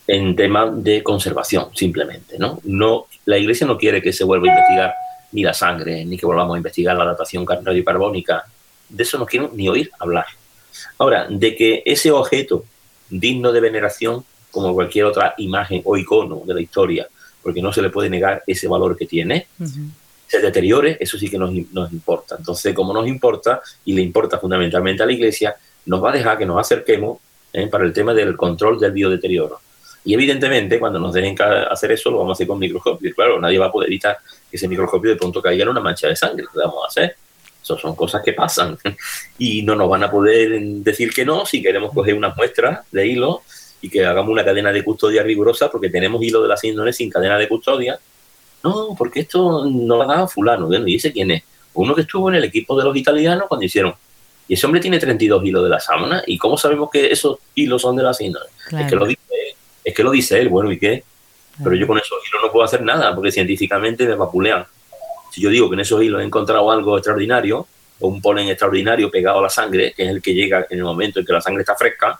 en 0.06 0.36
temas 0.36 0.84
de 0.84 1.02
conservación, 1.02 1.70
simplemente. 1.74 2.38
¿no? 2.38 2.60
No, 2.66 3.08
la 3.26 3.40
Iglesia 3.40 3.66
no 3.66 3.76
quiere 3.76 4.04
que 4.04 4.14
se 4.14 4.24
vuelva 4.24 4.46
a 4.46 4.50
investigar 4.52 4.94
ni 5.32 5.42
la 5.42 5.56
sangre, 5.56 6.06
ni 6.06 6.16
que 6.16 6.28
volvamos 6.28 6.54
a 6.54 6.58
investigar 6.58 6.96
la 6.96 7.06
datación 7.06 7.44
radiocarbónica 7.48 8.46
de 8.90 9.04
eso 9.04 9.18
no 9.18 9.26
quiero 9.26 9.52
ni 9.54 9.68
oír 9.70 9.92
hablar. 10.00 10.26
Ahora, 10.98 11.28
de 11.30 11.56
que 11.56 11.84
ese 11.86 12.12
objeto 12.12 12.66
digno 13.10 13.52
de 13.52 13.62
veneración, 13.62 14.24
como 14.52 14.74
cualquier 14.74 15.06
otra 15.06 15.34
imagen 15.38 15.82
o 15.86 15.98
icono 15.98 16.42
de 16.46 16.54
la 16.54 16.62
historia, 16.62 17.08
porque 17.42 17.62
no 17.62 17.72
se 17.72 17.82
le 17.82 17.90
puede 17.90 18.10
negar 18.10 18.44
ese 18.48 18.68
valor 18.68 18.98
que 18.98 19.06
tiene, 19.06 19.48
se 20.28 20.40
deteriore, 20.40 20.98
eso 21.00 21.18
sí 21.18 21.30
que 21.30 21.38
nos, 21.38 21.54
importa. 21.92 22.36
Entonces, 22.38 22.74
como 22.74 22.94
nos 22.94 23.08
importa, 23.08 23.62
y 23.86 23.94
le 23.94 24.02
importa 24.02 24.38
fundamentalmente 24.38 25.04
a 25.04 25.06
la 25.06 25.14
Iglesia, 25.14 25.56
nos 25.86 26.04
va 26.04 26.10
a 26.10 26.14
dejar 26.14 26.38
que 26.38 26.46
nos 26.46 26.60
acerquemos 26.60 27.20
¿eh? 27.54 27.68
para 27.68 27.86
el 27.86 27.94
tema 27.94 28.14
del 28.14 28.36
control 28.36 28.80
del 28.80 28.92
biodeterioro. 28.92 29.62
Y 30.04 30.14
evidentemente, 30.14 30.80
cuando 30.80 31.00
nos 31.00 31.14
dejen 31.14 31.36
hacer 31.70 31.92
eso, 31.92 32.10
lo 32.10 32.20
vamos 32.20 32.32
a 32.32 32.34
hacer 32.34 32.48
con 32.48 32.60
microscopio. 32.60 33.14
Claro, 33.14 33.40
nadie 33.40 33.60
va 33.60 33.68
a 33.68 33.72
poder 33.72 33.90
evitar 33.90 34.18
que 34.50 34.56
ese 34.56 34.68
microscopio 34.68 35.12
de 35.12 35.18
pronto 35.18 35.42
caiga 35.42 35.64
en 35.64 35.70
una 35.70 35.82
mancha 35.82 36.08
de 36.08 36.16
sangre. 36.16 36.46
¿Qué 36.52 36.60
vamos 36.60 36.84
a 36.84 36.88
hacer? 36.88 37.16
Son 37.76 37.96
cosas 37.96 38.22
que 38.24 38.34
pasan 38.34 38.78
y 39.38 39.64
no 39.64 39.76
nos 39.76 39.90
van 39.90 40.04
a 40.04 40.12
poder 40.12 40.60
decir 40.60 41.14
que 41.14 41.26
no 41.26 41.46
si 41.46 41.62
queremos 41.62 41.94
coger 41.94 42.16
una 42.16 42.34
muestra 42.36 42.84
de 42.92 43.08
hilo 43.08 43.42
y 43.82 43.90
que 43.90 44.06
hagamos 44.06 44.32
una 44.32 44.46
cadena 44.46 44.72
de 44.72 44.84
custodia 44.84 45.24
rigurosa 45.24 45.70
porque 45.70 45.90
tenemos 45.90 46.22
hilo 46.24 46.42
de 46.42 46.48
la 46.48 46.58
síndrome 46.58 46.94
sin 46.94 47.10
cadena 47.10 47.38
de 47.38 47.48
custodia. 47.48 48.00
No, 48.64 48.96
porque 48.98 49.22
esto 49.22 49.66
no 49.66 49.98
lo 49.98 50.04
ha 50.04 50.08
dado 50.08 50.28
fulano. 50.28 50.70
¿y 50.88 50.96
ese 50.96 51.12
quién 51.12 51.32
es? 51.32 51.44
Uno 51.74 51.94
que 51.94 52.02
estuvo 52.02 52.30
en 52.30 52.36
el 52.36 52.44
equipo 52.44 52.78
de 52.78 52.86
los 52.86 52.96
italianos 52.96 53.46
cuando 53.48 53.66
hicieron. 53.66 53.94
Y 54.48 54.56
ese 54.56 54.66
hombre 54.66 54.82
tiene 54.82 54.98
32 54.98 55.44
hilos 55.46 55.64
de 55.64 55.70
la 55.70 55.80
sábana. 55.80 56.24
¿Y 56.26 56.38
cómo 56.38 56.58
sabemos 56.58 56.90
que 56.90 57.12
esos 57.12 57.38
hilos 57.54 57.82
son 57.82 57.96
de 57.96 58.04
la 58.04 58.14
síndrome? 58.14 58.50
Es, 58.72 58.90
que 58.90 58.96
lo 58.96 59.06
dice, 59.06 59.22
es 59.84 59.94
que 59.94 60.04
lo 60.04 60.12
dice 60.12 60.40
él. 60.40 60.50
Bueno, 60.50 60.72
¿y 60.72 60.80
qué? 60.80 61.04
Pero 61.64 61.76
yo 61.76 61.86
con 61.86 61.98
esos 61.98 62.18
hilos 62.28 62.42
no 62.44 62.52
puedo 62.52 62.66
hacer 62.66 62.82
nada 62.82 63.14
porque 63.14 63.32
científicamente 63.32 64.08
me 64.08 64.16
vapulean. 64.16 64.66
Si 65.32 65.42
yo 65.42 65.50
digo 65.50 65.70
que 65.70 65.76
en 65.76 65.82
esos 65.82 66.02
hilos 66.02 66.22
he 66.22 66.26
encontrado 66.26 66.72
algo 66.72 66.98
extraordinario, 66.98 67.68
o 68.00 68.08
un 68.08 68.22
polen 68.22 68.48
extraordinario 68.48 69.10
pegado 69.10 69.40
a 69.40 69.44
la 69.44 69.50
sangre, 69.50 69.94
que 69.96 70.04
es 70.04 70.10
el 70.10 70.22
que 70.22 70.34
llega 70.34 70.68
en 70.70 70.78
el 70.78 70.84
momento 70.84 71.20
en 71.20 71.26
que 71.26 71.34
la 71.34 71.42
sangre 71.42 71.62
está 71.62 71.76
fresca, 71.76 72.20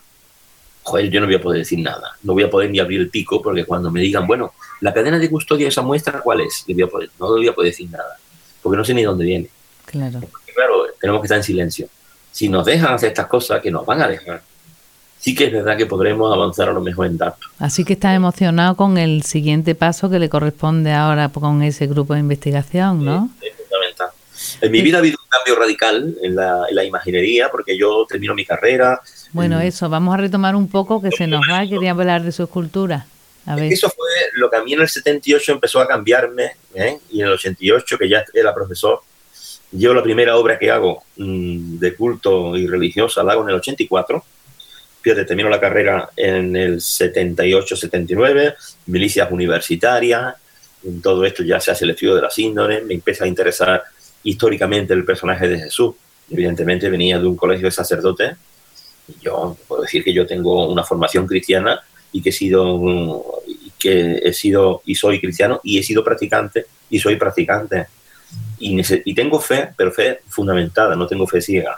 joder, 0.84 1.10
yo 1.10 1.20
no 1.20 1.28
voy 1.28 1.36
a 1.36 1.42
poder 1.42 1.60
decir 1.60 1.80
nada. 1.80 2.16
No 2.24 2.34
voy 2.34 2.44
a 2.44 2.50
poder 2.50 2.72
ni 2.72 2.80
abrir 2.80 3.02
el 3.02 3.10
pico, 3.10 3.42
porque 3.42 3.66
cuando 3.66 3.92
me 3.92 4.00
digan, 4.02 4.26
bueno, 4.26 4.54
la 4.82 4.94
cadena 4.94 5.20
de 5.20 5.30
custodia 5.30 5.66
de 5.66 5.70
esa 5.70 5.82
muestra, 5.82 6.22
¿cuál 6.22 6.42
es? 6.42 6.64
voy 6.68 6.82
a 6.82 6.88
poder, 6.88 7.10
no 7.20 7.28
voy 7.28 7.48
a 7.48 7.54
poder 7.54 7.72
decir 7.72 7.90
nada, 7.90 8.18
porque 8.62 8.78
no 8.78 8.86
sé 8.86 8.94
ni 8.94 9.04
dónde 9.04 9.26
viene. 9.26 9.50
Claro. 9.86 10.20
claro, 10.54 10.86
tenemos 11.00 11.22
que 11.22 11.26
estar 11.26 11.38
en 11.38 11.44
silencio. 11.44 11.88
Si 12.32 12.50
nos 12.50 12.66
dejan 12.66 12.94
hacer 12.94 13.10
estas 13.10 13.28
cosas, 13.28 13.62
que 13.62 13.72
nos 13.72 13.86
van 13.86 14.02
a 14.02 14.08
dejar, 14.08 14.42
sí 15.28 15.36
que 15.36 15.48
es 15.48 15.52
verdad 15.52 15.76
que 15.76 15.86
podremos 15.86 16.34
avanzar 16.34 16.70
a 16.70 16.72
lo 16.72 16.80
mejor 16.80 17.06
en 17.06 17.18
datos. 17.18 17.52
Así 17.60 17.84
que 17.84 17.94
estás 17.94 18.16
emocionado 18.16 18.78
con 18.78 18.98
el 18.98 19.24
siguiente 19.24 19.76
paso 19.76 20.10
que 20.10 20.20
le 20.20 20.30
corresponde 20.30 20.94
ahora 20.94 21.28
con 21.28 21.62
ese 21.64 21.86
grupo 21.86 22.14
de 22.14 22.22
investigación, 22.22 23.04
¿no? 23.04 23.30
es 23.42 23.52
fundamental. 23.58 24.08
En 24.62 24.72
mi 24.72 24.82
vida 24.82 24.96
ha 24.96 25.00
habido 25.00 25.18
un 25.22 25.28
cambio 25.28 25.60
radical 25.60 26.16
en 26.24 26.34
la, 26.34 26.84
imaginería 26.86 27.50
porque 27.52 27.78
yo 27.78 28.06
termino 28.08 28.36
mi 28.36 28.46
carrera. 28.46 29.02
Bueno, 29.34 29.60
eso, 29.60 29.90
vamos 29.90 30.14
a 30.14 30.18
retomar 30.18 30.56
un 30.56 30.70
poco 30.70 31.02
que 31.02 31.12
se 31.12 31.28
nos 31.28 31.42
va, 31.42 31.68
quería 31.68 31.92
hablar 31.92 32.24
de 32.24 32.32
su 32.32 32.44
escultura. 32.44 33.06
A 33.46 33.56
ver. 33.58 33.74
Eso 33.74 33.90
fue 33.90 34.08
lo 34.36 34.50
que 34.50 34.56
a 34.56 34.64
mí 34.64 34.72
en 34.72 34.80
el 34.80 34.88
78 34.88 35.52
empezó 35.52 35.82
a 35.82 35.88
cambiarme 35.90 36.52
¿eh? 36.74 37.00
y 37.12 37.20
en 37.20 37.28
el 37.28 37.34
88, 37.34 37.98
que 37.98 38.08
ya 38.08 38.24
era 38.34 38.54
profesor, 38.54 39.02
yo 39.74 39.94
la 39.94 40.04
primera 40.04 40.38
obra 40.38 40.58
que 40.58 40.72
hago 40.72 41.04
mm, 41.18 41.80
de 41.80 41.96
culto 41.96 42.56
y 42.56 42.66
religiosa 42.66 43.24
la 43.24 43.34
hago 43.34 43.44
en 43.44 43.50
el 43.50 43.56
84. 43.56 44.24
Fíjate, 45.08 45.24
termino 45.24 45.48
la 45.48 45.62
carrera 45.62 46.10
en 46.18 46.54
el 46.58 46.82
78-79, 46.82 48.56
milicias 48.88 49.32
universitarias, 49.32 50.36
en 50.84 51.02
todo 51.02 51.24
esto 51.24 51.44
ya 51.44 51.62
se 51.62 51.72
hace 51.72 51.86
el 51.86 51.92
estudio 51.92 52.16
de 52.16 52.24
las 52.24 52.38
índoles, 52.38 52.84
me 52.84 52.96
empieza 52.96 53.24
a 53.24 53.28
interesar 53.28 53.86
históricamente 54.24 54.94
el 54.94 55.06
personaje 55.06 55.48
de 55.48 55.60
Jesús. 55.60 55.96
Evidentemente 56.30 56.90
venía 56.90 57.20
de 57.20 57.26
un 57.26 57.38
colegio 57.38 57.68
de 57.68 57.72
sacerdotes. 57.72 58.36
Y 59.08 59.24
yo 59.24 59.56
puedo 59.66 59.84
decir 59.84 60.04
que 60.04 60.12
yo 60.12 60.28
tengo 60.28 60.68
una 60.68 60.84
formación 60.84 61.26
cristiana 61.26 61.80
y 62.12 62.22
que 62.22 62.32
he 62.32 62.34
sido, 62.34 63.42
que 63.80 64.20
he 64.22 64.34
sido 64.34 64.82
y 64.84 64.96
soy 64.96 65.22
cristiano 65.22 65.62
y 65.64 65.80
he 65.80 65.84
sido 65.84 66.04
practicante 66.04 66.66
y 66.90 67.00
soy 67.00 67.16
practicante. 67.16 67.88
Y, 68.60 68.82
y 69.06 69.16
tengo 69.16 69.40
fe, 69.40 69.70
pero 69.78 69.90
fe 69.90 70.20
fundamentada, 70.28 70.98
no 70.98 71.08
tengo 71.08 71.26
fe 71.26 71.40
ciega. 71.40 71.78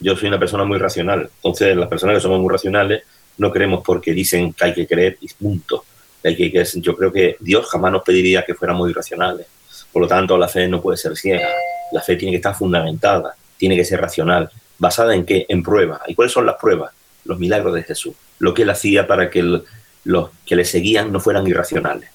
Yo 0.00 0.16
soy 0.16 0.28
una 0.28 0.38
persona 0.38 0.64
muy 0.64 0.78
racional. 0.78 1.30
Entonces, 1.36 1.76
las 1.76 1.88
personas 1.88 2.16
que 2.16 2.20
somos 2.20 2.40
muy 2.40 2.52
racionales 2.52 3.02
no 3.38 3.50
creemos 3.50 3.82
porque 3.84 4.12
dicen 4.12 4.52
que 4.52 4.64
hay 4.64 4.74
que 4.74 4.86
creer 4.86 5.18
y 5.20 5.28
punto. 5.28 5.84
Hay 6.24 6.36
que, 6.36 6.64
yo 6.76 6.96
creo 6.96 7.12
que 7.12 7.36
Dios 7.40 7.66
jamás 7.66 7.92
nos 7.92 8.02
pediría 8.02 8.44
que 8.44 8.54
fuéramos 8.54 8.90
irracionales. 8.90 9.46
Por 9.92 10.02
lo 10.02 10.08
tanto, 10.08 10.36
la 10.36 10.48
fe 10.48 10.68
no 10.68 10.80
puede 10.80 10.96
ser 10.96 11.16
ciega. 11.16 11.48
La 11.92 12.00
fe 12.00 12.16
tiene 12.16 12.32
que 12.32 12.36
estar 12.36 12.54
fundamentada, 12.54 13.36
tiene 13.56 13.76
que 13.76 13.84
ser 13.84 14.00
racional. 14.00 14.50
¿Basada 14.78 15.14
en 15.14 15.24
qué? 15.24 15.46
En 15.48 15.62
pruebas. 15.62 16.00
¿Y 16.06 16.14
cuáles 16.14 16.32
son 16.32 16.46
las 16.46 16.56
pruebas? 16.56 16.92
Los 17.24 17.38
milagros 17.38 17.74
de 17.74 17.82
Jesús. 17.82 18.14
Lo 18.38 18.52
que 18.52 18.62
él 18.62 18.70
hacía 18.70 19.06
para 19.06 19.30
que 19.30 19.62
los 20.04 20.30
que 20.44 20.56
le 20.56 20.64
seguían 20.64 21.12
no 21.12 21.20
fueran 21.20 21.46
irracionales. 21.46 22.10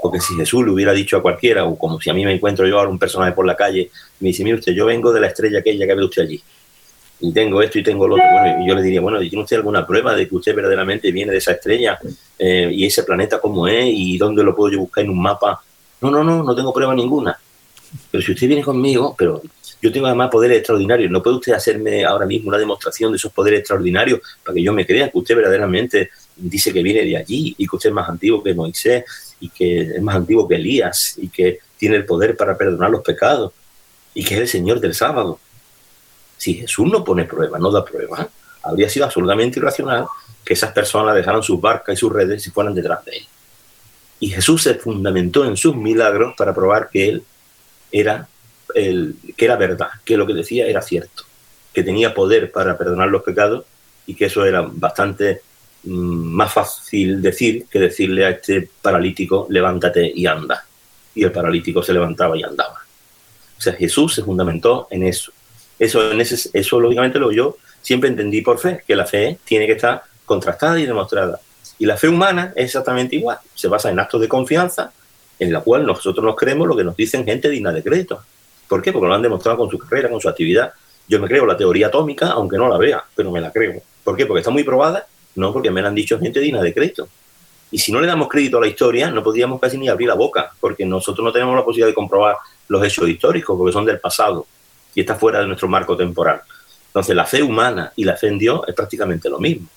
Porque 0.00 0.20
si 0.20 0.34
Jesús 0.34 0.64
le 0.64 0.70
hubiera 0.70 0.92
dicho 0.92 1.16
a 1.16 1.22
cualquiera, 1.22 1.64
o 1.64 1.76
como 1.76 2.00
si 2.00 2.10
a 2.10 2.14
mí 2.14 2.24
me 2.24 2.32
encuentro 2.32 2.66
yo 2.66 2.78
ahora 2.78 2.90
un 2.90 2.98
personaje 2.98 3.32
por 3.32 3.46
la 3.46 3.56
calle, 3.56 3.90
y 4.20 4.24
me 4.24 4.28
dice, 4.28 4.44
mire 4.44 4.58
usted, 4.58 4.72
yo 4.72 4.86
vengo 4.86 5.12
de 5.12 5.20
la 5.20 5.26
estrella 5.26 5.58
aquella 5.58 5.86
que 5.86 5.94
ve 5.94 6.04
usted 6.04 6.22
allí, 6.22 6.42
y 7.20 7.32
tengo 7.32 7.62
esto 7.62 7.78
y 7.78 7.82
tengo 7.82 8.06
lo 8.06 8.14
otro, 8.16 8.26
bueno, 8.30 8.62
y 8.62 8.68
yo 8.68 8.74
le 8.74 8.82
diría, 8.82 9.00
bueno, 9.00 9.18
¿tiene 9.20 9.42
usted 9.42 9.56
alguna 9.56 9.86
prueba 9.86 10.14
de 10.14 10.28
que 10.28 10.36
usted 10.36 10.54
verdaderamente 10.54 11.10
viene 11.10 11.32
de 11.32 11.38
esa 11.38 11.52
estrella 11.52 11.98
eh, 12.38 12.70
y 12.72 12.84
ese 12.84 13.04
planeta 13.04 13.40
cómo 13.40 13.66
es 13.66 13.86
y 13.86 14.18
dónde 14.18 14.44
lo 14.44 14.54
puedo 14.54 14.72
yo 14.72 14.80
buscar 14.80 15.04
en 15.04 15.10
un 15.10 15.22
mapa? 15.22 15.62
No, 16.00 16.10
no, 16.10 16.22
no, 16.22 16.42
no 16.42 16.54
tengo 16.54 16.72
prueba 16.72 16.94
ninguna. 16.94 17.38
Pero 18.10 18.22
si 18.22 18.32
usted 18.32 18.48
viene 18.48 18.62
conmigo, 18.62 19.14
pero 19.16 19.40
yo 19.80 19.92
tengo 19.92 20.06
además 20.06 20.30
poderes 20.30 20.58
extraordinarios, 20.58 21.10
¿no 21.10 21.22
puede 21.22 21.36
usted 21.36 21.52
hacerme 21.52 22.04
ahora 22.04 22.26
mismo 22.26 22.48
una 22.48 22.58
demostración 22.58 23.12
de 23.12 23.16
esos 23.16 23.32
poderes 23.32 23.60
extraordinarios 23.60 24.20
para 24.44 24.54
que 24.54 24.62
yo 24.62 24.72
me 24.72 24.86
crea 24.86 25.10
que 25.10 25.18
usted 25.18 25.36
verdaderamente 25.36 26.10
dice 26.36 26.72
que 26.72 26.82
viene 26.82 27.02
de 27.02 27.16
allí 27.16 27.54
y 27.56 27.66
que 27.66 27.76
usted 27.76 27.90
es 27.90 27.94
más 27.94 28.08
antiguo 28.08 28.42
que 28.42 28.54
Moisés 28.54 29.04
y 29.40 29.48
que 29.48 29.80
es 29.80 30.02
más 30.02 30.16
antiguo 30.16 30.46
que 30.48 30.56
Elías 30.56 31.14
y 31.18 31.28
que 31.28 31.60
tiene 31.78 31.96
el 31.96 32.04
poder 32.04 32.36
para 32.36 32.56
perdonar 32.56 32.90
los 32.90 33.02
pecados 33.02 33.52
y 34.14 34.24
que 34.24 34.34
es 34.34 34.40
el 34.40 34.48
Señor 34.48 34.80
del 34.80 34.94
sábado. 34.94 35.38
Si 36.36 36.54
Jesús 36.54 36.86
no 36.90 37.04
pone 37.04 37.24
prueba, 37.24 37.58
no 37.58 37.70
da 37.70 37.84
prueba, 37.84 38.28
habría 38.62 38.88
sido 38.88 39.06
absolutamente 39.06 39.58
irracional 39.58 40.06
que 40.44 40.54
esas 40.54 40.72
personas 40.72 41.14
dejaran 41.14 41.42
sus 41.42 41.60
barcas 41.60 41.94
y 41.94 41.98
sus 41.98 42.12
redes 42.12 42.46
y 42.46 42.50
fueran 42.50 42.74
detrás 42.74 43.04
de 43.04 43.16
él. 43.16 43.26
Y 44.20 44.28
Jesús 44.30 44.62
se 44.62 44.74
fundamentó 44.74 45.44
en 45.44 45.56
sus 45.56 45.76
milagros 45.76 46.34
para 46.36 46.54
probar 46.54 46.88
que 46.90 47.08
él 47.08 47.24
era, 47.92 48.28
el, 48.74 49.16
que 49.36 49.44
era 49.44 49.56
verdad, 49.56 49.88
que 50.04 50.16
lo 50.16 50.26
que 50.26 50.34
decía 50.34 50.66
era 50.66 50.82
cierto, 50.82 51.24
que 51.72 51.82
tenía 51.82 52.14
poder 52.14 52.50
para 52.50 52.78
perdonar 52.78 53.08
los 53.08 53.22
pecados 53.22 53.64
y 54.06 54.14
que 54.14 54.26
eso 54.26 54.44
era 54.44 54.62
bastante 54.62 55.42
mm, 55.84 55.90
más 55.90 56.52
fácil 56.52 57.20
decir 57.20 57.66
que 57.70 57.78
decirle 57.78 58.24
a 58.24 58.30
este 58.30 58.70
paralítico, 58.80 59.46
levántate 59.50 60.10
y 60.14 60.26
anda. 60.26 60.64
Y 61.14 61.24
el 61.24 61.32
paralítico 61.32 61.82
se 61.82 61.92
levantaba 61.92 62.36
y 62.36 62.42
andaba. 62.42 62.80
O 63.58 63.60
sea, 63.60 63.72
Jesús 63.72 64.14
se 64.14 64.22
fundamentó 64.22 64.86
en 64.90 65.02
eso. 65.02 65.32
Eso, 65.78 66.10
en 66.10 66.20
ese, 66.20 66.50
eso 66.52 66.80
lógicamente 66.80 67.18
lo 67.18 67.30
yo 67.32 67.56
siempre 67.82 68.08
entendí 68.08 68.40
por 68.40 68.58
fe, 68.58 68.82
que 68.86 68.96
la 68.96 69.06
fe 69.06 69.38
tiene 69.44 69.66
que 69.66 69.72
estar 69.72 70.02
contrastada 70.24 70.78
y 70.80 70.86
demostrada. 70.86 71.38
Y 71.78 71.86
la 71.86 71.96
fe 71.96 72.08
humana 72.08 72.52
es 72.56 72.66
exactamente 72.66 73.16
igual. 73.16 73.38
Se 73.54 73.68
basa 73.68 73.90
en 73.90 74.00
actos 74.00 74.20
de 74.20 74.28
confianza 74.28 74.92
en 75.38 75.52
la 75.52 75.60
cual 75.60 75.86
nosotros 75.86 76.24
nos 76.24 76.34
creemos 76.34 76.66
lo 76.66 76.76
que 76.76 76.84
nos 76.84 76.96
dicen 76.96 77.24
gente 77.24 77.48
digna 77.48 77.72
de 77.72 77.82
crédito. 77.82 78.22
¿Por 78.68 78.82
qué? 78.82 78.92
Porque 78.92 79.06
lo 79.06 79.14
han 79.14 79.22
demostrado 79.22 79.58
con 79.58 79.70
su 79.70 79.78
carrera, 79.78 80.08
con 80.08 80.20
su 80.20 80.28
actividad. 80.28 80.72
Yo 81.06 81.20
me 81.20 81.28
creo 81.28 81.46
la 81.46 81.56
teoría 81.56 81.88
atómica, 81.88 82.30
aunque 82.30 82.56
no 82.56 82.68
la 82.68 82.78
vea, 82.78 83.04
pero 83.14 83.30
me 83.30 83.40
la 83.40 83.52
creo. 83.52 83.80
¿Por 84.02 84.16
qué? 84.16 84.26
Porque 84.26 84.40
está 84.40 84.50
muy 84.50 84.64
probada, 84.64 85.06
no 85.36 85.52
porque 85.52 85.70
me 85.70 85.82
la 85.82 85.88
han 85.88 85.94
dicho 85.94 86.18
gente 86.18 86.40
digna 86.40 86.62
de 86.62 86.74
crédito. 86.74 87.08
Y 87.70 87.78
si 87.78 87.92
no 87.92 88.00
le 88.00 88.06
damos 88.06 88.28
crédito 88.28 88.58
a 88.58 88.60
la 88.60 88.66
historia, 88.66 89.10
no 89.10 89.22
podríamos 89.22 89.60
casi 89.60 89.76
ni 89.76 89.88
abrir 89.88 90.08
la 90.08 90.14
boca, 90.14 90.52
porque 90.58 90.84
nosotros 90.84 91.24
no 91.24 91.32
tenemos 91.32 91.54
la 91.54 91.64
posibilidad 91.64 91.88
de 91.88 91.94
comprobar 91.94 92.36
los 92.68 92.84
hechos 92.84 93.08
históricos, 93.08 93.56
porque 93.56 93.72
son 93.72 93.84
del 93.84 94.00
pasado 94.00 94.46
y 94.96 95.00
está 95.00 95.14
fuera 95.14 95.40
de 95.40 95.46
nuestro 95.46 95.68
marco 95.68 95.94
temporal. 95.94 96.40
Entonces, 96.88 97.14
la 97.14 97.26
fe 97.26 97.42
humana 97.42 97.92
y 97.94 98.04
la 98.04 98.16
fe 98.16 98.28
en 98.28 98.38
Dios 98.38 98.62
es 98.66 98.74
prácticamente 98.74 99.28
lo 99.28 99.38
mismo. 99.38 99.68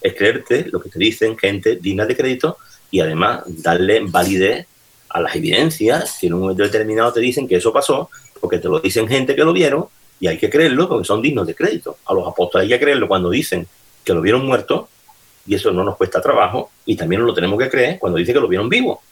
Es 0.00 0.14
creerte 0.14 0.66
lo 0.72 0.80
que 0.80 0.88
te 0.88 0.98
dicen 0.98 1.36
gente 1.36 1.76
digna 1.76 2.06
de 2.06 2.16
crédito 2.16 2.56
y 2.90 3.00
además 3.00 3.42
darle 3.46 4.00
validez 4.00 4.66
a 5.10 5.20
las 5.20 5.36
evidencias 5.36 6.16
que 6.18 6.28
en 6.28 6.34
un 6.34 6.40
momento 6.40 6.62
determinado 6.62 7.12
te 7.12 7.20
dicen 7.20 7.46
que 7.46 7.56
eso 7.56 7.70
pasó, 7.70 8.08
porque 8.40 8.58
te 8.58 8.68
lo 8.68 8.80
dicen 8.80 9.06
gente 9.06 9.36
que 9.36 9.44
lo 9.44 9.52
vieron 9.52 9.86
y 10.18 10.26
hay 10.26 10.38
que 10.38 10.48
creerlo 10.48 10.88
porque 10.88 11.04
son 11.04 11.20
dignos 11.20 11.46
de 11.46 11.54
crédito. 11.54 11.98
A 12.06 12.14
los 12.14 12.26
apóstoles 12.26 12.64
hay 12.64 12.70
que 12.70 12.80
creerlo 12.80 13.06
cuando 13.06 13.28
dicen 13.28 13.68
que 14.02 14.14
lo 14.14 14.22
vieron 14.22 14.46
muerto 14.46 14.88
y 15.46 15.54
eso 15.54 15.70
no 15.70 15.84
nos 15.84 15.98
cuesta 15.98 16.22
trabajo 16.22 16.70
y 16.86 16.96
también 16.96 17.26
lo 17.26 17.34
tenemos 17.34 17.58
que 17.58 17.68
creer 17.68 17.98
cuando 17.98 18.18
dicen 18.18 18.34
que 18.34 18.40
lo 18.40 18.48
vieron 18.48 18.70
vivo. 18.70 19.02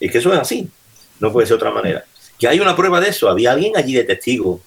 Es 0.00 0.10
que 0.10 0.16
eso 0.16 0.32
es 0.32 0.38
así, 0.38 0.66
no 1.20 1.30
puede 1.30 1.46
ser 1.46 1.56
otra 1.56 1.70
manera. 1.70 2.06
Que 2.38 2.48
hay 2.48 2.58
una 2.58 2.74
prueba 2.74 3.00
de 3.00 3.10
eso, 3.10 3.28
había 3.28 3.52
alguien 3.52 3.76
allí 3.76 3.92
de 3.92 4.04
testigo 4.04 4.62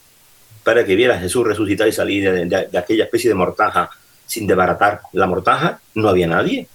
para 0.63 0.85
que 0.85 0.95
viera 0.95 1.15
a 1.15 1.19
Jesús 1.19 1.45
resucitar 1.45 1.87
y 1.87 1.91
salir 1.91 2.47
de, 2.47 2.77
aquella 2.77 3.05
especie 3.05 3.29
de 3.29 3.35
mortaja 3.35 3.89
sin 4.25 4.47
desbaratar 4.47 5.01
la 5.13 5.27
mortaja, 5.27 5.81
no 5.95 6.09
había 6.09 6.27
nadie. 6.27 6.67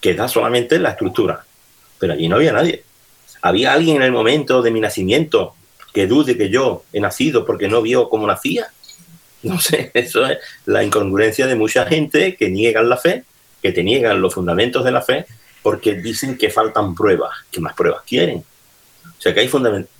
Queda 0.00 0.28
solamente 0.28 0.78
la 0.78 0.90
estructura, 0.90 1.44
pero 1.98 2.12
allí 2.12 2.28
no 2.28 2.36
había 2.36 2.52
nadie. 2.52 2.84
¿Había 3.40 3.72
alguien 3.72 3.96
en 3.96 4.02
el 4.02 4.12
momento 4.12 4.62
de 4.62 4.70
mi 4.70 4.80
nacimiento 4.80 5.54
que 5.92 6.06
dude 6.06 6.36
que 6.36 6.50
yo 6.50 6.84
he 6.92 7.00
nacido 7.00 7.46
porque 7.46 7.68
no 7.68 7.80
vio 7.80 8.08
cómo 8.08 8.26
nacía? 8.26 8.68
No 9.42 9.58
sé, 9.60 9.90
eso 9.94 10.26
es 10.26 10.38
la 10.66 10.82
incongruencia 10.82 11.46
de 11.46 11.54
mucha 11.54 11.86
gente 11.86 12.36
que 12.36 12.50
niegan 12.50 12.88
la 12.88 12.96
fe, 12.96 13.24
que 13.62 13.72
te 13.72 13.82
niegan 13.82 14.20
los 14.20 14.34
fundamentos 14.34 14.84
de 14.84 14.92
la 14.92 15.02
fe 15.02 15.26
porque 15.62 15.94
dicen 15.94 16.36
que 16.36 16.50
faltan 16.50 16.94
pruebas. 16.94 17.32
¿Qué 17.50 17.60
más 17.60 17.72
pruebas 17.72 18.02
quieren? 18.06 18.44
O 19.18 19.20
sea 19.22 19.32
que 19.32 19.40
hay, 19.40 19.50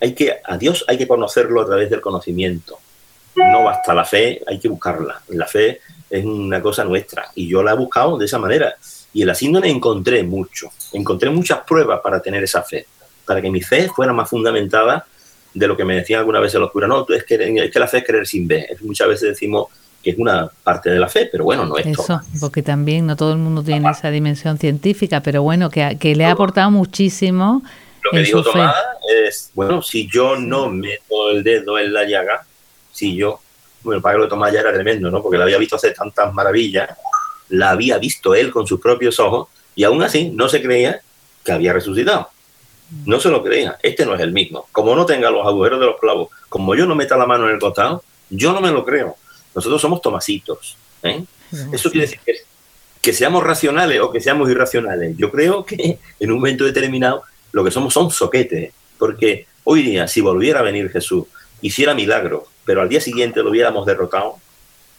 hay 0.00 0.14
que, 0.14 0.36
a 0.44 0.58
Dios 0.58 0.84
hay 0.86 0.98
que 0.98 1.08
conocerlo 1.08 1.62
a 1.62 1.66
través 1.66 1.88
del 1.88 2.02
conocimiento. 2.02 2.78
No 3.36 3.64
basta 3.64 3.94
la 3.94 4.04
fe, 4.04 4.42
hay 4.46 4.58
que 4.58 4.68
buscarla. 4.68 5.20
La 5.28 5.46
fe 5.46 5.80
es 6.10 6.24
una 6.24 6.60
cosa 6.62 6.84
nuestra 6.84 7.30
y 7.34 7.48
yo 7.48 7.62
la 7.62 7.72
he 7.72 7.76
buscado 7.76 8.18
de 8.18 8.26
esa 8.26 8.38
manera. 8.38 8.74
Y 9.12 9.22
en 9.22 9.28
la 9.28 9.34
síndrome 9.34 9.70
encontré 9.70 10.22
mucho, 10.22 10.70
encontré 10.92 11.30
muchas 11.30 11.60
pruebas 11.60 12.00
para 12.00 12.20
tener 12.20 12.42
esa 12.42 12.62
fe 12.62 12.86
para 13.24 13.40
que 13.40 13.50
mi 13.50 13.60
fe 13.60 13.88
fuera 13.88 14.12
más 14.12 14.28
fundamentada 14.28 15.06
de 15.52 15.68
lo 15.68 15.76
que 15.76 15.84
me 15.84 15.94
decían 15.96 16.20
alguna 16.20 16.40
vez 16.40 16.54
los 16.54 16.70
curas. 16.70 16.88
No, 16.88 17.06
es 17.08 17.24
que, 17.24 17.34
es 17.34 17.70
que 17.70 17.78
la 17.78 17.86
fe 17.86 17.98
es 17.98 18.04
creer 18.04 18.26
sin 18.26 18.46
ver. 18.46 18.76
Muchas 18.82 19.08
veces 19.08 19.30
decimos 19.30 19.68
que 20.02 20.10
es 20.10 20.18
una 20.18 20.48
parte 20.62 20.90
de 20.90 20.98
la 20.98 21.08
fe, 21.08 21.28
pero 21.30 21.44
bueno, 21.44 21.64
no 21.64 21.78
es 21.78 21.86
Eso, 21.86 22.20
porque 22.40 22.62
también 22.62 23.06
no 23.06 23.16
todo 23.16 23.32
el 23.32 23.38
mundo 23.38 23.62
tiene 23.62 23.90
esa 23.90 24.10
dimensión 24.10 24.58
científica, 24.58 25.22
pero 25.22 25.42
bueno, 25.42 25.70
que, 25.70 25.96
que 25.98 26.14
le 26.14 26.26
ha 26.26 26.32
aportado 26.32 26.70
muchísimo. 26.70 27.62
Lo 28.02 28.10
que 28.10 28.18
dijo 28.18 28.42
Tomás 28.42 28.74
es, 29.26 29.50
bueno, 29.54 29.80
si 29.80 30.06
yo 30.10 30.36
no 30.36 30.68
meto 30.68 31.30
el 31.30 31.42
dedo 31.42 31.78
en 31.78 31.94
la 31.94 32.04
llaga, 32.04 32.44
si 32.94 33.16
yo, 33.16 33.40
bueno, 33.82 34.00
para 34.00 34.14
que 34.14 34.22
lo 34.22 34.28
Tomás 34.28 34.52
ya 34.52 34.60
era 34.60 34.72
tremendo, 34.72 35.10
¿no? 35.10 35.20
Porque 35.22 35.36
la 35.36 35.44
había 35.44 35.58
visto 35.58 35.76
hacer 35.76 35.92
tantas 35.92 36.32
maravillas, 36.32 36.90
la 37.48 37.70
había 37.70 37.98
visto 37.98 38.34
él 38.34 38.50
con 38.50 38.66
sus 38.66 38.80
propios 38.80 39.18
ojos, 39.18 39.48
y 39.74 39.82
aún 39.84 40.02
así 40.02 40.30
no 40.30 40.48
se 40.48 40.62
creía 40.62 41.00
que 41.44 41.52
había 41.52 41.72
resucitado. 41.72 42.28
No 43.04 43.18
se 43.18 43.28
lo 43.28 43.42
crean, 43.42 43.74
este 43.82 44.06
no 44.06 44.14
es 44.14 44.20
el 44.20 44.32
mismo. 44.32 44.68
Como 44.70 44.94
no 44.94 45.04
tenga 45.04 45.30
los 45.30 45.44
agujeros 45.44 45.80
de 45.80 45.86
los 45.86 45.98
clavos, 45.98 46.28
como 46.48 46.74
yo 46.74 46.86
no 46.86 46.94
meta 46.94 47.16
la 47.16 47.26
mano 47.26 47.48
en 47.48 47.54
el 47.54 47.60
costado, 47.60 48.04
yo 48.30 48.52
no 48.52 48.60
me 48.60 48.70
lo 48.70 48.84
creo. 48.84 49.16
Nosotros 49.54 49.80
somos 49.80 50.00
tomasitos. 50.00 50.76
¿eh? 51.02 51.24
Eso 51.72 51.90
quiere 51.90 52.06
decir 52.06 52.20
que, 52.24 52.34
que 53.02 53.12
seamos 53.12 53.42
racionales 53.42 54.00
o 54.00 54.12
que 54.12 54.20
seamos 54.20 54.48
irracionales. 54.48 55.16
Yo 55.16 55.30
creo 55.30 55.64
que 55.64 55.98
en 56.20 56.30
un 56.30 56.38
momento 56.38 56.64
determinado 56.64 57.22
lo 57.52 57.64
que 57.64 57.70
somos 57.70 57.92
son 57.92 58.10
soquetes. 58.10 58.72
Porque 58.98 59.46
hoy 59.64 59.82
día, 59.82 60.06
si 60.06 60.20
volviera 60.20 60.60
a 60.60 60.62
venir 60.62 60.90
Jesús, 60.90 61.24
hiciera 61.60 61.94
milagro, 61.94 62.46
pero 62.64 62.82
al 62.82 62.88
día 62.88 63.00
siguiente 63.00 63.42
lo 63.42 63.50
hubiéramos 63.50 63.86
derrotado, 63.86 64.36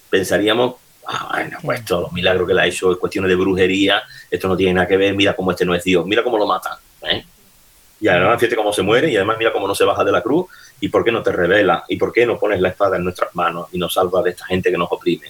pensaríamos 0.09 0.75
Ah, 1.07 1.29
bueno, 1.31 1.57
pues 1.61 1.79
esto, 1.81 2.01
los 2.01 2.13
milagros 2.13 2.47
que 2.47 2.53
le 2.53 2.61
ha 2.61 2.65
hecho 2.65 2.91
es 2.91 2.97
cuestiones 2.97 3.29
de 3.29 3.35
brujería, 3.35 4.01
esto 4.29 4.47
no 4.47 4.57
tiene 4.57 4.73
nada 4.73 4.87
que 4.87 4.97
ver, 4.97 5.13
mira 5.13 5.35
cómo 5.35 5.51
este 5.51 5.63
no 5.63 5.75
es 5.75 5.83
Dios, 5.83 6.05
mira 6.05 6.23
cómo 6.23 6.37
lo 6.37 6.47
matan. 6.47 6.77
¿eh? 7.03 7.23
Y 8.01 8.07
además 8.07 8.39
fíjate 8.39 8.55
cómo 8.55 8.73
se 8.73 8.81
muere 8.81 9.11
y 9.11 9.15
además 9.15 9.37
mira 9.37 9.53
cómo 9.53 9.67
no 9.67 9.75
se 9.75 9.83
baja 9.83 10.03
de 10.03 10.11
la 10.11 10.21
cruz 10.21 10.47
y 10.79 10.89
por 10.89 11.03
qué 11.03 11.11
no 11.11 11.21
te 11.21 11.31
revela 11.31 11.85
y 11.87 11.97
por 11.97 12.11
qué 12.11 12.25
no 12.25 12.39
pones 12.39 12.59
la 12.59 12.69
espada 12.69 12.97
en 12.97 13.03
nuestras 13.03 13.35
manos 13.35 13.67
y 13.71 13.77
nos 13.77 13.93
salva 13.93 14.23
de 14.23 14.31
esta 14.31 14.45
gente 14.45 14.71
que 14.71 14.77
nos 14.77 14.91
oprime. 14.91 15.27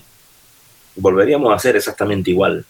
Volveríamos 0.96 1.54
a 1.54 1.60
ser 1.60 1.76
exactamente 1.76 2.32
igual. 2.32 2.66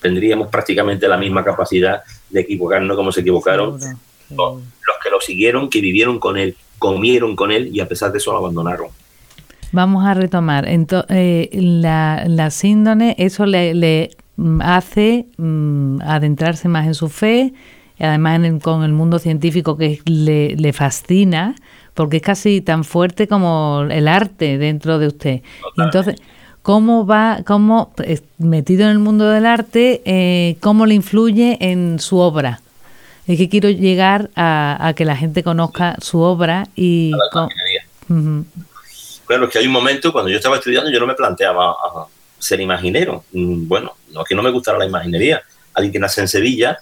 Tendríamos 0.00 0.48
prácticamente 0.48 1.06
la 1.06 1.16
misma 1.16 1.44
capacidad 1.44 2.02
de 2.30 2.40
equivocarnos 2.40 2.96
como 2.96 3.12
se 3.12 3.20
equivocaron 3.20 3.78
los, 4.30 4.54
los 4.56 4.96
que 5.02 5.10
lo 5.10 5.20
siguieron, 5.20 5.70
que 5.70 5.80
vivieron 5.80 6.18
con 6.18 6.36
él, 6.36 6.56
comieron 6.78 7.36
con 7.36 7.50
él 7.50 7.70
y 7.74 7.80
a 7.80 7.88
pesar 7.88 8.12
de 8.12 8.18
eso 8.18 8.32
lo 8.32 8.38
abandonaron. 8.38 8.88
Vamos 9.72 10.04
a 10.06 10.14
retomar. 10.14 10.66
Entonces, 10.66 11.10
eh, 11.10 11.50
la, 11.52 12.24
la 12.26 12.50
síndone, 12.50 13.14
eso 13.18 13.44
le, 13.46 13.74
le 13.74 14.10
mm, 14.36 14.60
hace 14.62 15.26
mm, 15.36 16.00
adentrarse 16.02 16.68
más 16.68 16.86
en 16.86 16.94
su 16.94 17.08
fe, 17.08 17.52
y 17.98 18.04
además 18.04 18.36
en 18.36 18.44
el- 18.46 18.60
con 18.60 18.82
el 18.84 18.92
mundo 18.92 19.18
científico 19.18 19.76
que 19.76 20.00
le, 20.06 20.56
le 20.56 20.72
fascina, 20.72 21.54
porque 21.94 22.18
es 22.18 22.22
casi 22.22 22.60
tan 22.60 22.84
fuerte 22.84 23.26
como 23.28 23.82
el 23.90 24.08
arte 24.08 24.56
dentro 24.56 24.98
de 24.98 25.08
usted. 25.08 25.42
Entonces, 25.76 26.14
¿cómo 26.62 27.04
va, 27.06 27.40
cómo, 27.44 27.90
eh, 28.04 28.20
metido 28.38 28.84
en 28.84 28.90
el 28.90 28.98
mundo 29.00 29.28
del 29.28 29.44
arte, 29.44 30.00
eh, 30.04 30.56
cómo 30.60 30.86
le 30.86 30.94
influye 30.94 31.58
en 31.60 31.98
su 31.98 32.18
obra? 32.18 32.60
Es 33.28 33.36
que 33.38 33.48
quiero 33.48 33.68
llegar 33.68 34.30
a, 34.34 34.78
a 34.88 34.94
que 34.94 35.04
la 35.04 35.14
gente 35.16 35.42
conozca 35.42 35.96
su 36.00 36.18
obra 36.20 36.66
y... 36.74 37.12
A 37.12 37.16
la 37.16 37.22
co- 37.30 37.38
imaginería. 37.44 37.84
Ujú. 38.08 38.44
Claro, 39.26 39.44
es 39.44 39.50
que 39.50 39.58
hay 39.58 39.66
un 39.66 39.72
momento 39.72 40.10
cuando 40.12 40.30
yo 40.30 40.38
estaba 40.38 40.56
estudiando, 40.56 40.90
yo 40.90 40.98
no 40.98 41.06
me 41.06 41.14
planteaba 41.14 41.70
ah, 41.72 42.06
ser 42.38 42.60
imaginero. 42.60 43.24
Mm, 43.32 43.68
Bueno, 43.68 43.92
no 44.12 44.22
es 44.22 44.26
que 44.28 44.34
no 44.34 44.42
me 44.42 44.50
gustara 44.50 44.78
la 44.78 44.86
imaginería. 44.86 45.42
Alguien 45.74 45.92
que 45.92 45.98
nace 45.98 46.22
en 46.22 46.28
Sevilla 46.28 46.78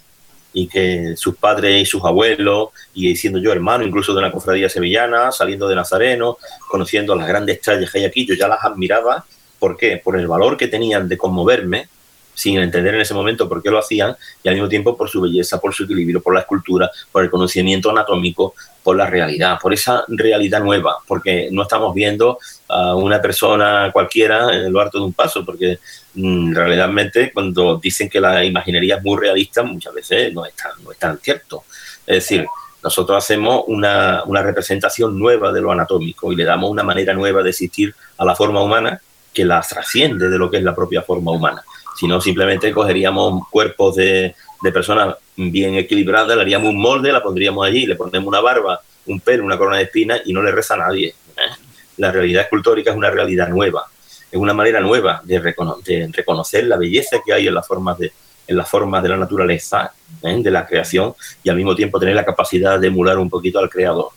y 0.53 0.69
que 0.69 1.15
sus 1.17 1.37
padres 1.37 1.83
y 1.83 1.85
sus 1.85 2.03
abuelos, 2.05 2.69
y 2.95 3.15
siendo 3.17 3.41
yo 3.41 3.51
hermano 3.53 3.85
incluso 3.85 4.13
de 4.15 4.21
una 4.21 4.31
cofradía 4.31 4.69
sevillana, 4.69 5.33
saliendo 5.33 5.67
de 5.69 5.75
Nazareno, 5.75 6.39
conociendo 6.69 7.15
las 7.17 7.27
grandes 7.27 7.57
estrellas 7.57 7.91
que 7.91 7.99
hay 7.99 8.05
aquí, 8.05 8.25
yo 8.25 8.35
ya 8.35 8.47
las 8.49 8.65
admiraba. 8.65 9.25
¿Por 9.59 9.77
qué? 9.77 10.01
Por 10.03 10.17
el 10.19 10.29
valor 10.29 10.57
que 10.57 10.69
tenían 10.69 11.09
de 11.09 11.19
conmoverme, 11.19 11.89
sin 12.37 12.59
entender 12.59 12.95
en 12.95 13.01
ese 13.01 13.15
momento 13.15 13.49
por 13.49 13.63
qué 13.63 13.71
lo 13.71 13.79
hacían, 13.79 14.15
y 14.43 14.49
al 14.49 14.55
mismo 14.55 14.69
tiempo 14.69 14.95
por 14.95 15.09
su 15.09 15.23
belleza, 15.23 15.59
por 15.59 15.75
su 15.75 15.85
equilibrio, 15.85 16.23
por 16.23 16.35
la 16.35 16.41
escultura, 16.41 16.91
por 17.11 17.25
el 17.25 17.31
conocimiento 17.31 17.91
anatómico, 17.91 18.55
por 18.83 18.95
la 18.95 19.07
realidad, 19.07 19.59
por 19.61 19.73
esa 19.73 20.05
realidad 20.07 20.61
nueva, 20.61 20.99
porque 21.09 21.49
no 21.51 21.63
estamos 21.63 21.95
viendo 21.95 22.39
a 22.69 22.95
una 22.95 23.23
persona 23.23 23.91
cualquiera 23.91 24.55
en 24.55 24.71
lo 24.71 24.81
harto 24.81 24.99
de 24.99 25.05
un 25.05 25.15
paso, 25.15 25.47
porque 25.47 25.79
mm, 26.15 26.55
realmente 26.55 27.33
cuando 27.33 27.79
dicen 27.79 28.11
que 28.11 28.21
la 28.21 28.45
imaginería 28.45 28.97
es 28.97 29.03
muy 29.03 29.19
realista, 29.19 29.63
muchas 29.63 29.95
veces 29.95 30.35
no 30.35 30.45
es 30.45 30.55
tan, 30.55 30.73
no 30.85 30.93
es 30.93 30.99
tan 30.99 31.19
cierto. 31.19 31.65
Es 32.07 32.17
decir, 32.17 32.47
nosotros 32.83 33.17
hacemos 33.17 33.65
una, 33.67 34.25
una 34.27 34.43
representación 34.43 35.19
nueva 35.19 35.53
de 35.53 35.63
lo 35.63 35.73
anatómico 35.73 36.31
y 36.33 36.37
le 36.37 36.45
damos 36.45 36.71
una 36.71 36.83
manera 36.83 37.15
nueva 37.15 37.43
de 37.43 37.51
existir 37.51 37.95
a 38.19 38.27
la 38.27 38.37
forma 38.37 38.63
humana 38.63 39.01
que 39.33 39.45
la 39.45 39.61
trasciende 39.61 40.29
de 40.29 40.39
lo 40.39 40.51
que 40.51 40.59
es 40.59 40.63
la 40.63 40.75
propia 40.75 41.03
forma 41.03 41.33
humana. 41.33 41.63
Si 41.99 42.07
no, 42.07 42.21
simplemente 42.21 42.73
cogeríamos 42.73 43.49
cuerpos 43.51 43.97
de, 43.97 44.35
de 44.63 44.73
personas 44.73 45.17
bien 45.37 45.75
equilibradas, 45.77 46.37
le 46.37 46.43
haríamos 46.43 46.71
un 46.71 46.81
molde, 46.81 47.13
la 47.13 47.23
pondríamos 47.23 47.67
allí, 47.67 47.87
le 47.87 47.97
ponemos 47.97 48.29
una 48.29 48.41
barba, 48.41 48.81
un 49.07 49.21
pelo, 49.21 49.45
una 49.45 49.57
corona 49.57 49.79
de 49.79 49.85
espinas 49.85 50.21
y 50.25 50.33
no 50.33 50.43
le 50.43 50.53
reza 50.53 50.75
a 50.75 50.79
nadie. 50.79 51.09
¿eh? 51.09 51.55
La 51.99 52.13
realidad 52.13 52.43
escultórica 52.43 52.91
es 52.91 52.97
una 52.97 53.11
realidad 53.11 53.49
nueva, 53.49 53.85
es 54.31 54.39
una 54.39 54.53
manera 54.53 54.81
nueva 54.81 55.21
de, 55.25 55.41
recono- 55.41 55.83
de 55.83 56.11
reconocer 56.13 56.65
la 56.67 56.77
belleza 56.77 57.19
que 57.25 57.33
hay 57.33 57.47
en 57.47 57.55
las 57.55 57.67
formas 57.67 57.99
de, 57.99 58.13
en 58.47 58.57
las 58.57 58.69
formas 58.69 59.03
de 59.03 59.09
la 59.09 59.17
naturaleza, 59.17 59.93
¿eh? 60.23 60.37
de 60.39 60.51
la 60.51 60.67
creación, 60.67 61.15
y 61.43 61.49
al 61.49 61.57
mismo 61.57 61.75
tiempo 61.75 61.99
tener 61.99 62.15
la 62.15 62.25
capacidad 62.25 62.79
de 62.79 62.89
emular 62.89 63.19
un 63.19 63.31
poquito 63.31 63.59
al 63.59 63.71
creador. 63.71 64.09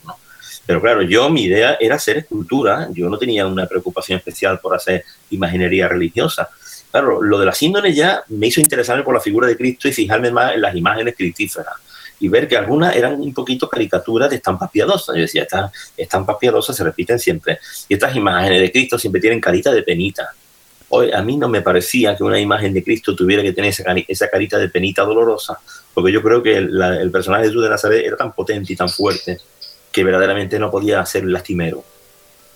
Pero 0.66 0.80
claro, 0.80 1.02
yo 1.02 1.30
mi 1.30 1.44
idea 1.44 1.78
era 1.80 1.96
hacer 1.96 2.18
escultura, 2.18 2.88
yo 2.92 3.08
no 3.08 3.18
tenía 3.18 3.46
una 3.46 3.66
preocupación 3.66 4.18
especial 4.18 4.60
por 4.60 4.76
hacer 4.76 5.04
imaginería 5.30 5.88
religiosa. 5.88 6.48
Claro, 6.90 7.22
lo 7.22 7.38
de 7.38 7.46
las 7.46 7.62
índoles 7.62 7.94
ya 7.94 8.22
me 8.28 8.48
hizo 8.48 8.60
interesarme 8.60 9.04
por 9.04 9.14
la 9.14 9.20
figura 9.20 9.46
de 9.46 9.56
Cristo 9.56 9.88
y 9.88 9.92
fijarme 9.92 10.30
más 10.30 10.54
en 10.54 10.60
las 10.60 10.74
imágenes 10.74 11.14
cristíferas 11.16 11.74
y 12.18 12.28
ver 12.28 12.46
que 12.46 12.56
algunas 12.56 12.94
eran 12.94 13.14
un 13.14 13.32
poquito 13.32 13.68
caricaturas 13.68 14.28
de 14.28 14.36
estampas 14.36 14.70
piadosas. 14.70 15.16
Yo 15.16 15.22
decía, 15.22 15.42
estas 15.42 15.72
estampas 15.96 16.36
piadosas 16.38 16.76
se 16.76 16.84
repiten 16.84 17.18
siempre 17.18 17.58
y 17.88 17.94
estas 17.94 18.14
imágenes 18.14 18.60
de 18.60 18.70
Cristo 18.70 18.98
siempre 18.98 19.20
tienen 19.20 19.40
carita 19.40 19.72
de 19.72 19.82
penita. 19.82 20.28
Hoy 20.90 21.12
a 21.12 21.22
mí 21.22 21.36
no 21.36 21.48
me 21.48 21.62
parecía 21.62 22.16
que 22.16 22.24
una 22.24 22.38
imagen 22.38 22.74
de 22.74 22.82
Cristo 22.82 23.14
tuviera 23.14 23.42
que 23.42 23.52
tener 23.52 23.70
esa, 23.70 23.84
esa 24.08 24.28
carita 24.28 24.58
de 24.58 24.68
penita 24.68 25.02
dolorosa, 25.02 25.58
porque 25.94 26.12
yo 26.12 26.20
creo 26.20 26.42
que 26.42 26.56
el 26.56 27.10
personaje 27.12 27.44
de 27.44 27.48
Jesús 27.48 27.62
de 27.62 27.70
Nazaret 27.70 28.04
era 28.04 28.16
tan 28.16 28.32
potente 28.32 28.72
y 28.72 28.76
tan 28.76 28.88
fuerte 28.88 29.38
que 29.92 30.04
verdaderamente 30.04 30.58
no 30.58 30.70
podía 30.70 31.04
ser 31.06 31.24
lastimero. 31.24 31.84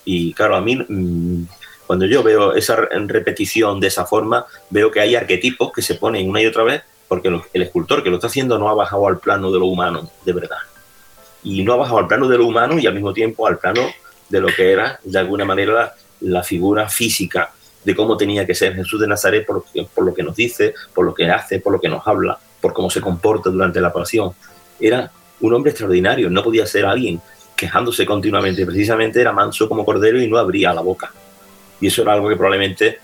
Y 0.05 0.33
claro, 0.35 0.57
a 0.57 0.61
mí, 0.61 0.77
mm, 0.77 1.45
cuando 1.87 2.07
yo 2.07 2.23
veo 2.23 2.55
esa 2.55 2.77
re- 2.77 2.89
repetición 3.07 3.81
de 3.81 3.89
esa 3.89 4.07
forma, 4.07 4.47
veo 4.71 4.91
que 4.91 5.01
hay 5.01 5.15
arquetipos 5.17 5.73
que 5.73 5.83
se 5.83 5.95
ponen 5.95 6.29
una 6.29 6.41
y 6.43 6.47
otra 6.47 6.63
vez, 6.65 6.83
porque 7.09 7.29
el 7.53 7.63
escultor 7.63 8.03
que 8.03 8.11
lo 8.11 8.17
está 8.17 8.29
haciendo 8.29 8.59
no 8.59 8.69
ha 8.69 8.75
bajado 8.75 9.07
al 9.07 9.19
plano 9.19 9.51
de 9.53 9.59
lo 9.59 9.67
humano, 9.67 10.11
de 10.25 10.33
verdad. 10.33 10.57
Y 11.43 11.63
no 11.63 11.75
ha 11.75 11.77
bajado 11.77 11.99
al 11.99 12.07
plano 12.09 12.29
de 12.29 12.39
lo 12.39 12.47
humano 12.47 12.79
y 12.79 12.87
al 12.87 12.95
mismo 12.95 13.13
tiempo 13.13 13.47
al 13.47 13.59
plano 13.59 13.83
de 14.29 14.41
lo 14.41 14.49
que 14.49 14.73
era, 14.73 14.99
de 15.05 15.19
alguna 15.19 15.45
manera, 15.45 15.73
la, 15.75 15.95
la 16.21 16.43
figura 16.43 16.89
física 16.89 17.53
de 17.85 17.95
cómo 17.95 18.17
tenía 18.17 18.47
que 18.47 18.55
ser 18.55 18.75
Jesús 18.75 18.99
de 19.01 19.07
Nazaret 19.07 19.45
por, 19.45 19.57
lo 19.57 19.65
que- 19.71 19.87
por 19.95 20.05
lo 20.07 20.15
que 20.15 20.23
nos 20.23 20.35
dice, 20.35 20.73
por 20.95 21.05
lo 21.05 21.13
que 21.15 21.31
hace, 21.31 21.61
por 21.61 21.73
lo 21.75 21.81
que 21.81 21.89
nos 21.89 22.07
habla, 22.07 22.39
por 22.63 22.73
cómo 22.73 22.89
se 22.89 23.03
comporta 23.03 23.51
durante 23.51 23.81
la 23.81 23.93
pasión. 23.93 24.33
Era 24.81 25.11
un 25.41 25.53
hombre 25.53 25.71
extraordinario, 25.73 26.31
no 26.31 26.43
podía 26.43 26.65
ser 26.67 26.87
alguien 26.87 27.21
quejándose 27.55 28.07
continuamente, 28.07 28.65
precisamente 28.65 29.21
era 29.21 29.33
manso 29.33 29.69
como 29.69 29.85
cordero 29.85 30.21
y 30.21 30.27
no 30.27 30.39
abría 30.39 30.73
la 30.73 30.81
boca. 30.81 31.13
Y 31.85 31.89
eso 31.89 32.01
era 32.01 32.15
algo 32.15 32.31
que 32.31 32.37
probablemente 32.37 32.99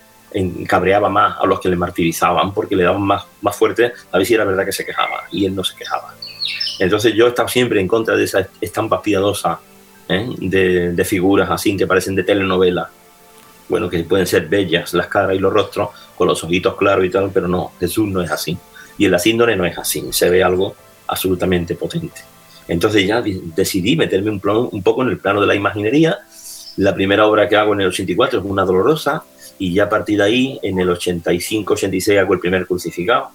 cabreaba 0.67 1.11
más 1.11 1.37
a 1.39 1.45
los 1.45 1.61
que 1.61 1.69
le 1.69 1.77
martirizaban 1.77 2.55
porque 2.55 2.75
le 2.75 2.85
daban 2.85 3.03
más, 3.03 3.27
más 3.43 3.55
fuerte 3.55 3.93
a 4.11 4.17
ver 4.17 4.27
si 4.27 4.33
era 4.33 4.47
verdad 4.47 4.65
que 4.65 4.73
se 4.73 4.87
quejaba 4.87 5.25
y 5.31 5.45
él 5.45 5.55
no 5.55 5.63
se 5.63 5.77
quejaba. 5.77 6.15
Entonces 6.79 7.13
yo 7.13 7.27
he 7.27 7.29
estado 7.29 7.47
siempre 7.47 7.79
en 7.79 7.87
contra 7.87 8.17
de 8.17 8.25
esas 8.25 8.47
estampas 8.59 9.03
piadosas 9.03 9.59
¿eh? 10.09 10.31
de, 10.39 10.93
de 10.93 11.05
figuras 11.05 11.51
así 11.51 11.77
que 11.77 11.87
parecen 11.87 12.15
de 12.15 12.23
telenovela. 12.25 12.89
Bueno, 13.69 13.91
que 13.91 14.03
pueden 14.05 14.27
ser 14.27 14.49
bellas 14.49 14.95
las 14.95 15.09
caras 15.09 15.37
y 15.37 15.39
los 15.39 15.53
rostros 15.53 15.91
con 16.17 16.27
los 16.27 16.43
ojitos 16.43 16.75
claros 16.75 17.05
y 17.05 17.11
tal, 17.11 17.31
pero 17.35 17.49
no, 17.49 17.73
Jesús 17.79 18.09
no 18.09 18.23
es 18.23 18.31
así. 18.31 18.57
Y 18.97 19.05
en 19.05 19.11
la 19.11 19.19
síndrome 19.19 19.57
no 19.57 19.67
es 19.67 19.77
así, 19.77 20.07
se 20.11 20.31
ve 20.31 20.43
algo 20.43 20.75
absolutamente 21.07 21.75
potente. 21.75 22.23
Entonces 22.67 23.07
ya 23.07 23.21
decidí 23.21 23.95
meterme 23.95 24.31
un 24.31 24.41
poco 24.83 25.03
en 25.03 25.11
el 25.11 25.19
plano 25.19 25.43
de 25.43 25.47
la 25.49 25.55
imaginería. 25.55 26.21
La 26.81 26.95
primera 26.95 27.27
obra 27.27 27.47
que 27.47 27.57
hago 27.57 27.75
en 27.75 27.83
el 27.83 27.89
84 27.89 28.39
es 28.39 28.45
una 28.47 28.65
dolorosa 28.65 29.23
y 29.59 29.75
ya 29.75 29.85
a 29.85 29.89
partir 29.91 30.17
de 30.17 30.25
ahí, 30.25 30.59
en 30.63 30.79
el 30.79 30.89
85-86 30.89 32.19
hago 32.19 32.33
el 32.33 32.41
primer 32.41 32.67
crucificado. 32.67 33.29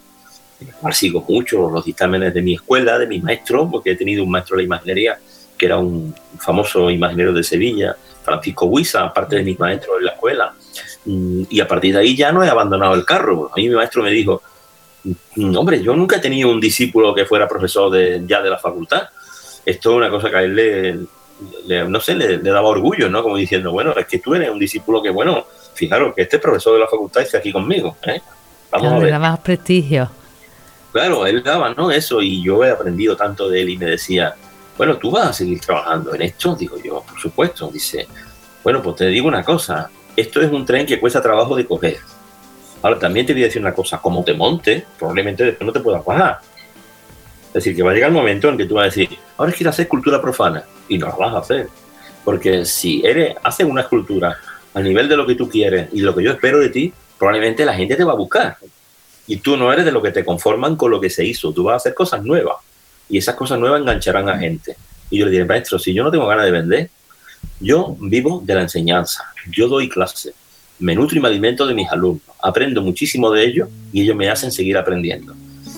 El 0.60 0.74
cual 0.74 0.96
sigo 0.96 1.24
mucho 1.30 1.70
los 1.70 1.86
dictámenes 1.86 2.34
de 2.34 2.42
mi 2.42 2.56
escuela, 2.56 2.98
de 2.98 3.06
mis 3.06 3.22
maestros, 3.22 3.68
porque 3.72 3.92
he 3.92 3.96
tenido 3.96 4.24
un 4.24 4.32
maestro 4.32 4.56
de 4.58 4.64
la 4.64 4.66
imaginería 4.66 5.20
que 5.56 5.68
era 5.68 5.78
un 5.78 6.14
famoso 6.40 6.90
imaginero 6.90 7.34
de 7.34 7.44
Sevilla, 7.44 7.96
Francisco 8.24 8.66
Huiza, 8.66 9.04
aparte 9.04 9.36
de 9.36 9.44
mis 9.44 9.60
maestros 9.60 9.98
en 10.00 10.06
la 10.06 10.12
escuela. 10.14 10.54
Mm, 11.06 11.44
Y 11.48 11.60
a 11.60 11.68
partir 11.68 11.94
de 11.94 12.00
ahí 12.00 12.16
ya 12.16 12.32
no 12.32 12.44
he 12.44 12.50
abandonado 12.50 12.96
el 12.96 13.06
carro. 13.06 13.52
A 13.54 13.56
mí 13.58 13.70
mi 13.70 13.76
maestro 13.76 14.02
me 14.02 14.10
dijo, 14.10 14.42
"Mm, 15.36 15.56
hombre, 15.56 15.84
yo 15.84 15.96
nunca 15.96 16.16
he 16.16 16.20
tenido 16.20 16.50
un 16.50 16.60
discípulo 16.60 17.14
que 17.14 17.26
fuera 17.26 17.48
profesor 17.48 17.92
de, 17.92 18.24
ya 18.26 18.42
de 18.42 18.50
la 18.50 18.58
facultad. 18.58 19.04
Esto 19.64 19.92
es 19.92 19.98
una 19.98 20.10
cosa 20.10 20.32
que 20.32 20.36
a 20.36 20.42
él 20.44 20.56
le, 20.56 21.00
le- 21.66 21.88
no 21.88 22.00
sé, 22.00 22.16
le, 22.16 22.38
le 22.38 22.50
daba 22.52 22.70
orgullo, 22.70 23.10
¿no? 23.10 23.22
Como 23.24 23.38
diciendo, 23.38 23.72
bueno, 23.72 23.94
es 23.96 24.06
que 24.08 24.20
tú 24.20 24.34
eres 24.36 24.50
un 24.50 24.60
discípulo 24.60 25.02
que, 25.02 25.10
bueno, 25.10 25.46
fijaros 25.74 26.14
que 26.16 26.24
este 26.24 26.40
profesor 26.40 26.74
de 26.74 26.80
la 26.80 26.88
facultad 26.88 27.22
está 27.24 27.38
aquí 27.40 27.52
conmigo, 27.52 27.98
¿eh? 28.04 28.22
Vamos 28.72 28.88
Claro, 28.88 28.96
a 28.96 29.00
le 29.00 29.04
ver. 29.06 29.12
da 29.12 29.20
más 29.20 29.40
prestigio. 29.40 30.10
Claro, 30.92 31.26
él 31.26 31.44
daba, 31.44 31.74
¿no? 31.74 31.92
Eso, 31.92 32.22
y 32.22 32.42
yo 32.44 32.64
he 32.64 32.72
aprendido 32.72 33.16
tanto 33.18 33.50
de 33.50 33.62
él 33.62 33.70
y 33.70 33.78
me 33.78 33.86
decía, 33.86 34.34
bueno, 34.78 34.98
tú 34.98 35.12
vas 35.12 35.28
a 35.28 35.34
seguir 35.34 35.60
trabajando 35.60 36.14
en 36.16 36.22
esto, 36.22 36.56
digo 36.56 36.78
yo, 36.82 37.02
por 37.08 37.20
supuesto. 37.20 37.70
Dice, 37.70 38.08
bueno, 38.64 38.82
pues 38.82 38.96
te 38.98 39.08
digo 39.08 39.28
una 39.28 39.44
cosa, 39.44 39.90
esto 40.16 40.42
es 40.42 40.50
un 40.52 40.66
tren 40.66 40.86
que 40.86 41.00
cuesta 41.00 41.22
trabajo 41.22 41.56
de 41.56 41.66
coger. 41.66 41.98
Ahora, 42.82 42.98
también 43.00 43.26
te 43.26 43.34
voy 43.34 43.42
a 43.44 43.46
decir 43.46 43.62
una 43.62 43.74
cosa, 43.74 43.98
como 44.00 44.24
te 44.24 44.34
montes, 44.34 44.84
probablemente 44.98 45.44
después 45.44 45.66
no 45.66 45.74
te 45.74 45.80
puedas 45.82 46.04
bajar. 46.06 46.40
Es 47.56 47.64
decir, 47.64 47.74
que 47.74 47.84
va 47.84 47.92
a 47.92 47.94
llegar 47.94 48.10
el 48.10 48.16
momento 48.16 48.50
en 48.50 48.58
que 48.58 48.66
tú 48.66 48.76
vas 48.76 48.82
a 48.82 48.86
decir, 48.88 49.18
ahora 49.38 49.54
quiero 49.54 49.70
hacer 49.70 49.84
escultura 49.84 50.22
profana, 50.22 50.66
y 50.90 50.98
no 50.98 51.08
la 51.08 51.16
vas 51.16 51.36
a 51.36 51.38
hacer. 51.38 51.70
Porque 52.26 52.66
si 52.66 53.02
eres, 53.06 53.34
haces 53.42 53.66
una 53.66 53.80
escultura 53.80 54.38
al 54.74 54.84
nivel 54.84 55.08
de 55.08 55.16
lo 55.16 55.26
que 55.26 55.36
tú 55.36 55.48
quieres 55.48 55.88
y 55.94 56.02
lo 56.02 56.14
que 56.14 56.22
yo 56.22 56.34
espero 56.34 56.60
de 56.60 56.68
ti, 56.68 56.92
probablemente 57.18 57.64
la 57.64 57.74
gente 57.74 57.96
te 57.96 58.04
va 58.04 58.12
a 58.12 58.18
buscar. 58.18 58.58
Y 59.26 59.38
tú 59.38 59.56
no 59.56 59.72
eres 59.72 59.86
de 59.86 59.94
lo 59.94 60.02
que 60.02 60.12
te 60.12 60.26
conforman 60.26 60.76
con 60.76 60.92
lo 60.92 61.00
que 61.00 61.10
se 61.10 61.24
hizo, 61.24 61.54
tú 61.54 61.64
vas 61.64 61.76
a 61.76 61.78
hacer 61.78 61.94
cosas 61.94 62.26
nuevas. 62.26 62.58
Y 63.08 63.20
esas 63.20 63.36
cosas 63.36 63.58
nuevas 63.58 63.80
engancharán 63.80 64.28
a 64.28 64.38
gente. 64.38 64.76
Y 65.10 65.20
yo 65.20 65.26
le 65.26 65.32
diré, 65.32 65.46
maestro, 65.46 65.80
si 65.80 65.94
yo 65.94 66.04
no 66.04 66.12
tengo 66.12 66.28
ganas 66.28 66.44
de 66.44 66.52
vender, 66.52 66.90
yo 67.62 67.96
vivo 68.02 68.42
de 68.44 68.54
la 68.54 68.64
enseñanza, 68.64 69.32
yo 69.50 69.70
doy 69.70 69.88
clase. 69.88 70.34
me 70.80 70.94
nutro 70.94 71.18
y 71.18 71.22
me 71.22 71.30
alimento 71.30 71.66
de 71.66 71.74
mis 71.74 71.90
alumnos, 71.90 72.36
aprendo 72.44 72.82
muchísimo 72.82 73.32
de 73.32 73.46
ellos 73.46 73.70
y 73.94 74.02
ellos 74.02 74.18
me 74.18 74.28
hacen 74.30 74.52
seguir 74.52 74.78
aprendiendo. 74.78 75.34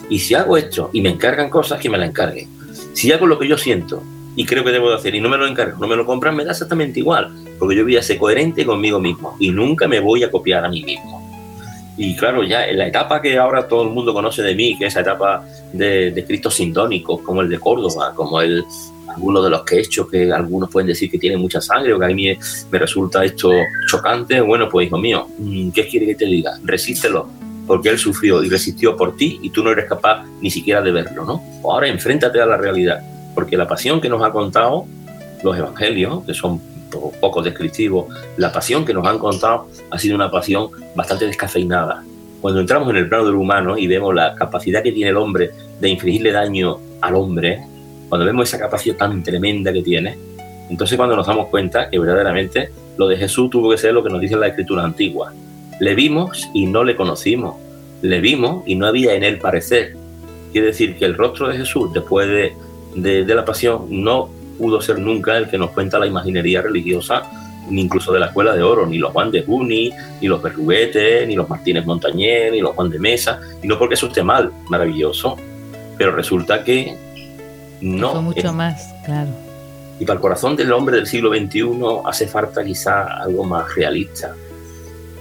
Y 0.09 0.19
si 0.19 0.33
hago 0.33 0.57
esto 0.57 0.89
y 0.93 1.01
me 1.01 1.09
encargan 1.09 1.49
cosas, 1.49 1.79
que 1.79 1.89
me 1.89 1.97
la 1.97 2.05
encarguen. 2.05 2.49
Si 2.93 3.11
hago 3.11 3.27
lo 3.27 3.37
que 3.37 3.47
yo 3.47 3.57
siento 3.57 4.01
y 4.35 4.45
creo 4.45 4.63
que 4.63 4.71
debo 4.71 4.89
de 4.89 4.95
hacer 4.95 5.15
y 5.15 5.21
no 5.21 5.29
me 5.29 5.37
lo 5.37 5.47
encargan, 5.47 5.79
no 5.79 5.87
me 5.87 5.95
lo 5.95 6.05
compran, 6.05 6.35
me 6.35 6.45
da 6.45 6.51
exactamente 6.51 6.99
igual, 6.99 7.31
porque 7.59 7.75
yo 7.75 7.83
voy 7.83 7.97
a 7.97 8.03
ser 8.03 8.17
coherente 8.17 8.65
conmigo 8.65 8.99
mismo 8.99 9.35
y 9.39 9.49
nunca 9.49 9.87
me 9.87 9.99
voy 9.99 10.23
a 10.23 10.31
copiar 10.31 10.65
a 10.65 10.69
mí 10.69 10.83
mismo. 10.83 11.23
Y 11.97 12.15
claro, 12.15 12.43
ya 12.43 12.67
en 12.67 12.77
la 12.77 12.87
etapa 12.87 13.21
que 13.21 13.37
ahora 13.37 13.67
todo 13.67 13.83
el 13.83 13.89
mundo 13.89 14.13
conoce 14.13 14.43
de 14.43 14.53
mí, 14.53 14.77
que 14.77 14.85
es 14.85 14.93
esa 14.93 15.01
etapa 15.01 15.43
de, 15.73 16.11
de 16.11 16.21
escritos 16.21 16.53
sintónicos, 16.53 17.21
como 17.21 17.41
el 17.41 17.49
de 17.49 17.59
Córdoba, 17.59 18.13
como 18.15 18.39
el, 18.39 18.63
algunos 19.17 19.43
de 19.43 19.49
los 19.49 19.63
que 19.63 19.75
he 19.75 19.79
hecho, 19.79 20.07
que 20.07 20.31
algunos 20.31 20.69
pueden 20.69 20.87
decir 20.87 21.09
que 21.09 21.17
tiene 21.17 21.37
mucha 21.37 21.59
sangre 21.59 21.93
o 21.93 21.99
que 21.99 22.05
a 22.05 22.09
mí 22.09 22.37
me, 22.71 22.79
resulta 22.79 23.25
esto 23.25 23.51
chocante, 23.89 24.39
bueno, 24.41 24.69
pues 24.69 24.87
hijo 24.87 24.97
mío, 24.97 25.27
mm, 25.39 25.71
¿qué 25.71 25.87
quiere 25.87 26.05
que 26.05 26.15
te 26.15 26.25
diga? 26.25 26.51
Resístelo, 26.63 27.27
porque 27.67 27.89
él 27.89 27.99
sufrió 27.99 28.41
y 28.43 28.49
resistió 28.49 28.95
por 28.95 29.15
ti 29.15 29.39
y 29.43 29.49
tú 29.49 29.63
no 29.63 29.71
eres 29.71 29.85
capaz 29.85 30.25
ni 30.41 30.49
siquiera 30.49 30.81
de 30.81 30.91
verlo, 30.91 31.25
¿no? 31.25 31.43
Ahora 31.63 31.87
enfréntate 31.87 32.41
a 32.41 32.45
la 32.45 32.57
realidad, 32.57 33.01
porque 33.35 33.57
la 33.57 33.67
pasión 33.67 34.01
que 34.01 34.09
nos 34.09 34.23
ha 34.23 34.31
contado 34.31 34.85
los 35.43 35.57
evangelios, 35.57 36.23
que 36.25 36.33
son 36.33 36.59
poco 37.19 37.41
descriptivos, 37.41 38.07
la 38.37 38.51
pasión 38.51 38.85
que 38.85 38.93
nos 38.93 39.05
han 39.05 39.19
contado 39.19 39.67
ha 39.91 39.99
sido 39.99 40.15
una 40.15 40.31
pasión 40.31 40.69
bastante 40.95 41.25
descafeinada. 41.25 42.03
Cuando 42.41 42.61
entramos 42.61 42.89
en 42.89 42.95
el 42.95 43.09
plano 43.09 43.25
del 43.25 43.35
humano 43.35 43.77
y 43.77 43.87
vemos 43.87 44.15
la 44.15 44.33
capacidad 44.35 44.81
que 44.81 44.91
tiene 44.91 45.09
el 45.09 45.17
hombre 45.17 45.51
de 45.79 45.89
infligirle 45.89 46.31
daño 46.31 46.77
al 47.01 47.15
hombre, 47.15 47.61
cuando 48.07 48.25
vemos 48.25 48.47
esa 48.47 48.57
capacidad 48.57 48.95
tan 48.95 49.21
tremenda 49.21 49.73
que 49.73 49.83
tiene, 49.83 50.17
entonces 50.69 50.97
cuando 50.97 51.15
nos 51.15 51.27
damos 51.27 51.47
cuenta 51.47 51.89
que 51.89 51.99
verdaderamente 51.99 52.69
lo 52.97 53.07
de 53.07 53.17
Jesús 53.17 53.49
tuvo 53.49 53.69
que 53.69 53.77
ser 53.77 53.93
lo 53.93 54.03
que 54.03 54.09
nos 54.09 54.21
dice 54.21 54.35
la 54.35 54.47
escritura 54.47 54.83
antigua. 54.83 55.33
Le 55.79 55.95
vimos 55.95 56.49
y 56.53 56.65
no 56.65 56.83
le 56.83 56.95
conocimos. 56.95 57.55
Le 58.01 58.19
vimos 58.19 58.63
y 58.65 58.75
no 58.75 58.87
había 58.87 59.13
en 59.13 59.23
él 59.23 59.39
parecer. 59.39 59.95
Quiere 60.51 60.67
decir 60.67 60.97
que 60.97 61.05
el 61.05 61.15
rostro 61.15 61.47
de 61.47 61.57
Jesús 61.57 61.91
después 61.93 62.27
de, 62.27 62.53
de, 62.95 63.35
la 63.35 63.45
pasión 63.45 63.85
no 63.89 64.29
pudo 64.57 64.81
ser 64.81 64.99
nunca 64.99 65.37
el 65.37 65.49
que 65.49 65.57
nos 65.57 65.71
cuenta 65.71 65.99
la 65.99 66.07
imaginería 66.07 66.61
religiosa, 66.61 67.23
ni 67.69 67.81
incluso 67.81 68.11
de 68.11 68.19
la 68.19 68.27
Escuela 68.27 68.55
de 68.55 68.63
Oro, 68.63 68.87
ni 68.87 68.97
los 68.97 69.11
Juan 69.11 69.29
de 69.29 69.43
Juni, 69.43 69.91
ni 70.21 70.27
los 70.27 70.41
Berruguete, 70.41 71.27
ni 71.27 71.35
los 71.35 71.47
Martínez 71.49 71.85
Montañer, 71.85 72.51
ni 72.51 72.61
los 72.61 72.73
Juan 72.73 72.89
de 72.89 72.97
Mesa, 72.97 73.39
y 73.61 73.67
no 73.67 73.77
porque 73.77 73.95
eso 73.95 74.07
esté 74.07 74.23
mal, 74.23 74.51
maravilloso, 74.69 75.37
pero 75.97 76.15
resulta 76.15 76.63
que 76.63 76.95
no. 77.81 78.11
Fue 78.11 78.21
mucho 78.21 78.53
más, 78.53 78.93
claro. 79.05 79.29
Y 79.99 80.05
para 80.05 80.15
el 80.15 80.21
corazón 80.21 80.55
del 80.55 80.71
hombre 80.71 80.97
del 80.97 81.07
siglo 81.07 81.29
XXI 81.29 81.69
hace 82.05 82.27
falta 82.27 82.63
quizá 82.63 83.21
algo 83.21 83.43
más 83.43 83.73
realista. 83.75 84.33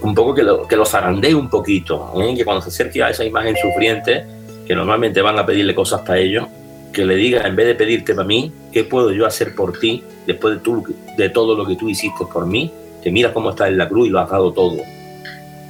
Un 0.01 0.13
poco 0.13 0.33
que 0.33 0.43
lo, 0.43 0.67
que 0.67 0.75
lo 0.75 0.85
zarandee 0.85 1.33
un 1.33 1.49
poquito, 1.49 2.13
¿eh? 2.21 2.35
que 2.35 2.45
cuando 2.45 2.61
se 2.61 2.69
acerque 2.69 3.01
a 3.01 3.09
esa 3.09 3.25
imagen 3.25 3.55
sufriente, 3.55 4.25
que 4.65 4.75
normalmente 4.75 5.21
van 5.21 5.39
a 5.39 5.45
pedirle 5.45 5.73
cosas 5.73 6.01
para 6.01 6.19
ellos, 6.19 6.45
que 6.93 7.05
le 7.05 7.15
diga, 7.15 7.47
en 7.47 7.55
vez 7.55 7.67
de 7.67 7.75
pedirte 7.75 8.13
para 8.13 8.27
mí, 8.27 8.51
¿qué 8.71 8.83
puedo 8.83 9.11
yo 9.11 9.25
hacer 9.25 9.55
por 9.55 9.77
ti 9.77 10.03
después 10.25 10.55
de, 10.55 10.59
tú, 10.61 10.83
de 11.17 11.29
todo 11.29 11.55
lo 11.55 11.65
que 11.65 11.75
tú 11.75 11.89
hiciste 11.89 12.25
por 12.31 12.45
mí? 12.45 12.71
Que 13.03 13.11
mira 13.11 13.33
cómo 13.33 13.51
está 13.51 13.67
en 13.67 13.77
la 13.77 13.87
cruz 13.87 14.07
y 14.07 14.09
lo 14.09 14.19
has 14.19 14.29
dado 14.29 14.51
todo. 14.51 14.77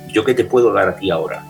¿Yo 0.07 0.23
qué 0.23 0.33
te 0.33 0.45
puedo 0.45 0.71
dar 0.73 0.89
a 0.89 0.95
ti 0.95 1.09
ahora? 1.09 1.43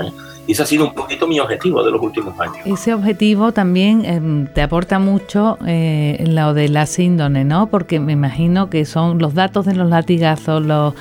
¿Eh? 0.00 0.10
Y 0.46 0.52
ese 0.52 0.64
ha 0.64 0.66
sido 0.66 0.86
un 0.86 0.94
poquito 0.94 1.28
mi 1.28 1.38
objetivo 1.38 1.84
de 1.84 1.92
los 1.92 2.02
últimos 2.02 2.38
años. 2.40 2.66
Ese 2.66 2.92
objetivo 2.92 3.52
también 3.52 4.04
em, 4.04 4.46
te 4.48 4.60
aporta 4.60 4.98
mucho 4.98 5.56
eh, 5.66 6.24
lo 6.26 6.52
de 6.52 6.68
la 6.68 6.86
síndrome, 6.86 7.44
¿no? 7.44 7.68
Porque 7.68 8.00
me 8.00 8.12
imagino 8.12 8.68
que 8.68 8.84
son 8.84 9.18
los 9.18 9.34
datos 9.34 9.66
de 9.66 9.76
los 9.76 9.88
latigazos, 9.88 10.64
los, 10.64 10.94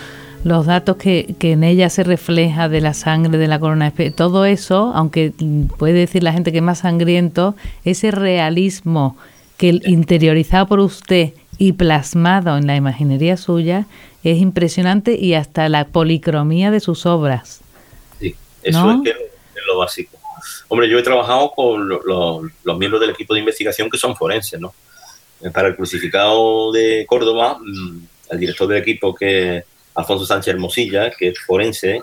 los 0.43 0.65
datos 0.65 0.97
que, 0.97 1.35
que 1.39 1.51
en 1.51 1.63
ella 1.63 1.89
se 1.89 2.03
refleja 2.03 2.69
de 2.69 2.81
la 2.81 2.93
sangre, 2.93 3.37
de 3.37 3.47
la 3.47 3.59
corona, 3.59 3.93
todo 4.15 4.45
eso, 4.45 4.91
aunque 4.95 5.33
puede 5.77 5.93
decir 5.93 6.23
la 6.23 6.33
gente 6.33 6.51
que 6.51 6.57
es 6.57 6.63
más 6.63 6.79
sangriento, 6.79 7.55
ese 7.85 8.11
realismo 8.11 9.17
que 9.57 9.79
interiorizado 9.83 10.65
por 10.65 10.79
usted 10.79 11.33
y 11.57 11.73
plasmado 11.73 12.57
en 12.57 12.65
la 12.65 12.75
imaginería 12.75 13.37
suya 13.37 13.85
es 14.23 14.39
impresionante 14.39 15.15
y 15.15 15.35
hasta 15.35 15.69
la 15.69 15.85
policromía 15.85 16.71
de 16.71 16.79
sus 16.79 17.05
obras. 17.05 17.61
Sí, 18.19 18.35
eso 18.63 18.91
es 18.91 19.01
que 19.03 19.13
lo 19.67 19.77
básico. 19.77 20.17
Hombre, 20.67 20.89
yo 20.89 20.97
he 20.97 21.03
trabajado 21.03 21.51
con 21.51 21.87
los 21.87 22.77
miembros 22.79 22.99
del 22.99 23.11
equipo 23.11 23.33
de 23.33 23.41
investigación 23.41 23.89
que 23.89 23.97
son 23.97 24.15
forenses, 24.15 24.59
¿no? 24.59 24.73
Para 25.53 25.67
el 25.67 25.75
crucificado 25.75 26.71
de 26.71 27.05
Córdoba, 27.07 27.59
mm, 27.59 27.97
el 28.31 28.39
director 28.39 28.67
del 28.67 28.77
equipo, 28.77 29.13
que 29.13 29.63
Alfonso 29.95 30.25
Sánchez 30.25 30.53
Hermosilla, 30.53 31.11
que 31.11 31.29
es 31.29 31.39
forense, 31.39 32.01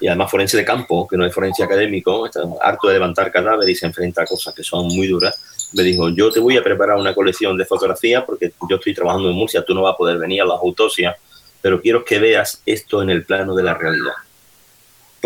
y 0.00 0.08
además 0.08 0.30
forense 0.30 0.56
de 0.56 0.64
campo, 0.64 1.06
que 1.08 1.16
no 1.16 1.24
es 1.24 1.34
forense 1.34 1.62
académico, 1.62 2.26
está 2.26 2.42
harto 2.60 2.88
de 2.88 2.94
levantar 2.94 3.30
cadáveres 3.32 3.76
y 3.76 3.78
se 3.78 3.86
enfrenta 3.86 4.22
a 4.22 4.26
cosas 4.26 4.54
que 4.54 4.62
son 4.62 4.86
muy 4.88 5.06
duras, 5.06 5.40
me 5.72 5.82
dijo, 5.82 6.10
yo 6.10 6.30
te 6.30 6.40
voy 6.40 6.56
a 6.56 6.62
preparar 6.62 6.96
una 6.96 7.14
colección 7.14 7.56
de 7.56 7.64
fotografías 7.64 8.24
porque 8.24 8.52
yo 8.68 8.76
estoy 8.76 8.94
trabajando 8.94 9.30
en 9.30 9.36
Murcia, 9.36 9.64
tú 9.64 9.74
no 9.74 9.82
vas 9.82 9.94
a 9.94 9.96
poder 9.96 10.18
venir 10.18 10.42
a 10.42 10.44
las 10.44 10.58
autopsias, 10.58 11.16
pero 11.60 11.80
quiero 11.80 12.04
que 12.04 12.18
veas 12.18 12.62
esto 12.66 13.02
en 13.02 13.10
el 13.10 13.24
plano 13.24 13.54
de 13.54 13.62
la 13.62 13.74
realidad 13.74 14.14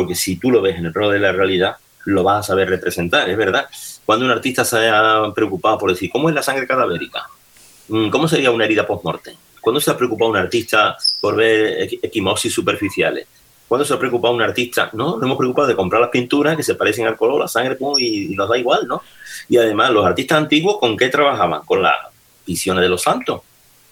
porque 0.01 0.15
si 0.15 0.37
tú 0.37 0.51
lo 0.51 0.63
ves 0.63 0.77
en 0.79 0.87
el 0.87 0.95
rol 0.95 1.13
de 1.13 1.19
la 1.19 1.33
realidad, 1.33 1.77
lo 2.07 2.23
vas 2.23 2.41
a 2.41 2.49
saber 2.49 2.71
representar, 2.71 3.29
es 3.29 3.37
verdad. 3.37 3.67
Cuando 4.07 4.25
un 4.25 4.31
artista 4.31 4.65
se 4.65 4.89
ha 4.89 5.31
preocupado 5.35 5.77
por 5.77 5.91
decir, 5.91 6.11
¿cómo 6.11 6.31
es 6.31 6.35
la 6.35 6.43
sangre 6.43 6.67
cadavérica? 6.67 7.29
Mm, 7.89 8.09
¿Cómo 8.09 8.27
sería 8.27 8.51
una 8.51 8.65
herida 8.65 8.87
post-mortem? 8.87 9.37
¿Cuándo 9.61 9.81
se 9.81 9.91
ha 9.91 9.97
preocupado 9.97 10.31
un 10.31 10.37
artista 10.37 10.97
por 11.21 11.37
ver 11.37 11.89
equimosis 12.03 12.53
superficiales? 12.53 13.27
¿Cuándo 13.69 13.85
se 13.85 13.95
ha 13.95 13.99
preocupado 13.99 14.35
un 14.35 14.43
artista? 14.43 14.91
No, 14.95 15.17
nos 15.17 15.23
hemos 15.23 15.39
preocupado 15.39 15.69
de 15.69 15.77
comprar 15.77 16.01
las 16.01 16.11
pinturas 16.11 16.57
que 16.57 16.63
se 16.63 16.75
parecen 16.75 17.07
al 17.07 17.17
color, 17.17 17.41
la 17.41 17.49
sangre, 17.49 17.77
y, 17.99 18.35
nos 18.35 18.49
da 18.49 18.59
igual, 18.59 18.89
¿no? 18.89 19.03
Y 19.49 19.59
además, 19.59 19.91
los 19.91 20.05
artistas 20.05 20.39
antiguos, 20.39 20.79
¿con 20.79 20.97
qué 20.97 21.09
trabajaban? 21.09 21.63
Con 21.65 21.83
las 21.83 21.95
visiones 22.47 22.83
de 22.83 22.89
los 22.89 23.03
santos. 23.03 23.43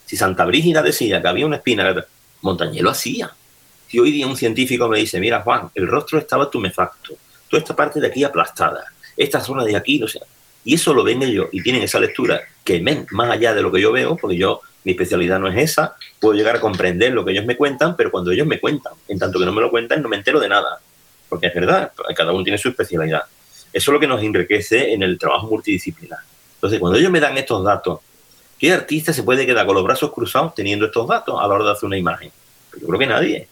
Si 0.04 0.16
Santa 0.16 0.44
Brígida 0.44 0.82
decía 0.82 1.22
que 1.22 1.28
había 1.28 1.46
una 1.46 1.56
espina, 1.56 1.94
Montañé 2.40 2.82
lo 2.82 2.90
hacía. 2.90 3.30
Si 3.88 3.98
hoy 3.98 4.10
día 4.10 4.26
un 4.26 4.36
científico 4.36 4.88
me 4.88 4.98
dice, 4.98 5.20
mira 5.20 5.42
Juan, 5.42 5.70
el 5.74 5.86
rostro 5.86 6.18
estaba 6.18 6.50
tumefacto, 6.50 7.14
toda 7.48 7.60
esta 7.60 7.74
parte 7.74 8.00
de 8.00 8.06
aquí 8.06 8.22
aplastada, 8.22 8.84
esta 9.16 9.40
zona 9.40 9.64
de 9.64 9.76
aquí, 9.76 10.02
o 10.02 10.08
sea, 10.08 10.22
y 10.64 10.74
eso 10.74 10.92
lo 10.92 11.02
ven 11.02 11.22
ellos 11.22 11.46
y 11.52 11.62
tienen 11.62 11.82
esa 11.82 11.98
lectura 11.98 12.40
que 12.62 12.80
ven 12.80 13.06
más 13.12 13.30
allá 13.30 13.54
de 13.54 13.62
lo 13.62 13.72
que 13.72 13.80
yo 13.80 13.90
veo, 13.90 14.16
porque 14.16 14.36
yo, 14.36 14.60
mi 14.88 14.92
especialidad 14.92 15.38
no 15.38 15.48
es 15.48 15.58
esa, 15.58 15.96
puedo 16.18 16.32
llegar 16.32 16.56
a 16.56 16.60
comprender 16.60 17.12
lo 17.12 17.22
que 17.22 17.32
ellos 17.32 17.44
me 17.44 17.58
cuentan, 17.58 17.94
pero 17.94 18.10
cuando 18.10 18.30
ellos 18.30 18.46
me 18.46 18.58
cuentan, 18.58 18.94
en 19.06 19.18
tanto 19.18 19.38
que 19.38 19.44
no 19.44 19.52
me 19.52 19.60
lo 19.60 19.70
cuentan, 19.70 20.00
no 20.00 20.08
me 20.08 20.16
entero 20.16 20.40
de 20.40 20.48
nada, 20.48 20.80
porque 21.28 21.48
es 21.48 21.54
verdad, 21.54 21.92
cada 22.16 22.32
uno 22.32 22.42
tiene 22.42 22.56
su 22.56 22.70
especialidad. 22.70 23.24
Eso 23.70 23.90
es 23.90 23.92
lo 23.92 24.00
que 24.00 24.06
nos 24.06 24.22
enriquece 24.22 24.94
en 24.94 25.02
el 25.02 25.18
trabajo 25.18 25.46
multidisciplinar. 25.46 26.20
Entonces, 26.54 26.80
cuando 26.80 26.98
ellos 26.98 27.10
me 27.10 27.20
dan 27.20 27.36
estos 27.36 27.62
datos, 27.62 28.00
¿qué 28.58 28.72
artista 28.72 29.12
se 29.12 29.22
puede 29.24 29.44
quedar 29.44 29.66
con 29.66 29.74
los 29.74 29.84
brazos 29.84 30.10
cruzados 30.10 30.54
teniendo 30.54 30.86
estos 30.86 31.06
datos 31.06 31.38
a 31.38 31.46
la 31.46 31.52
hora 31.52 31.66
de 31.66 31.72
hacer 31.72 31.86
una 31.86 31.98
imagen? 31.98 32.32
Pues 32.70 32.80
yo 32.80 32.88
creo 32.88 32.98
que 32.98 33.06
nadie. 33.06 33.46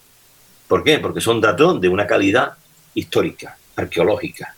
¿Por 0.67 0.83
qué? 0.83 0.97
Porque 0.97 1.21
son 1.21 1.39
datos 1.39 1.79
de 1.79 1.87
una 1.87 2.07
calidad 2.07 2.53
histórica, 2.95 3.59
arqueológica 3.75 4.55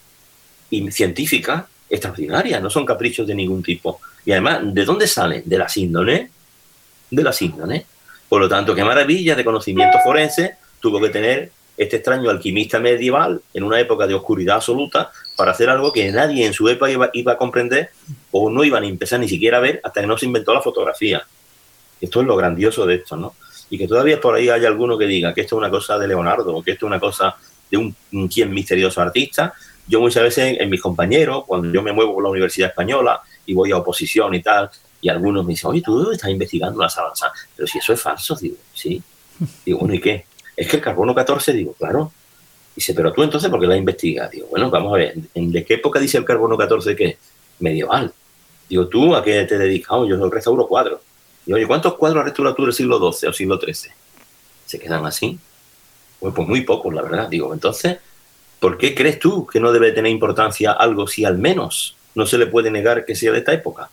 y 0.70 0.90
científica 0.92 1.68
extraordinaria, 1.90 2.62
no 2.62 2.70
son 2.70 2.86
caprichos 2.86 3.28
de 3.28 3.36
ningún 3.36 3.62
tipo. 3.62 4.00
Y 4.24 4.32
además, 4.32 4.62
¿de 4.64 4.86
dónde 4.86 5.08
salen? 5.08 5.44
De 5.46 5.58
la 5.58 5.68
síndone, 5.68 6.30
de 7.10 7.24
la 7.24 7.34
síndone. 7.34 7.86
Por 8.28 8.42
lo 8.42 8.50
tanto, 8.50 8.76
qué 8.76 8.84
maravilla 8.84 9.36
de 9.36 9.44
conocimiento 9.44 9.98
forense 10.04 10.56
tuvo 10.80 11.02
que 11.02 11.10
tener 11.10 11.52
este 11.78 11.98
extraño 11.98 12.30
alquimista 12.30 12.80
medieval 12.80 13.42
en 13.54 13.64
una 13.64 13.80
época 13.80 14.06
de 14.06 14.14
oscuridad 14.14 14.58
absoluta 14.58 15.12
para 15.38 15.52
hacer 15.52 15.70
algo 15.70 15.94
que 15.94 16.12
nadie 16.12 16.46
en 16.46 16.54
su 16.54 16.68
época 16.68 16.92
iba, 16.92 17.10
iba, 17.14 17.34
a 17.34 17.38
comprender 17.38 17.90
o 18.32 18.50
no 18.50 18.64
iban 18.64 18.84
a 18.84 18.88
empezar 18.88 19.20
ni 19.20 19.30
siquiera 19.30 19.58
a 19.58 19.62
ver 19.62 19.80
hasta 19.84 20.02
que 20.02 20.08
no 20.08 20.18
se 20.18 20.26
inventó 20.26 20.54
la 20.54 20.62
fotografía. 20.62 21.24
Esto 22.02 22.22
es 22.22 22.28
lo 22.28 22.36
grandioso 22.36 22.86
de 22.86 22.96
esto, 22.96 23.16
¿no? 23.16 23.34
y 23.70 23.78
que 23.78 23.88
todavía 23.88 24.20
por 24.20 24.36
ahí 24.36 24.50
hay 24.50 24.66
alguno 24.66 24.98
que 24.98 25.06
diga 25.06 25.34
que 25.34 25.42
esto 25.42 25.56
es 25.56 25.60
una 25.60 25.70
cosa 25.70 25.98
de 25.98 26.08
Leonardo 26.08 26.56
o 26.56 26.64
que 26.64 26.72
esto 26.72 26.86
es 26.86 26.88
una 26.88 27.00
cosa 27.00 27.36
de 27.70 27.78
un, 27.78 27.96
quien 28.28 28.52
misterioso 28.52 29.02
artista. 29.02 29.54
Yo 29.88 30.00
muchas 30.02 30.24
veces 30.24 30.58
en 30.60 30.70
mis 30.70 30.82
compañeros, 30.82 31.44
cuando 31.46 31.72
yo 31.72 31.82
me 31.82 31.92
muevo 31.92 32.16
por 32.16 32.24
la 32.24 32.30
Universidad 32.30 32.70
Española 32.70 33.22
y 33.46 33.54
voy 33.54 33.72
a 33.72 33.78
oposición 33.78 34.34
y 34.34 34.42
tal, 34.42 34.70
y 35.02 35.10
algunos 35.10 35.46
me 35.46 35.52
dicen, 35.52 35.70
oye, 35.72 35.82
tú 35.82 36.12
estás 36.12 36.30
investigando 36.30 36.82
las 36.82 36.98
avanzadas. 36.98 37.48
Pero 37.56 37.68
si 37.68 37.78
eso 37.78 37.94
es 37.94 38.02
falso, 38.02 38.36
digo, 38.36 38.58
sí. 38.74 39.02
Digo, 39.66 39.80
bueno, 39.80 39.94
¿y 39.94 40.02
qué? 40.02 40.26
Es 40.56 40.68
que 40.68 40.78
el 40.78 40.84
carbono 40.84 41.16
14, 41.16 41.54
digo, 41.54 41.74
claro. 41.74 42.12
Dice, 42.76 42.94
pero 42.94 43.12
tú 43.14 43.24
entonces, 43.24 43.50
¿por 43.50 43.60
qué 43.60 43.68
la 43.68 43.78
investigas? 43.78 44.32
Digo, 44.32 44.48
bueno, 44.48 44.70
vamos 44.70 44.94
a 44.94 44.98
ver, 44.98 45.16
¿de 45.16 45.66
qué 45.66 45.76
época 45.76 46.00
dice 46.00 46.18
el 46.18 46.26
carbono 46.26 46.58
14 46.58 46.96
que 46.96 47.18
Medieval. 47.60 48.14
Digo, 48.68 48.88
¿tú 48.88 49.16
a 49.16 49.24
qué 49.24 49.44
te 49.46 49.58
dedicas? 49.58 49.90
Oh, 49.92 50.06
yo 50.06 50.30
restauro 50.30 50.68
cuadros. 50.68 51.02
Y 51.46 51.54
oye, 51.54 51.66
¿cuántos 51.66 51.96
cuadros 51.96 52.24
restauras 52.24 52.56
tú 52.56 52.64
del 52.64 52.74
siglo 52.74 53.12
XII 53.12 53.30
o 53.30 53.34
siglo 53.34 53.60
XIII? 53.60 53.92
¿Se 54.66 54.80
quedan 54.80 55.06
así? 55.06 55.40
Pues, 56.20 56.34
pues 56.34 56.48
muy 56.48 56.62
pocos, 56.62 56.94
la 56.94 57.02
verdad. 57.02 57.28
Digo, 57.28 57.54
entonces, 57.54 57.98
¿por 58.60 58.78
qué 58.78 58.94
crees 58.94 59.20
tú 59.20 59.48
que 59.48 59.60
no 59.60 59.72
debe 59.72 59.92
tener 59.92 60.12
importancia 60.12 60.72
algo 60.72 61.08
si 61.08 61.26
al 61.26 61.38
menos 61.38 61.96
no 62.16 62.26
se 62.26 62.38
le 62.38 62.48
puede 62.48 62.70
negar 62.70 63.06
que 63.06 63.16
sea 63.16 63.32
de 63.32 63.40
esta 63.40 63.54
época? 63.54 63.90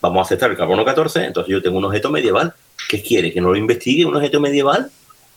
Vamos 0.00 0.18
a 0.18 0.22
aceptar 0.22 0.50
el 0.50 0.56
carbono 0.56 0.84
14, 0.84 1.24
entonces 1.24 1.50
yo 1.50 1.62
tengo 1.62 1.78
un 1.78 1.84
objeto 1.84 2.10
medieval. 2.10 2.54
¿Qué 2.88 3.02
quiere? 3.02 3.32
¿Que 3.32 3.40
no 3.40 3.50
lo 3.50 3.56
investigue 3.56 4.04
un 4.04 4.16
objeto 4.16 4.40
medieval? 4.40 4.90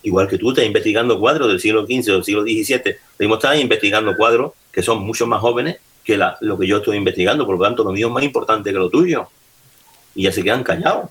igual 0.03 0.27
que 0.27 0.37
tú 0.37 0.49
estás 0.49 0.65
investigando 0.65 1.19
cuadros 1.19 1.47
del 1.47 1.59
siglo 1.59 1.85
XV 1.85 2.11
o 2.11 2.13
del 2.15 2.23
siglo 2.23 2.43
XVII, 2.43 2.95
mismo 3.19 3.35
estás 3.35 3.59
investigando 3.59 4.15
cuadros 4.15 4.53
que 4.71 4.81
son 4.81 5.03
mucho 5.03 5.27
más 5.27 5.41
jóvenes 5.41 5.77
que 6.03 6.17
lo 6.17 6.57
que 6.57 6.65
yo 6.65 6.77
estoy 6.77 6.97
investigando, 6.97 7.45
por 7.45 7.57
lo 7.57 7.63
tanto 7.63 7.83
lo 7.83 7.91
mío 7.91 8.07
es 8.07 8.13
más 8.13 8.23
importante 8.23 8.71
que 8.71 8.79
lo 8.79 8.89
tuyo. 8.89 9.27
Y 10.15 10.23
ya 10.23 10.31
se 10.31 10.43
quedan 10.43 10.63
callados. 10.63 11.09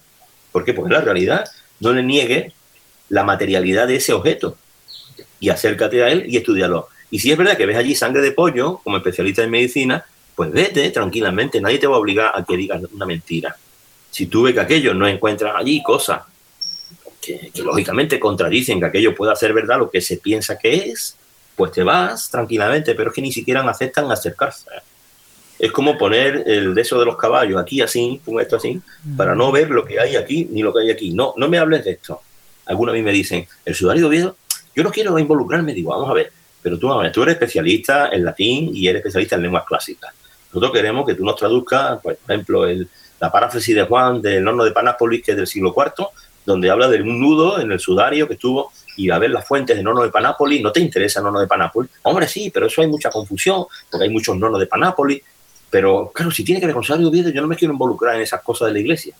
¿Por 0.50 0.64
qué? 0.64 0.74
Porque 0.74 0.92
la 0.92 1.00
realidad 1.00 1.48
no 1.78 1.92
le 1.92 2.02
niegue 2.02 2.52
la 3.08 3.22
materialidad 3.22 3.86
de 3.86 3.96
ese 3.96 4.12
objeto 4.12 4.56
y 5.38 5.48
acércate 5.48 6.02
a 6.02 6.08
él 6.08 6.24
y 6.26 6.36
estudialo. 6.36 6.88
Y 7.10 7.20
si 7.20 7.30
es 7.30 7.38
verdad 7.38 7.56
que 7.56 7.66
ves 7.66 7.76
allí 7.76 7.94
sangre 7.94 8.20
de 8.20 8.32
pollo, 8.32 8.78
como 8.82 8.96
especialista 8.96 9.42
en 9.42 9.50
medicina, 9.50 10.04
pues 10.40 10.52
vete 10.52 10.88
tranquilamente, 10.88 11.60
nadie 11.60 11.78
te 11.78 11.86
va 11.86 11.96
a 11.96 11.98
obligar 11.98 12.32
a 12.34 12.42
que 12.42 12.56
digas 12.56 12.80
una 12.94 13.04
mentira. 13.04 13.54
Si 14.10 14.24
tú 14.24 14.44
ves 14.44 14.54
que 14.54 14.60
aquello 14.60 14.94
no 14.94 15.06
encuentras 15.06 15.54
allí 15.54 15.82
cosas 15.82 16.22
que, 17.20 17.52
lógicamente 17.62 18.18
contradicen 18.18 18.80
que 18.80 18.86
aquello 18.86 19.14
pueda 19.14 19.36
ser 19.36 19.52
verdad 19.52 19.78
lo 19.78 19.90
que 19.90 20.00
se 20.00 20.16
piensa 20.16 20.56
que 20.56 20.88
es, 20.88 21.14
pues 21.54 21.72
te 21.72 21.82
vas 21.82 22.30
tranquilamente, 22.30 22.94
pero 22.94 23.10
es 23.10 23.14
que 23.14 23.20
ni 23.20 23.30
siquiera 23.30 23.60
aceptan 23.68 24.10
acercarse. 24.10 24.70
Es 25.58 25.70
como 25.72 25.98
poner 25.98 26.44
el 26.46 26.74
de 26.74 26.80
eso 26.80 26.98
de 26.98 27.04
los 27.04 27.18
caballos 27.18 27.60
aquí 27.60 27.82
así, 27.82 28.18
pongo 28.24 28.40
esto 28.40 28.56
así, 28.56 28.80
para 29.18 29.34
no 29.34 29.52
ver 29.52 29.68
lo 29.68 29.84
que 29.84 30.00
hay 30.00 30.16
aquí 30.16 30.48
ni 30.50 30.62
lo 30.62 30.72
que 30.72 30.84
hay 30.84 30.90
aquí. 30.90 31.10
No, 31.10 31.34
no 31.36 31.50
me 31.50 31.58
hables 31.58 31.84
de 31.84 31.90
esto. 31.90 32.22
Algunos 32.64 32.94
a 32.94 32.96
mí 32.96 33.02
me 33.02 33.12
dicen, 33.12 33.46
el 33.66 33.74
sudario 33.74 34.04
de 34.04 34.08
Oviedo, 34.08 34.36
yo 34.74 34.82
no 34.82 34.90
quiero 34.90 35.18
involucrarme, 35.18 35.74
digo, 35.74 35.90
vamos 35.90 36.08
a 36.08 36.14
ver, 36.14 36.32
pero 36.62 36.78
tú, 36.78 36.88
tú 37.12 37.24
eres 37.24 37.34
especialista 37.34 38.08
en 38.08 38.24
latín 38.24 38.70
y 38.74 38.88
eres 38.88 39.00
especialista 39.00 39.36
en 39.36 39.42
lenguas 39.42 39.64
clásicas. 39.66 40.14
Nosotros 40.52 40.72
queremos 40.72 41.06
que 41.06 41.14
tú 41.14 41.24
nos 41.24 41.36
traduzcas, 41.36 42.00
por 42.00 42.18
ejemplo, 42.26 42.66
el, 42.66 42.88
la 43.20 43.30
paráfrasis 43.30 43.74
de 43.74 43.82
Juan 43.82 44.20
del 44.20 44.46
horno 44.46 44.64
de 44.64 44.72
Panápolis, 44.72 45.22
que 45.22 45.32
es 45.32 45.36
del 45.36 45.46
siglo 45.46 45.74
IV, 45.76 46.06
donde 46.44 46.70
habla 46.70 46.88
de 46.88 47.02
un 47.02 47.20
nudo 47.20 47.60
en 47.60 47.70
el 47.70 47.78
sudario 47.78 48.26
que 48.26 48.34
estuvo 48.34 48.72
y 48.96 49.10
a 49.10 49.18
ver 49.18 49.30
las 49.30 49.46
fuentes 49.46 49.76
de 49.76 49.82
nono 49.82 50.02
de 50.02 50.10
Panápolis. 50.10 50.62
¿No 50.62 50.72
te 50.72 50.80
interesa 50.80 51.20
el 51.20 51.24
nono 51.24 51.40
de 51.40 51.46
Panápolis? 51.46 51.90
Hombre, 52.02 52.26
sí, 52.26 52.50
pero 52.52 52.66
eso 52.66 52.80
hay 52.80 52.88
mucha 52.88 53.10
confusión, 53.10 53.64
porque 53.90 54.04
hay 54.04 54.10
muchos 54.10 54.36
nonos 54.36 54.58
de 54.58 54.66
Panápolis. 54.66 55.22
Pero 55.70 56.10
claro, 56.12 56.30
si 56.30 56.42
tiene 56.42 56.60
que 56.60 56.66
ver 56.66 56.74
con 56.74 56.82
Sudario 56.82 57.08
Oviedo, 57.08 57.30
yo 57.30 57.42
no 57.42 57.46
me 57.46 57.56
quiero 57.56 57.72
involucrar 57.72 58.16
en 58.16 58.22
esas 58.22 58.42
cosas 58.42 58.68
de 58.68 58.74
la 58.74 58.80
iglesia. 58.80 59.14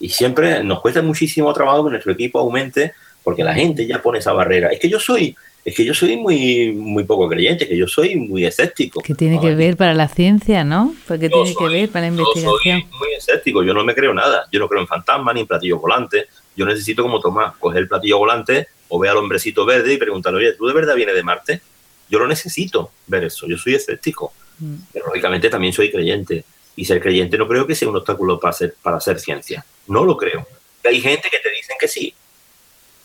Y 0.00 0.10
siempre 0.10 0.62
nos 0.62 0.80
cuesta 0.80 1.02
muchísimo 1.02 1.52
trabajo 1.52 1.84
que 1.84 1.90
nuestro 1.90 2.12
equipo 2.12 2.38
aumente, 2.38 2.92
porque 3.24 3.42
la 3.42 3.54
gente 3.54 3.86
ya 3.86 4.00
pone 4.00 4.20
esa 4.20 4.32
barrera. 4.32 4.68
Es 4.68 4.78
que 4.78 4.88
yo 4.88 5.00
soy 5.00 5.34
es 5.68 5.74
que 5.74 5.84
yo 5.84 5.92
soy 5.92 6.16
muy, 6.16 6.72
muy 6.72 7.04
poco 7.04 7.28
creyente, 7.28 7.68
que 7.68 7.76
yo 7.76 7.86
soy 7.86 8.16
muy 8.16 8.46
escéptico. 8.46 9.02
Que 9.02 9.14
tiene 9.14 9.38
que 9.38 9.54
ver 9.54 9.76
para 9.76 9.92
la 9.92 10.08
ciencia, 10.08 10.64
¿no? 10.64 10.94
Porque 11.06 11.28
tiene 11.28 11.54
que 11.54 11.68
ver 11.68 11.90
para 11.90 12.06
la 12.06 12.08
investigación. 12.08 12.80
Yo 12.80 12.88
soy 12.88 12.98
muy 12.98 13.12
escéptico, 13.14 13.62
yo 13.62 13.74
no 13.74 13.84
me 13.84 13.94
creo 13.94 14.14
nada. 14.14 14.48
Yo 14.50 14.60
no 14.60 14.66
creo 14.66 14.80
en 14.80 14.86
fantasmas 14.86 15.34
ni 15.34 15.42
en 15.42 15.46
platillos 15.46 15.78
volantes. 15.78 16.26
Yo 16.56 16.64
necesito, 16.64 17.02
como 17.02 17.20
Tomás, 17.20 17.54
coger 17.58 17.82
el 17.82 17.88
platillo 17.88 18.16
volante 18.16 18.68
o 18.88 18.98
ver 18.98 19.10
al 19.10 19.18
hombrecito 19.18 19.66
verde 19.66 19.92
y 19.92 19.98
preguntarle, 19.98 20.38
oye, 20.38 20.52
¿tú 20.54 20.66
de 20.66 20.72
verdad 20.72 20.94
vienes 20.94 21.14
de 21.14 21.22
Marte? 21.22 21.60
Yo 22.08 22.18
lo 22.18 22.26
necesito 22.26 22.90
ver 23.06 23.24
eso. 23.24 23.46
Yo 23.46 23.58
soy 23.58 23.74
escéptico. 23.74 24.32
Mm. 24.60 24.74
Pero 24.90 25.06
lógicamente 25.08 25.50
también 25.50 25.74
soy 25.74 25.90
creyente. 25.90 26.46
Y 26.76 26.86
ser 26.86 27.02
creyente 27.02 27.36
no 27.36 27.46
creo 27.46 27.66
que 27.66 27.74
sea 27.74 27.90
un 27.90 27.96
obstáculo 27.96 28.40
para 28.40 28.52
hacer, 28.52 28.74
para 28.80 28.96
hacer 28.96 29.20
ciencia. 29.20 29.66
No 29.86 30.02
lo 30.02 30.16
creo. 30.16 30.46
hay 30.82 30.98
gente 31.02 31.28
que 31.30 31.40
te 31.40 31.50
dicen 31.50 31.76
que 31.78 31.88
sí. 31.88 32.14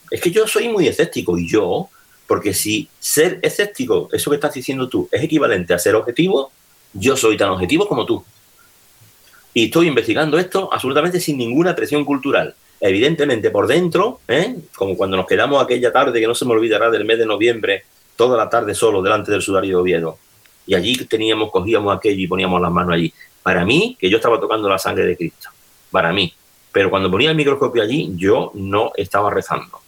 Es 0.10 0.22
que 0.22 0.32
yo 0.32 0.48
soy 0.48 0.70
muy 0.70 0.88
escéptico 0.88 1.38
y 1.38 1.50
yo 1.50 1.90
porque 2.28 2.54
si 2.54 2.90
ser 3.00 3.40
escéptico, 3.42 4.10
eso 4.12 4.30
que 4.30 4.36
estás 4.36 4.54
diciendo 4.54 4.88
tú, 4.88 5.08
es 5.12 5.24
equivalente 5.24 5.74
a 5.74 5.80
ser 5.80 5.96
objetivo, 5.96 6.52
yo 6.94 7.18
soy 7.18 7.38
tan 7.38 7.50
objetivo 7.50 7.88
como 7.88 8.06
tú. 8.06 8.24
Y 9.54 9.66
estoy 9.66 9.88
investigando 9.88 10.40
esto 10.40 10.70
absolutamente 10.72 11.20
sin 11.20 11.38
ninguna 11.38 11.76
presión 11.76 12.06
cultural. 12.06 12.56
Evidentemente, 12.80 13.52
por 13.52 13.68
dentro, 13.68 14.20
¿eh? 14.28 14.56
como 14.76 14.98
cuando 14.98 15.16
nos 15.16 15.28
quedamos 15.28 15.64
aquella 15.64 15.92
tarde, 15.92 16.20
que 16.20 16.28
no 16.28 16.36
se 16.36 16.46
me 16.46 16.52
olvidará 16.52 16.90
del 16.90 17.06
mes 17.06 17.20
de 17.20 17.26
noviembre, 17.26 17.84
toda 18.16 18.38
la 18.38 18.50
tarde 18.50 18.74
solo 18.74 19.02
delante 19.02 19.32
del 19.32 19.42
sudario 19.42 19.78
de 19.78 19.82
Oviedo. 19.82 20.18
Y 20.66 20.76
allí 20.76 20.98
teníamos, 21.06 21.52
cogíamos 21.52 21.96
aquello 21.96 22.22
y 22.22 22.28
poníamos 22.28 22.60
las 22.62 22.72
manos 22.72 22.94
allí. 22.94 23.14
Para 23.42 23.66
mí, 23.66 23.96
que 24.00 24.10
yo 24.10 24.18
estaba 24.18 24.40
tocando 24.40 24.70
la 24.70 24.78
sangre 24.78 25.06
de 25.06 25.18
Cristo. 25.18 25.50
Para 25.92 26.12
mí. 26.12 26.34
Pero 26.72 26.90
cuando 26.90 27.12
ponía 27.12 27.30
el 27.30 27.36
microscopio 27.36 27.84
allí, 27.84 28.12
yo 28.16 28.52
no 28.56 28.92
estaba 28.96 29.30
rezando 29.30 29.83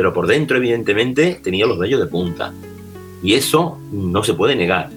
pero 0.00 0.14
por 0.14 0.26
dentro 0.26 0.56
evidentemente 0.56 1.40
tenía 1.42 1.66
los 1.66 1.78
vellos 1.78 2.00
de 2.00 2.06
punta. 2.06 2.54
Y 3.22 3.34
eso 3.34 3.78
no 3.92 4.24
se 4.24 4.32
puede 4.32 4.56
negar. 4.56 4.88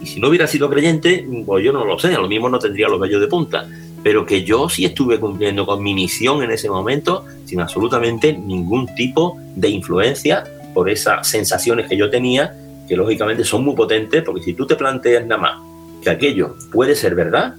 Y 0.00 0.06
si 0.06 0.20
no 0.20 0.28
hubiera 0.28 0.46
sido 0.46 0.70
creyente, 0.70 1.26
pues 1.44 1.64
yo 1.64 1.72
no 1.72 1.84
lo 1.84 1.98
sé, 1.98 2.14
a 2.14 2.20
lo 2.20 2.28
mismo 2.28 2.48
no 2.48 2.60
tendría 2.60 2.86
los 2.86 3.00
vellos 3.00 3.20
de 3.20 3.26
punta. 3.26 3.68
Pero 4.04 4.24
que 4.24 4.44
yo 4.44 4.68
sí 4.68 4.84
estuve 4.84 5.18
cumpliendo 5.18 5.66
con 5.66 5.82
mi 5.82 5.94
misión 5.94 6.44
en 6.44 6.52
ese 6.52 6.70
momento 6.70 7.24
sin 7.44 7.60
absolutamente 7.60 8.34
ningún 8.34 8.86
tipo 8.94 9.36
de 9.56 9.68
influencia 9.68 10.44
por 10.72 10.88
esas 10.88 11.26
sensaciones 11.26 11.88
que 11.88 11.96
yo 11.96 12.08
tenía, 12.08 12.56
que 12.86 12.94
lógicamente 12.94 13.42
son 13.42 13.64
muy 13.64 13.74
potentes, 13.74 14.22
porque 14.22 14.44
si 14.44 14.54
tú 14.54 14.64
te 14.64 14.76
planteas 14.76 15.26
nada 15.26 15.40
más 15.40 15.60
que 16.04 16.10
aquello 16.10 16.54
puede 16.70 16.94
ser 16.94 17.16
verdad, 17.16 17.56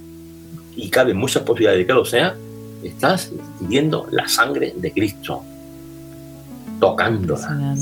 y 0.77 0.89
cabe 0.89 1.13
muchas 1.13 1.43
posibilidades 1.43 1.79
de 1.79 1.85
que 1.85 1.93
lo 1.93 2.05
sea, 2.05 2.33
estás 2.81 3.29
pidiendo 3.59 4.07
la 4.09 4.29
sangre 4.29 4.73
de 4.77 4.93
Cristo 4.93 5.43
tocándola. 6.83 7.75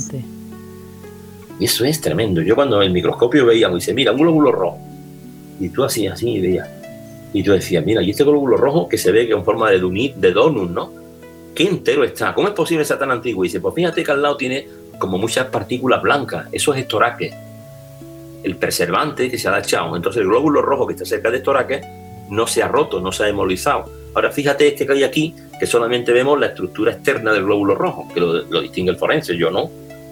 Y 1.59 1.65
eso 1.65 1.85
es 1.85 1.99
tremendo. 1.99 2.41
Yo 2.41 2.53
cuando 2.53 2.77
en 2.81 2.87
el 2.87 2.93
microscopio 2.93 3.47
veía, 3.47 3.67
me 3.67 3.75
dice, 3.75 3.95
mira, 3.95 4.11
un 4.11 4.19
glóbulo 4.19 4.51
rojo. 4.51 4.77
Y 5.59 5.69
tú 5.69 5.83
así, 5.83 6.05
así, 6.05 6.29
y 6.29 6.39
veías. 6.39 6.69
Y 7.33 7.41
tú 7.41 7.51
decías, 7.51 7.83
mira, 7.83 8.03
y 8.03 8.11
este 8.11 8.23
glóbulo 8.23 8.57
rojo 8.57 8.87
que 8.87 8.99
se 8.99 9.11
ve 9.11 9.25
que 9.25 9.33
en 9.33 9.43
forma 9.43 9.71
de, 9.71 9.79
dunit, 9.79 10.15
de 10.17 10.31
donut, 10.31 10.69
¿no? 10.69 10.91
¿Qué 11.55 11.63
entero 11.63 12.03
está? 12.03 12.35
¿Cómo 12.35 12.47
es 12.47 12.53
posible 12.53 12.85
ser 12.85 12.99
tan 12.99 13.09
antiguo? 13.09 13.43
Y 13.43 13.47
dice, 13.47 13.59
pues 13.59 13.73
fíjate 13.73 14.03
que 14.03 14.11
al 14.11 14.21
lado 14.21 14.37
tiene 14.37 14.67
como 14.99 15.17
muchas 15.17 15.47
partículas 15.47 16.01
blancas. 16.03 16.47
Eso 16.51 16.73
es 16.75 16.81
estoraque. 16.81 17.33
El 18.43 18.55
preservante 18.55 19.31
que 19.31 19.39
se 19.39 19.49
ha 19.49 19.57
echado. 19.57 19.95
Entonces 19.95 20.21
el 20.21 20.27
glóbulo 20.27 20.61
rojo 20.61 20.85
que 20.85 20.93
está 20.93 21.05
cerca 21.05 21.31
de 21.31 21.37
estoraque 21.37 21.81
no 22.29 22.45
se 22.45 22.61
ha 22.61 22.67
roto, 22.67 23.01
no 23.01 23.11
se 23.11 23.23
ha 23.23 23.29
hemolizado. 23.29 23.91
Ahora 24.13 24.31
fíjate 24.31 24.67
este 24.67 24.85
que 24.85 24.93
hay 24.93 25.03
aquí, 25.03 25.35
que 25.61 25.67
solamente 25.67 26.11
vemos 26.11 26.39
la 26.39 26.47
estructura 26.47 26.91
externa 26.91 27.31
del 27.31 27.43
glóbulo 27.43 27.75
rojo, 27.75 28.07
que 28.11 28.19
lo, 28.19 28.61
distingue 28.61 28.89
el 28.89 28.97
forense, 28.97 29.37
yo 29.37 29.51
no. 29.51 29.69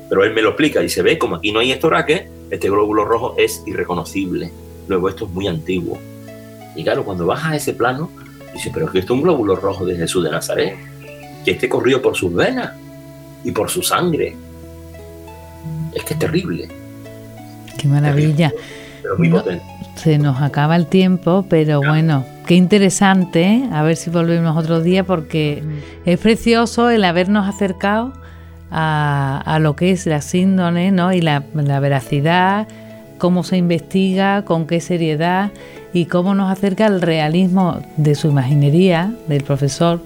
Pero 0.08 0.24
él 0.24 0.32
me 0.32 0.44
lo 0.44 0.50
explica 0.50 0.84
y 0.84 0.90
se 0.90 1.02
ve 1.02 1.18
como 1.18 1.38
aquí 1.38 1.52
no 1.52 1.58
hay 1.58 1.72
estoraque, 1.72 2.30
este 2.52 2.70
glóbulo 2.70 3.04
rojo 3.04 3.34
es 3.36 3.64
irreconocible. 3.66 4.52
Luego 4.88 5.10
esto 5.10 5.26
es 5.26 5.32
muy 5.32 5.48
antiguo. 5.48 5.98
Y 6.76 6.84
claro, 6.84 7.04
cuando 7.04 7.26
baja 7.26 7.50
a 7.50 7.56
ese 7.56 7.74
plano, 7.74 8.12
dice, 8.54 8.70
pero 8.72 8.86
es 8.86 8.92
que 8.92 9.00
esto 9.00 9.14
es 9.16 9.18
un 9.18 9.24
glóbulo 9.24 9.56
rojo 9.56 9.88
de 9.88 9.96
Jesús 9.96 10.24
de 10.24 10.30
Nazaret, 10.30 10.78
que 11.44 11.50
este 11.50 11.68
corrió 11.68 12.00
por 12.00 12.16
sus 12.16 12.32
venas 12.32 12.74
y 13.44 13.52
por 13.52 13.72
su 13.72 13.82
sangre. 13.82 14.36
Es 15.96 16.04
que 16.04 16.14
es 16.14 16.20
terrible. 16.20 16.70
Qué 17.76 17.88
maravilla. 17.88 18.54
pero 19.02 19.18
muy 19.18 19.30
potente. 19.30 19.66
Se 20.02 20.18
nos 20.18 20.42
acaba 20.42 20.76
el 20.76 20.88
tiempo, 20.88 21.46
pero 21.50 21.82
bueno, 21.82 22.24
Qué 22.50 22.56
interesante, 22.56 23.44
¿eh? 23.44 23.70
a 23.72 23.84
ver 23.84 23.96
si 23.96 24.10
volvemos 24.10 24.58
otro 24.58 24.82
día 24.82 25.04
porque 25.04 25.62
es 26.04 26.20
precioso 26.20 26.90
el 26.90 27.04
habernos 27.04 27.48
acercado 27.48 28.12
a, 28.72 29.60
lo 29.62 29.76
que 29.76 29.92
es 29.92 30.08
la 30.08 30.20
síndrome 30.22 30.90
¿no? 30.90 31.14
y 31.14 31.22
la, 31.22 31.44
veracidad, 31.54 32.68
cómo 33.20 33.44
se 33.44 33.58
investiga, 33.58 34.46
con 34.46 34.66
qué 34.66 34.82
seriedad 34.82 35.52
y 35.94 36.06
cómo 36.06 36.34
nos 36.34 36.52
acerca 36.52 36.88
al 36.88 37.02
realismo 37.02 37.82
de 37.98 38.16
su 38.16 38.30
imaginería, 38.30 39.14
del 39.28 39.44
profesor, 39.44 40.02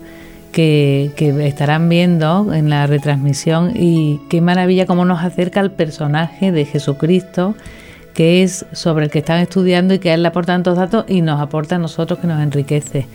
que, 0.52 1.12
que, 1.16 1.48
estarán 1.48 1.88
viendo 1.88 2.54
en 2.54 2.70
la 2.70 2.88
retransmisión 2.88 3.72
y 3.74 4.20
qué 4.30 4.42
maravilla 4.42 4.86
cómo 4.86 5.06
nos 5.06 5.24
acerca 5.24 5.62
al 5.62 5.72
personaje 5.72 6.52
de 6.52 6.66
Jesucristo 6.66 7.56
que 8.14 8.44
es 8.44 8.66
sobre 8.74 9.06
el 9.06 9.12
que 9.12 9.20
están 9.20 9.40
estudiando 9.40 9.94
y 9.94 10.00
que 10.00 10.12
a 10.12 10.14
él 10.14 10.22
le 10.22 10.28
aportan 10.28 10.64
tantos 10.64 10.78
datos 10.78 11.06
y 11.08 11.22
nos 11.22 11.42
aporta 11.42 11.76
a 11.76 11.80
nosotros 11.80 12.20
que 12.20 12.28
nos 12.28 12.42
enriquece. 12.42 13.08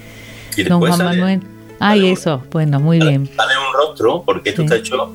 ¿Y 0.57 0.65
Don 0.65 0.81
Juan 0.81 0.99
Manuel. 0.99 1.43
Ay, 1.81 2.11
eso, 2.11 2.43
bueno, 2.51 2.81
muy 2.81 2.99
bien. 2.99 3.31
Sale 3.37 3.55
un 3.57 3.73
rostro, 3.73 4.23
porque 4.27 4.51
esto 4.51 4.63
está 4.63 4.77
hecho 4.77 5.15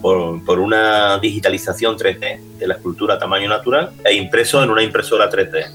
por, 0.00 0.60
una 0.60 1.18
digitalización 1.18 1.96
3D 1.96 2.58
de 2.58 2.66
la 2.68 2.74
escultura 2.74 3.14
a 3.14 3.18
tamaño 3.18 3.48
natural 3.48 3.90
e 4.04 4.14
impreso 4.14 4.62
en 4.62 4.70
una 4.70 4.82
impresora 4.82 5.28
3D. 5.28 5.74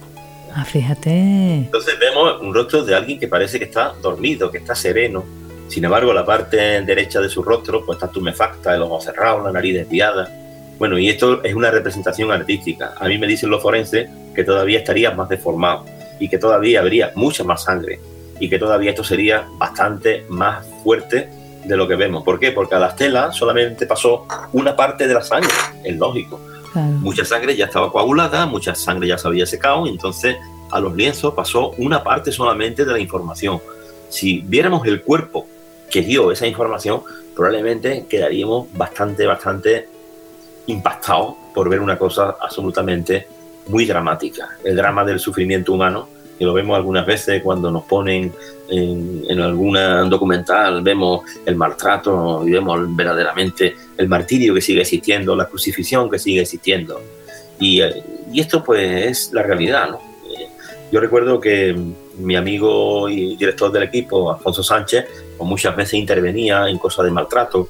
Ah, 0.55 0.63
fíjate. 0.63 1.55
Entonces 1.55 1.99
vemos 1.99 2.41
un 2.41 2.53
rostro 2.53 2.85
de 2.85 2.95
alguien 2.95 3.19
que 3.19 3.27
parece 3.27 3.59
que 3.59 3.65
está 3.65 3.93
dormido, 4.01 4.49
que 4.49 4.59
está 4.59 4.75
sereno. 4.75 5.25
Sin 5.67 5.83
embargo, 5.83 6.13
la 6.13 6.25
parte 6.25 6.81
derecha 6.81 7.19
de 7.19 7.27
su 7.27 7.43
rostro 7.43 7.85
pues 7.85 7.97
está 7.97 8.07
tumefacta, 8.07 8.73
el 8.73 8.81
ojo 8.81 9.01
cerrado, 9.01 9.43
la 9.43 9.51
nariz 9.51 9.73
desviada 9.75 10.39
bueno, 10.79 10.97
y 10.97 11.09
esto 11.09 11.43
es 11.43 11.53
una 11.53 11.69
representación 11.69 12.31
artística. 12.31 12.93
A 12.97 13.07
mí 13.09 13.17
me 13.17 13.27
dicen 13.27 13.49
los 13.49 13.61
forenses 13.61 14.09
que 14.33 14.45
todavía 14.45 14.79
estaría 14.79 15.11
más 15.11 15.27
deformado 15.27 15.85
y 16.19 16.29
que 16.29 16.37
todavía 16.37 16.79
habría 16.79 17.11
mucha 17.15 17.43
más 17.43 17.65
sangre 17.65 17.99
y 18.39 18.49
que 18.49 18.57
todavía 18.57 18.91
esto 18.91 19.03
sería 19.03 19.45
bastante 19.57 20.25
más 20.29 20.65
fuerte 20.81 21.29
de 21.65 21.75
lo 21.75 21.85
que 21.85 21.95
vemos. 21.95 22.23
¿Por 22.23 22.39
qué? 22.39 22.53
Porque 22.53 22.75
a 22.75 22.79
las 22.79 22.95
telas 22.95 23.35
solamente 23.35 23.85
pasó 23.85 24.25
una 24.53 24.73
parte 24.73 25.05
de 25.05 25.13
la 25.13 25.21
sangre, 25.21 25.51
es 25.83 25.97
lógico. 25.97 26.39
Mucha 26.73 27.25
sangre 27.25 27.57
ya 27.57 27.65
estaba 27.65 27.91
coagulada, 27.91 28.45
mucha 28.45 28.73
sangre 28.73 29.07
ya 29.07 29.17
se 29.17 29.27
había 29.27 29.45
secado, 29.45 29.85
y 29.85 29.89
entonces 29.89 30.37
a 30.71 30.79
los 30.79 30.95
lienzos 30.95 31.33
pasó 31.33 31.71
una 31.71 32.03
parte 32.03 32.31
solamente 32.31 32.85
de 32.85 32.93
la 32.93 32.99
información. 32.99 33.59
Si 34.07 34.39
viéramos 34.45 34.87
el 34.87 35.01
cuerpo 35.01 35.45
que 35.89 36.03
dio 36.03 36.31
esa 36.31 36.47
información, 36.47 37.01
probablemente 37.35 38.05
quedaríamos 38.07 38.67
bastante, 38.73 39.25
bastante 39.25 39.89
impactados 40.69 41.35
por 41.53 41.69
ver 41.69 41.79
una 41.79 41.97
cosa 41.97 42.35
absolutamente 42.39 43.27
muy 43.67 43.85
dramática. 43.85 44.57
El 44.63 44.75
drama 44.75 45.03
del 45.03 45.19
sufrimiento 45.19 45.73
humano, 45.73 46.07
que 46.37 46.45
lo 46.45 46.53
vemos 46.53 46.75
algunas 46.75 47.05
veces 47.05 47.41
cuando 47.43 47.69
nos 47.69 47.83
ponen 47.83 48.31
en, 48.69 49.25
en 49.27 49.39
alguna 49.41 50.03
documental, 50.03 50.81
vemos 50.81 51.21
el 51.45 51.55
maltrato 51.55 52.43
y 52.47 52.51
vemos 52.51 52.95
verdaderamente 52.95 53.75
el 53.97 54.07
martirio 54.07 54.53
que 54.53 54.61
sigue 54.61 54.81
existiendo, 54.81 55.35
la 55.35 55.45
crucifixión 55.45 56.09
que 56.09 56.17
sigue 56.17 56.41
existiendo. 56.41 57.01
Y, 57.59 57.81
y 58.31 58.39
esto 58.39 58.63
pues 58.63 59.05
es 59.05 59.33
la 59.33 59.43
realidad, 59.43 59.89
¿no? 59.89 60.09
Yo 60.91 60.99
recuerdo 60.99 61.39
que 61.39 61.77
mi 62.17 62.35
amigo 62.35 63.09
y 63.09 63.35
director 63.35 63.71
del 63.71 63.83
equipo, 63.83 64.31
Alfonso 64.31 64.63
Sánchez, 64.63 65.05
pues 65.37 65.47
muchas 65.47 65.75
veces 65.75 65.93
intervenía 65.93 66.67
en 66.67 66.79
cosas 66.79 67.05
de 67.05 67.11
maltrato, 67.11 67.67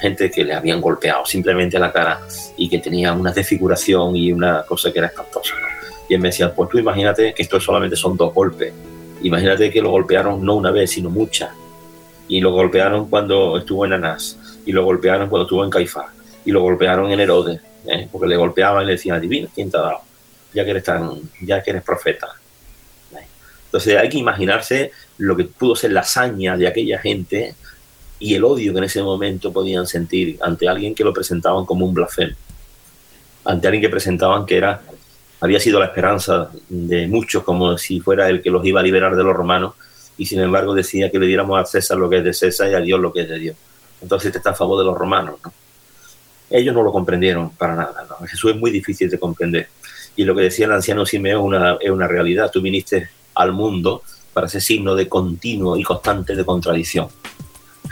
gente 0.00 0.30
que 0.30 0.44
le 0.44 0.54
habían 0.54 0.80
golpeado 0.80 1.24
simplemente 1.26 1.78
la 1.78 1.92
cara 1.92 2.20
y 2.56 2.68
que 2.68 2.78
tenía 2.78 3.12
una 3.12 3.32
desfiguración 3.32 4.16
y 4.16 4.32
una 4.32 4.64
cosa 4.64 4.92
que 4.92 4.98
era 4.98 5.08
espantosa. 5.08 5.54
Y 6.08 6.14
él 6.14 6.20
me 6.20 6.28
decía, 6.28 6.52
pues 6.52 6.68
tú 6.70 6.78
imagínate 6.78 7.34
que 7.34 7.42
esto 7.42 7.60
solamente 7.60 7.96
son 7.96 8.16
dos 8.16 8.34
golpes. 8.34 8.72
Imagínate 9.22 9.70
que 9.70 9.80
lo 9.80 9.90
golpearon 9.90 10.44
no 10.44 10.54
una 10.54 10.70
vez, 10.70 10.90
sino 10.90 11.10
muchas. 11.10 11.50
Y 12.26 12.40
lo 12.40 12.52
golpearon 12.52 13.08
cuando 13.08 13.58
estuvo 13.58 13.84
en 13.84 13.92
Anás, 13.92 14.38
y 14.64 14.72
lo 14.72 14.84
golpearon 14.84 15.28
cuando 15.28 15.44
estuvo 15.44 15.64
en 15.64 15.70
Caifás, 15.70 16.06
y 16.44 16.50
lo 16.50 16.62
golpearon 16.62 17.10
en 17.10 17.20
Herodes, 17.20 17.60
¿eh? 17.86 18.08
porque 18.10 18.28
le 18.28 18.36
golpeaban 18.36 18.84
y 18.84 18.86
le 18.86 18.92
decían, 18.92 19.16
adivina, 19.16 19.48
¿quién 19.54 19.70
te 19.70 19.76
ha 19.76 19.80
dado? 19.80 20.00
Ya 20.54 20.64
que 20.64 20.70
eres, 20.70 20.84
tan, 20.84 21.20
ya 21.42 21.62
que 21.62 21.70
eres 21.70 21.82
profeta. 21.82 22.28
Entonces 23.70 23.96
hay 23.96 24.08
que 24.08 24.18
imaginarse 24.18 24.90
lo 25.18 25.36
que 25.36 25.44
pudo 25.44 25.76
ser 25.76 25.92
la 25.92 26.00
hazaña 26.00 26.56
de 26.56 26.66
aquella 26.66 26.98
gente 26.98 27.54
y 28.20 28.34
el 28.34 28.44
odio 28.44 28.72
que 28.72 28.78
en 28.78 28.84
ese 28.84 29.02
momento 29.02 29.52
podían 29.52 29.86
sentir 29.86 30.38
ante 30.42 30.68
alguien 30.68 30.94
que 30.94 31.02
lo 31.02 31.12
presentaban 31.12 31.64
como 31.64 31.86
un 31.86 31.94
blasfemo, 31.94 32.36
ante 33.44 33.66
alguien 33.66 33.82
que 33.82 33.88
presentaban 33.88 34.46
que 34.46 34.58
era 34.58 34.82
había 35.40 35.58
sido 35.58 35.80
la 35.80 35.86
esperanza 35.86 36.50
de 36.68 37.08
muchos 37.08 37.42
como 37.42 37.76
si 37.78 37.98
fuera 38.00 38.28
el 38.28 38.42
que 38.42 38.50
los 38.50 38.64
iba 38.64 38.80
a 38.80 38.82
liberar 38.82 39.16
de 39.16 39.24
los 39.24 39.34
romanos 39.34 39.74
y 40.18 40.26
sin 40.26 40.40
embargo 40.40 40.74
decía 40.74 41.10
que 41.10 41.18
le 41.18 41.26
diéramos 41.26 41.58
a 41.58 41.64
César 41.64 41.96
lo 41.96 42.10
que 42.10 42.18
es 42.18 42.24
de 42.24 42.34
César 42.34 42.70
y 42.70 42.74
a 42.74 42.80
Dios 42.80 43.00
lo 43.00 43.10
que 43.10 43.22
es 43.22 43.28
de 43.28 43.38
Dios. 43.38 43.56
Entonces 44.02 44.26
este 44.26 44.38
está 44.38 44.50
a 44.50 44.54
favor 44.54 44.78
de 44.78 44.84
los 44.84 44.96
romanos. 44.96 45.36
Ellos 46.50 46.74
no 46.74 46.82
lo 46.82 46.92
comprendieron 46.92 47.50
para 47.50 47.74
nada. 47.74 48.06
Jesús 48.28 48.50
es 48.50 48.58
muy 48.58 48.70
difícil 48.70 49.08
de 49.08 49.18
comprender. 49.18 49.68
Y 50.16 50.24
lo 50.24 50.34
que 50.34 50.42
decía 50.42 50.66
el 50.66 50.72
anciano 50.72 51.06
Simeón 51.06 51.42
una, 51.42 51.78
es 51.80 51.90
una 51.90 52.06
realidad. 52.06 52.50
Tú 52.52 52.60
viniste 52.60 53.08
al 53.34 53.52
mundo 53.52 54.02
para 54.34 54.46
ese 54.46 54.60
signo 54.60 54.94
de 54.94 55.08
continuo 55.08 55.76
y 55.78 55.82
constante 55.82 56.34
de 56.34 56.44
contradicción. 56.44 57.08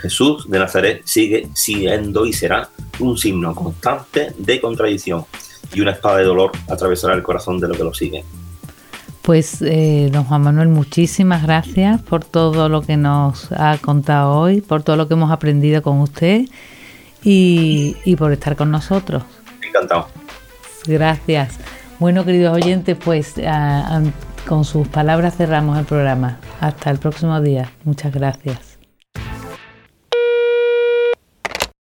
Jesús 0.01 0.49
de 0.49 0.59
Nazaret 0.59 1.01
sigue 1.05 1.49
siendo 1.53 2.25
y 2.25 2.33
será 2.33 2.69
un 2.99 3.17
signo 3.17 3.53
constante 3.53 4.33
de 4.37 4.61
contradicción 4.61 5.25
y 5.73 5.81
una 5.81 5.91
espada 5.91 6.17
de 6.17 6.23
dolor 6.23 6.51
atravesará 6.67 7.13
el 7.13 7.23
corazón 7.23 7.59
de 7.59 7.67
lo 7.67 7.75
que 7.75 7.83
lo 7.83 7.93
sigue. 7.93 8.23
Pues 9.21 9.61
eh, 9.61 10.09
don 10.11 10.23
Juan 10.23 10.41
Manuel, 10.41 10.69
muchísimas 10.69 11.43
gracias 11.43 12.01
por 12.01 12.23
todo 12.23 12.67
lo 12.69 12.81
que 12.81 12.97
nos 12.97 13.51
ha 13.51 13.77
contado 13.77 14.31
hoy, 14.31 14.61
por 14.61 14.81
todo 14.81 14.95
lo 14.95 15.07
que 15.07 15.13
hemos 15.13 15.31
aprendido 15.31 15.81
con 15.81 15.99
usted 15.99 16.45
y, 17.23 17.95
y 18.05 18.15
por 18.15 18.31
estar 18.31 18.55
con 18.55 18.71
nosotros. 18.71 19.23
Encantado. 19.61 20.07
Gracias. 20.87 21.59
Bueno, 21.99 22.25
queridos 22.25 22.55
oyentes, 22.55 22.97
pues 23.03 23.37
a, 23.39 23.97
a, 23.97 24.03
con 24.47 24.63
sus 24.63 24.87
palabras 24.87 25.35
cerramos 25.35 25.77
el 25.77 25.85
programa. 25.85 26.39
Hasta 26.59 26.89
el 26.89 26.97
próximo 26.97 27.39
día. 27.41 27.71
Muchas 27.83 28.13
gracias. 28.13 28.68